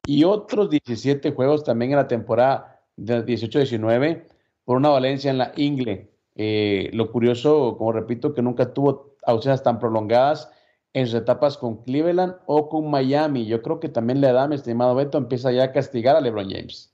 Y 0.07 0.25
otros 0.25 0.71
17 0.71 1.33
juegos 1.33 1.65
también 1.65 1.91
en 1.93 1.97
la 1.97 2.09
temporada 2.09 2.81
de 2.97 3.25
18-19 3.25 4.25
por 4.65 4.77
una 4.77 4.91
valencia 4.91 5.31
en 5.31 5.39
la 5.39 5.53
ingle. 5.57 6.11
Eh, 6.37 6.91
lo 6.93 7.11
curioso, 7.11 7.77
como 7.77 7.93
repito, 7.93 8.33
que 8.33 8.43
nunca 8.43 8.73
tuvo 8.73 9.17
ausencias 9.25 9.63
tan 9.63 9.79
prolongadas 9.79 10.51
en 10.93 11.07
sus 11.07 11.17
etapas 11.17 11.59
con 11.59 11.83
Cleveland 11.83 12.37
o 12.47 12.69
con 12.69 12.91
Miami. 12.91 13.47
Yo 13.47 13.61
creo 13.63 13.81
que 13.81 13.89
también 13.89 14.21
la 14.21 14.31
edad, 14.31 14.49
mi 14.49 14.55
estimado 14.55 14.95
Beto, 14.95 15.19
empieza 15.19 15.53
ya 15.53 15.65
a 15.65 15.73
castigar 15.73 16.17
a 16.17 16.21
LeBron 16.21 16.51
James. 16.51 16.88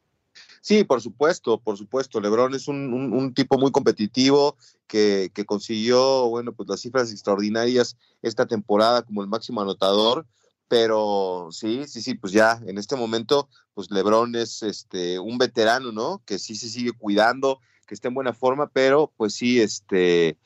Sí, 0.64 0.82
por 0.82 1.02
supuesto, 1.02 1.60
por 1.60 1.76
supuesto. 1.76 2.22
Lebron 2.22 2.54
es 2.54 2.68
un, 2.68 3.34
tipo 3.34 3.58
muy 3.58 3.70
competitivo 3.70 4.56
que, 4.86 5.30
consiguió, 5.44 6.30
bueno, 6.30 6.54
pues 6.54 6.70
las 6.70 6.80
cifras 6.80 7.12
extraordinarias 7.12 7.98
esta 8.22 8.46
temporada 8.46 9.02
como 9.02 9.20
el 9.20 9.28
máximo 9.28 9.60
anotador. 9.60 10.26
Pero 10.66 11.48
sí, 11.50 11.82
sí, 11.86 12.00
sí, 12.00 12.14
pues 12.14 12.32
ya 12.32 12.62
en 12.66 12.78
este 12.78 12.96
momento, 12.96 13.50
pues 13.74 13.90
Lebron 13.90 14.36
es 14.36 14.62
este 14.62 15.18
un 15.18 15.36
veterano, 15.36 15.92
¿no? 15.92 16.22
Que 16.24 16.38
sí 16.38 16.56
se 16.56 16.70
sigue 16.70 16.92
cuidando, 16.92 17.60
que 17.86 17.94
está 17.94 18.08
en 18.08 18.14
buena 18.14 18.32
forma, 18.32 18.70
pero 18.70 19.12
pues 19.18 19.34
sí, 19.34 19.60
este 19.60 20.38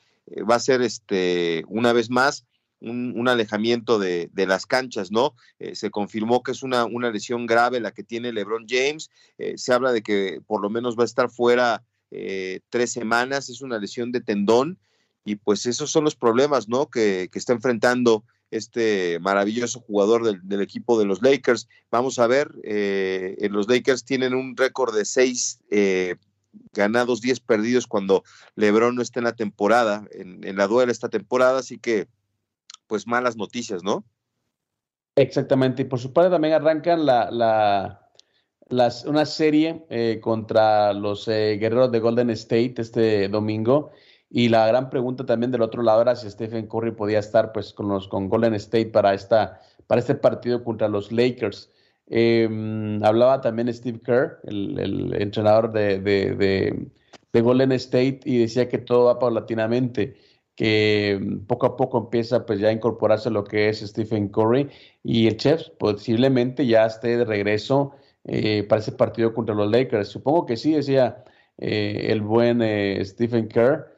va 0.51 0.55
a 0.55 0.59
ser 0.59 0.81
este 0.81 1.63
una 1.69 1.93
vez 1.93 2.09
más 2.09 2.45
un, 2.81 3.27
alejamiento 3.27 3.99
de, 3.99 4.29
las 4.35 4.65
canchas, 4.65 5.11
¿no? 5.11 5.35
Eh, 5.59 5.75
se 5.75 5.89
confirmó 5.89 6.43
que 6.43 6.51
es 6.51 6.63
una, 6.63 6.85
una, 6.85 7.11
lesión 7.11 7.45
grave 7.45 7.79
la 7.79 7.91
que 7.91 8.03
tiene 8.03 8.31
LeBron 8.31 8.65
James. 8.67 9.09
Eh, 9.37 9.57
se 9.57 9.73
habla 9.73 9.91
de 9.91 10.01
que 10.01 10.41
por 10.45 10.61
lo 10.61 10.69
menos 10.69 10.97
va 10.97 11.03
a 11.03 11.05
estar 11.05 11.29
fuera 11.29 11.83
eh, 12.11 12.61
tres 12.69 12.91
semanas, 12.91 13.49
es 13.49 13.61
una 13.61 13.79
lesión 13.79 14.11
de 14.11 14.21
tendón. 14.21 14.77
Y 15.25 15.35
pues 15.35 15.65
esos 15.65 15.91
son 15.91 16.05
los 16.05 16.15
problemas, 16.15 16.69
¿no? 16.69 16.89
Que, 16.89 17.29
está 17.33 17.53
enfrentando 17.53 18.23
este 18.51 19.19
maravilloso 19.19 19.79
jugador 19.81 20.41
del, 20.41 20.61
equipo 20.61 20.97
de 20.97 21.05
los 21.05 21.21
Lakers. 21.21 21.67
Vamos 21.91 22.17
a 22.17 22.25
ver, 22.25 22.49
los 23.51 23.67
Lakers 23.67 24.05
tienen 24.05 24.33
un 24.33 24.57
récord 24.57 24.95
de 24.95 25.05
seis 25.05 25.59
ganados, 26.73 27.21
diez 27.21 27.39
perdidos 27.39 27.85
cuando 27.85 28.23
LeBron 28.55 28.95
no 28.95 29.03
está 29.03 29.19
en 29.19 29.25
la 29.25 29.35
temporada, 29.35 30.07
en, 30.11 30.43
en 30.47 30.55
la 30.55 30.65
duela 30.65 30.91
esta 30.91 31.09
temporada, 31.09 31.59
así 31.59 31.77
que 31.77 32.07
pues 32.89 33.07
malas 33.07 33.37
noticias, 33.37 33.83
¿no? 33.83 34.03
Exactamente, 35.15 35.83
y 35.83 35.85
por 35.85 35.99
su 35.99 36.11
parte 36.11 36.31
también 36.31 36.55
arrancan 36.55 37.05
la, 37.05 37.29
la 37.31 38.09
una 39.05 39.25
serie 39.25 39.85
eh, 39.89 40.19
contra 40.21 40.93
los 40.93 41.27
eh, 41.27 41.57
guerreros 41.59 41.91
de 41.91 41.99
Golden 41.99 42.29
State 42.31 42.75
este 42.77 43.29
domingo. 43.29 43.91
Y 44.29 44.49
la 44.49 44.67
gran 44.67 44.89
pregunta 44.89 45.25
también 45.25 45.51
del 45.51 45.63
otro 45.63 45.81
lado 45.81 46.01
era 46.03 46.15
si 46.15 46.29
Stephen 46.29 46.67
Curry 46.67 46.91
podía 46.91 47.19
estar 47.19 47.51
pues 47.51 47.73
con 47.73 47.87
los 47.89 48.07
con 48.07 48.29
Golden 48.29 48.53
State 48.55 48.87
para 48.87 49.13
esta 49.13 49.61
para 49.87 49.99
este 49.99 50.15
partido 50.15 50.63
contra 50.63 50.87
los 50.87 51.11
Lakers. 51.11 51.71
Em, 52.07 53.03
hablaba 53.03 53.41
también 53.41 53.73
Steve 53.73 53.99
Kerr, 54.01 54.39
el, 54.43 55.13
entrenador 55.19 55.71
de, 55.71 55.99
de, 55.99 57.41
Golden 57.41 57.71
State, 57.73 58.21
y 58.25 58.39
decía 58.39 58.67
que 58.67 58.79
todo 58.79 59.05
va 59.05 59.19
paulatinamente 59.19 60.15
que 60.59 61.17
mm, 61.21 61.45
poco 61.47 61.65
a 61.67 61.77
poco 61.77 61.97
empieza 61.97 62.45
pues 62.45 62.59
ya 62.59 62.67
a 62.67 62.73
incorporarse 62.73 63.29
lo 63.29 63.45
que 63.45 63.69
es 63.69 63.79
Stephen 63.79 64.27
Curry 64.27 64.69
y 65.03 65.27
el 65.27 65.37
Chef 65.37 65.69
posiblemente 65.79 66.67
ya 66.67 66.85
esté 66.85 67.15
de 67.15 67.23
regreso 67.23 67.93
eh, 68.25 68.63
para 68.67 68.81
ese 68.81 68.91
partido 68.91 69.33
contra 69.33 69.55
los 69.55 69.71
Lakers. 69.71 70.09
Supongo 70.09 70.45
que 70.45 70.57
sí, 70.57 70.73
decía 70.73 71.23
eh, 71.57 72.07
el 72.09 72.21
buen 72.21 72.61
eh, 72.61 72.99
Stephen 73.05 73.47
Kerr, 73.47 73.95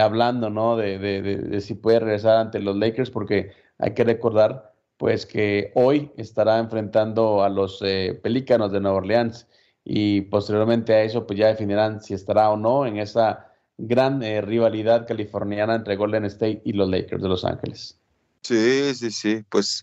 hablando 0.00 0.48
¿no? 0.48 0.78
De, 0.78 0.98
de, 0.98 1.60
si 1.60 1.74
puede 1.74 2.00
regresar 2.00 2.38
ante 2.38 2.58
los 2.58 2.74
Lakers, 2.76 3.10
porque 3.10 3.50
hay 3.76 3.92
que 3.92 4.04
recordar 4.04 4.72
pues 4.96 5.26
que 5.26 5.72
hoy 5.74 6.10
estará 6.16 6.58
enfrentando 6.58 7.42
a 7.44 7.50
los 7.50 7.80
Pelícanos 8.22 8.72
de 8.72 8.80
Nueva 8.80 8.96
Orleans 8.96 9.46
y 9.84 10.22
posteriormente 10.22 10.94
a 10.94 11.02
eso 11.02 11.26
pues 11.26 11.38
ya 11.38 11.48
definirán 11.48 12.00
si 12.00 12.14
estará 12.14 12.48
o 12.50 12.56
no 12.56 12.86
en 12.86 12.96
esa 12.96 13.47
gran 13.78 14.22
eh, 14.22 14.40
rivalidad 14.40 15.06
californiana 15.06 15.76
entre 15.76 15.96
Golden 15.96 16.24
State 16.24 16.60
y 16.64 16.72
los 16.72 16.90
Lakers 16.90 17.22
de 17.22 17.28
Los 17.28 17.44
Ángeles. 17.44 17.96
Sí, 18.42 18.94
sí, 18.94 19.10
sí, 19.10 19.44
pues 19.48 19.82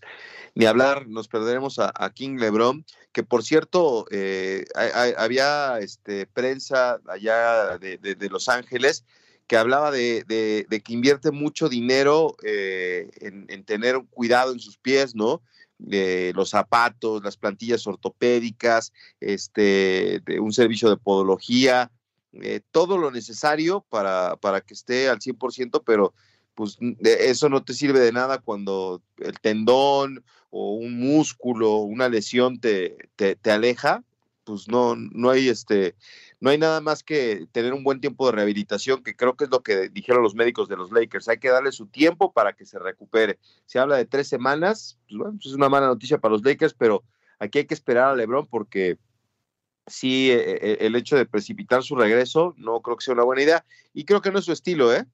ni 0.54 0.66
hablar, 0.66 1.08
nos 1.08 1.28
perderemos 1.28 1.78
a, 1.78 2.10
King 2.14 2.38
LeBron, 2.38 2.84
que 3.12 3.22
por 3.22 3.42
cierto, 3.42 4.06
eh, 4.10 4.64
había 4.74 5.78
este, 5.80 6.26
prensa 6.26 6.98
allá 7.06 7.78
de, 7.78 8.28
Los 8.30 8.48
Ángeles 8.48 9.04
que 9.46 9.56
hablaba 9.56 9.90
de, 9.90 10.24
que 10.26 10.92
invierte 10.92 11.30
mucho 11.30 11.68
dinero 11.68 12.36
eh, 12.42 13.10
en, 13.20 13.64
tener 13.64 14.02
cuidado 14.10 14.52
en 14.52 14.58
sus 14.58 14.78
pies, 14.78 15.14
¿no? 15.14 15.42
los 15.78 16.50
zapatos, 16.50 17.22
las 17.22 17.36
plantillas 17.36 17.86
ortopédicas, 17.86 18.94
este, 19.20 20.22
de 20.24 20.40
un 20.40 20.52
servicio 20.52 20.88
de 20.88 20.96
podología, 20.96 21.90
eh, 22.42 22.60
todo 22.70 22.98
lo 22.98 23.10
necesario 23.10 23.84
para, 23.88 24.36
para 24.36 24.60
que 24.60 24.74
esté 24.74 25.08
al 25.08 25.18
100%, 25.18 25.82
pero 25.84 26.14
pues 26.56 26.78
eso 27.02 27.48
no 27.50 27.62
te 27.62 27.74
sirve 27.74 28.00
de 28.00 28.12
nada 28.12 28.38
cuando 28.38 29.02
el 29.18 29.38
tendón 29.40 30.24
o 30.50 30.74
un 30.74 30.98
músculo, 30.98 31.80
una 31.80 32.08
lesión 32.08 32.58
te, 32.58 32.96
te, 33.14 33.50
aleja, 33.50 34.02
pues 34.42 34.66
no, 34.66 34.96
no 34.96 35.28
hay 35.28 35.50
este, 35.50 35.96
no 36.40 36.48
hay 36.48 36.56
nada 36.56 36.80
más 36.80 37.02
que 37.02 37.46
tener 37.52 37.74
un 37.74 37.84
buen 37.84 38.00
tiempo 38.00 38.24
de 38.26 38.32
rehabilitación, 38.32 39.02
que 39.02 39.14
creo 39.14 39.36
que 39.36 39.44
es 39.44 39.50
lo 39.50 39.62
que 39.62 39.90
dijeron 39.90 40.22
los 40.22 40.34
médicos 40.34 40.66
de 40.68 40.78
los 40.78 40.90
Lakers. 40.92 41.28
Hay 41.28 41.38
que 41.38 41.50
darle 41.50 41.72
su 41.72 41.88
tiempo 41.88 42.32
para 42.32 42.54
que 42.54 42.64
se 42.64 42.78
recupere. 42.78 43.38
Se 43.66 43.78
habla 43.78 43.96
de 43.96 44.06
tres 44.06 44.26
semanas, 44.26 44.98
pues 45.08 45.18
bueno, 45.18 45.34
pues 45.34 45.46
es 45.46 45.52
una 45.52 45.68
mala 45.68 45.88
noticia 45.88 46.18
para 46.18 46.32
los 46.32 46.44
Lakers, 46.44 46.72
pero 46.72 47.04
aquí 47.38 47.58
hay 47.58 47.66
que 47.66 47.74
esperar 47.74 48.08
a 48.08 48.16
LeBron 48.16 48.46
porque 48.46 48.96
sí, 49.86 50.30
e, 50.30 50.58
e, 50.60 50.86
el 50.86 50.96
hecho 50.96 51.16
de 51.16 51.26
precipitar 51.26 51.82
su 51.82 51.96
regreso 51.96 52.54
no 52.56 52.80
creo 52.80 52.96
que 52.96 53.04
sea 53.04 53.14
una 53.14 53.24
buena 53.24 53.42
idea 53.42 53.64
y 53.92 54.04
creo 54.04 54.20
que 54.20 54.30
no 54.30 54.38
es 54.38 54.44
su 54.44 54.52
estilo, 54.52 54.92
¿eh? 54.94 55.06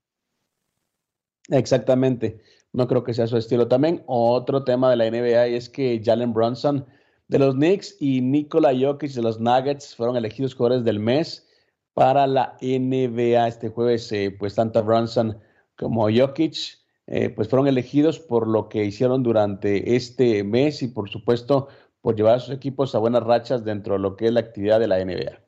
Exactamente, 1.49 2.41
no 2.73 2.87
creo 2.87 3.05
que 3.05 3.15
sea 3.15 3.27
su 3.27 3.37
estilo. 3.37 3.69
También 3.69 4.03
otro 4.07 4.65
tema 4.65 4.91
de 4.91 4.97
la 4.97 5.11
NBA 5.11 5.47
es 5.47 5.69
que 5.69 6.01
Jalen 6.05 6.33
Brunson 6.33 6.87
de 7.29 7.39
los 7.39 7.55
Knicks 7.55 7.97
y 8.01 8.21
Nikola 8.21 8.73
Jokic 8.79 9.13
de 9.13 9.23
los 9.23 9.41
Nuggets 9.41 9.97
fueron 9.97 10.17
elegidos 10.17 10.55
jugadores 10.55 10.85
del 10.85 11.01
mes 11.01 11.49
para 11.95 12.27
la 12.27 12.57
NBA 12.61 13.49
este 13.49 13.69
jueves. 13.69 14.11
Eh, 14.13 14.35
pues 14.39 14.55
tanto 14.55 14.83
Brunson 14.83 15.39
como 15.77 16.09
Jokic 16.11 16.83
eh, 17.07 17.31
pues 17.31 17.49
fueron 17.49 17.67
elegidos 17.67 18.21
por 18.21 18.47
lo 18.47 18.69
que 18.69 18.85
hicieron 18.85 19.23
durante 19.23 19.97
este 19.97 20.45
mes 20.45 20.83
y 20.83 20.89
por 20.89 21.11
supuesto 21.11 21.69
por 22.03 22.17
llevar 22.17 22.35
a 22.35 22.41
sus 22.41 22.55
equipos 22.55 22.95
a 22.95 22.99
buenas 22.99 23.23
rachas 23.23 23.65
dentro 23.65 23.95
de 23.95 24.01
lo 24.01 24.17
que 24.17 24.27
es 24.27 24.33
la 24.33 24.41
actividad 24.41 24.81
de 24.81 24.89
la 24.89 25.03
NBA. 25.03 25.41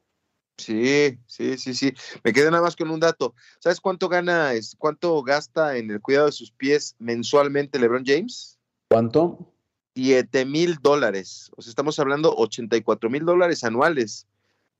Sí, 0.57 1.19
sí, 1.27 1.59
sí, 1.59 1.75
sí. 1.75 1.93
Me 2.23 2.33
quedé 2.33 2.51
nada 2.51 2.63
más 2.63 2.77
con 2.77 2.91
un 2.91 3.01
dato. 3.01 3.35
¿Sabes 3.59 3.81
cuánto 3.81 4.09
gana, 4.09 4.53
cuánto 4.79 5.21
gasta 5.23 5.77
en 5.77 5.91
el 5.91 6.01
cuidado 6.01 6.27
de 6.27 6.33
sus 6.33 6.53
pies 6.53 6.95
mensualmente 7.01 7.79
LeBron 7.79 8.05
James? 8.07 8.59
¿Cuánto? 8.89 9.53
Siete 9.97 10.45
mil 10.45 10.79
dólares. 10.81 11.51
O 11.57 11.63
sea, 11.63 11.71
estamos 11.71 11.99
hablando 11.99 12.35
84 12.37 13.11
mil 13.11 13.25
dólares 13.25 13.65
anuales. 13.65 14.29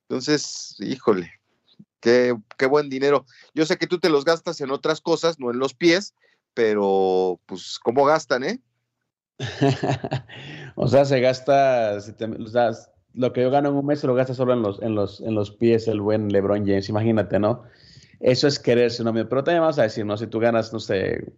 Entonces, 0.09 0.77
híjole, 0.79 1.33
qué, 2.01 2.37
qué 2.57 2.67
buen 2.67 2.89
dinero. 2.89 3.27
Yo 3.53 3.67
sé 3.67 3.77
que 3.77 3.89
tú 3.89 3.99
te 3.99 4.11
los 4.11 4.25
gastas 4.25 4.61
en 4.61 4.71
otras 4.71 5.01
cosas, 5.01 5.41
no 5.41 5.51
en 5.51 5.59
los 5.59 5.75
pies, 5.75 6.15
pero 6.53 7.41
pues, 7.47 7.81
¿cómo 7.81 8.05
gastan, 8.05 8.45
eh? 8.45 8.61
o 10.75 10.89
sea, 10.89 11.05
se 11.05 11.21
gasta, 11.21 11.99
lo 13.15 13.33
que 13.33 13.43
yo 13.43 13.51
gano 13.51 13.71
en 13.71 13.77
un 13.77 13.87
mes 13.87 14.01
se 14.01 14.07
lo 14.07 14.15
gasta 14.15 14.35
solo 14.35 14.53
en 14.55 14.63
los, 14.63 14.83
en 14.83 14.95
los, 14.95 15.21
en 15.21 15.35
los 15.35 15.51
pies 15.53 15.87
el 15.89 16.01
buen 16.01 16.29
LeBron 16.29 16.67
James, 16.67 16.89
imagínate, 16.89 17.39
¿no? 17.39 17.65
Eso 18.21 18.49
es 18.49 18.59
quererse 18.59 19.05
mismo. 19.05 19.29
Pero 19.29 19.45
también 19.45 19.63
vamos 19.63 19.79
a 19.79 19.83
decir, 19.83 20.05
¿no? 20.05 20.17
Si 20.17 20.27
tú 20.27 20.41
ganas, 20.41 20.73
no 20.73 20.81
sé, 20.81 21.33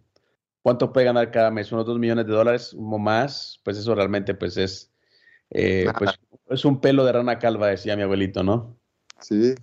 ¿cuánto 0.61 0.91
puede 0.91 1.05
ganar 1.05 1.31
cada 1.31 1.51
mes? 1.51 1.71
Unos 1.71 1.85
dos 1.85 1.99
millones 1.99 2.25
de 2.25 2.33
dólares 2.33 2.73
o 2.77 2.97
más, 2.97 3.59
pues 3.63 3.77
eso 3.77 3.93
realmente 3.93 4.33
pues 4.33 4.57
es, 4.57 4.91
eh, 5.51 5.87
pues, 5.97 6.11
es 6.49 6.65
un 6.65 6.79
pelo 6.81 7.05
de 7.05 7.11
rana 7.11 7.39
calva, 7.39 7.67
decía 7.67 7.95
mi 7.95 8.03
abuelito, 8.03 8.43
¿no? 8.43 8.77
Sí, 9.19 9.55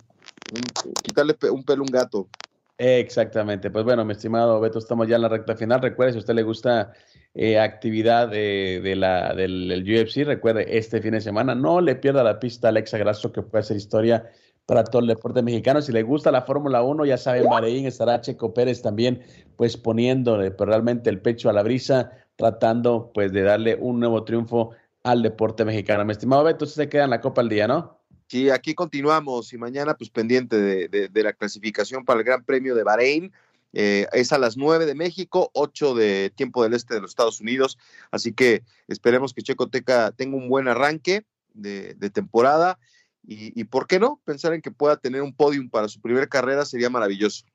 quitarle 1.03 1.35
un 1.51 1.63
pelo 1.63 1.81
a 1.81 1.85
un 1.85 1.91
gato. 1.91 2.29
Exactamente. 2.77 3.69
Pues 3.71 3.85
bueno, 3.85 4.03
mi 4.03 4.11
estimado 4.11 4.59
Beto, 4.59 4.79
estamos 4.79 5.07
ya 5.07 5.15
en 5.15 5.21
la 5.21 5.29
recta 5.29 5.55
final. 5.55 5.81
Recuerde, 5.81 6.11
si 6.11 6.17
a 6.17 6.19
usted 6.19 6.33
le 6.33 6.43
gusta 6.43 6.91
eh, 7.33 7.57
actividad 7.57 8.27
de, 8.27 8.93
la, 8.97 9.33
del, 9.33 9.83
UFC, 9.83 10.25
recuerde, 10.25 10.77
este 10.77 11.01
fin 11.01 11.11
de 11.11 11.21
semana 11.21 11.55
no 11.55 11.79
le 11.79 11.95
pierda 11.95 12.23
la 12.23 12.39
pista 12.39 12.67
a 12.67 12.69
Alexa 12.69 12.97
Grasso, 12.97 13.31
que 13.31 13.41
puede 13.41 13.61
hacer 13.61 13.77
historia 13.77 14.29
para 14.65 14.83
todo 14.83 15.01
el 15.01 15.07
deporte 15.07 15.41
mexicano. 15.41 15.81
Si 15.81 15.93
le 15.93 16.03
gusta 16.03 16.31
la 16.31 16.41
Fórmula 16.41 16.81
1, 16.83 17.05
ya 17.05 17.17
saben, 17.17 17.45
Bahrein 17.45 17.85
estará 17.85 18.19
Checo 18.19 18.53
Pérez 18.53 18.81
también, 18.81 19.21
pues 19.55 19.77
poniéndole 19.77 20.51
pues, 20.51 20.67
realmente 20.67 21.09
el 21.09 21.21
pecho 21.21 21.49
a 21.49 21.53
la 21.53 21.63
brisa, 21.63 22.11
tratando 22.35 23.11
pues 23.13 23.31
de 23.31 23.43
darle 23.43 23.75
un 23.79 24.01
nuevo 24.01 24.25
triunfo 24.25 24.71
al 25.03 25.21
deporte 25.21 25.63
mexicano. 25.63 26.03
Mi 26.03 26.11
estimado 26.11 26.43
Beto, 26.43 26.65
usted 26.65 26.83
se 26.83 26.89
queda 26.89 27.05
en 27.05 27.11
la 27.11 27.21
Copa 27.21 27.41
al 27.41 27.47
día, 27.47 27.67
¿no? 27.67 27.99
Sí, 28.35 28.49
aquí 28.49 28.75
continuamos 28.75 29.53
y 29.53 29.57
mañana 29.57 29.93
pues 29.93 30.09
pendiente 30.09 30.57
de, 30.89 31.23
la 31.23 31.31
clasificación 31.31 32.03
para 32.03 32.19
el 32.19 32.25
Gran 32.25 32.43
Premio 32.43 32.75
de 32.75 32.83
Bahrein. 32.83 33.31
Eh, 33.71 34.07
es 34.11 34.33
a 34.33 34.37
las 34.37 34.57
9 34.57 34.85
de 34.85 34.93
México, 34.93 35.51
8 35.53 35.95
de 35.95 36.33
tiempo 36.35 36.61
del 36.61 36.73
este 36.73 36.95
de 36.95 36.99
los 36.99 37.11
Estados 37.11 37.39
Unidos. 37.39 37.77
Así 38.11 38.33
que 38.33 38.63
esperemos 38.89 39.33
que 39.33 39.41
Checoteca 39.41 40.11
tenga 40.11 40.35
un 40.35 40.49
buen 40.49 40.67
arranque 40.67 41.23
de, 41.53 41.93
temporada 42.09 42.77
y, 43.23 43.63
¿por 43.63 43.87
qué 43.87 44.01
no? 44.01 44.19
Pensar 44.25 44.53
en 44.53 44.61
que 44.61 44.69
pueda 44.69 44.97
tener 44.97 45.21
un 45.21 45.33
podium 45.33 45.69
para 45.69 45.87
su 45.87 46.01
primera 46.01 46.27
carrera 46.27 46.65
sería 46.65 46.89
maravilloso. 46.89 47.45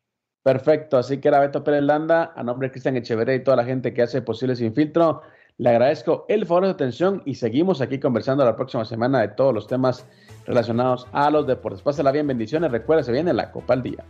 Perfecto, 0.42 0.96
así 0.96 1.18
que 1.18 1.28
era 1.28 1.40
Beto 1.40 1.62
Pérez 1.62 1.82
Landa, 1.82 2.32
a 2.34 2.42
nombre 2.42 2.68
de 2.68 2.72
Cristian 2.72 2.96
Echeverría 2.96 3.34
y 3.34 3.44
toda 3.44 3.58
la 3.58 3.66
gente 3.66 3.92
que 3.92 4.00
hace 4.00 4.22
posible 4.22 4.56
sin 4.56 4.74
filtro. 4.74 5.20
Le 5.60 5.68
agradezco 5.68 6.24
el 6.28 6.46
favor 6.46 6.64
de 6.64 6.70
atención 6.70 7.20
y 7.26 7.34
seguimos 7.34 7.82
aquí 7.82 8.00
conversando 8.00 8.42
la 8.46 8.56
próxima 8.56 8.86
semana 8.86 9.20
de 9.20 9.28
todos 9.28 9.52
los 9.52 9.66
temas 9.66 10.06
relacionados 10.46 11.06
a 11.12 11.28
los 11.28 11.46
deportes. 11.46 11.82
Pásela 11.82 12.10
bien, 12.12 12.26
bendiciones. 12.26 12.72
Recuerda, 12.72 13.02
se 13.02 13.12
viene 13.12 13.34
la 13.34 13.52
Copa 13.52 13.74
al 13.74 13.82
Día. 13.82 14.02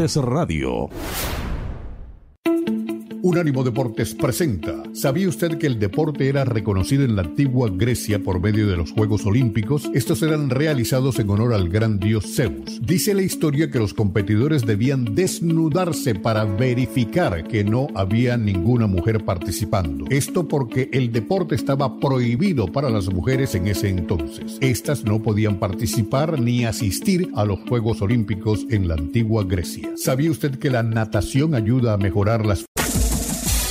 Radio. 0.00 0.88
Unánimo 3.22 3.62
Deportes 3.62 4.14
presenta. 4.14 4.79
¿Sabía 5.00 5.30
usted 5.30 5.56
que 5.56 5.66
el 5.66 5.78
deporte 5.78 6.28
era 6.28 6.44
reconocido 6.44 7.04
en 7.04 7.16
la 7.16 7.22
antigua 7.22 7.70
Grecia 7.72 8.18
por 8.22 8.38
medio 8.38 8.66
de 8.66 8.76
los 8.76 8.92
Juegos 8.92 9.24
Olímpicos? 9.24 9.90
Estos 9.94 10.22
eran 10.22 10.50
realizados 10.50 11.18
en 11.18 11.30
honor 11.30 11.54
al 11.54 11.70
gran 11.70 11.98
dios 11.98 12.34
Zeus. 12.34 12.82
Dice 12.82 13.14
la 13.14 13.22
historia 13.22 13.70
que 13.70 13.78
los 13.78 13.94
competidores 13.94 14.66
debían 14.66 15.14
desnudarse 15.14 16.14
para 16.16 16.44
verificar 16.44 17.48
que 17.48 17.64
no 17.64 17.86
había 17.94 18.36
ninguna 18.36 18.86
mujer 18.86 19.24
participando. 19.24 20.04
Esto 20.10 20.46
porque 20.46 20.90
el 20.92 21.12
deporte 21.12 21.54
estaba 21.54 21.98
prohibido 21.98 22.66
para 22.70 22.90
las 22.90 23.08
mujeres 23.10 23.54
en 23.54 23.68
ese 23.68 23.88
entonces. 23.88 24.58
Estas 24.60 25.06
no 25.06 25.22
podían 25.22 25.58
participar 25.58 26.38
ni 26.38 26.66
asistir 26.66 27.30
a 27.36 27.46
los 27.46 27.60
Juegos 27.60 28.02
Olímpicos 28.02 28.66
en 28.68 28.86
la 28.86 28.96
antigua 28.96 29.44
Grecia. 29.44 29.92
¿Sabía 29.96 30.30
usted 30.30 30.58
que 30.58 30.68
la 30.68 30.82
natación 30.82 31.54
ayuda 31.54 31.94
a 31.94 31.96
mejorar 31.96 32.44
las 32.44 32.66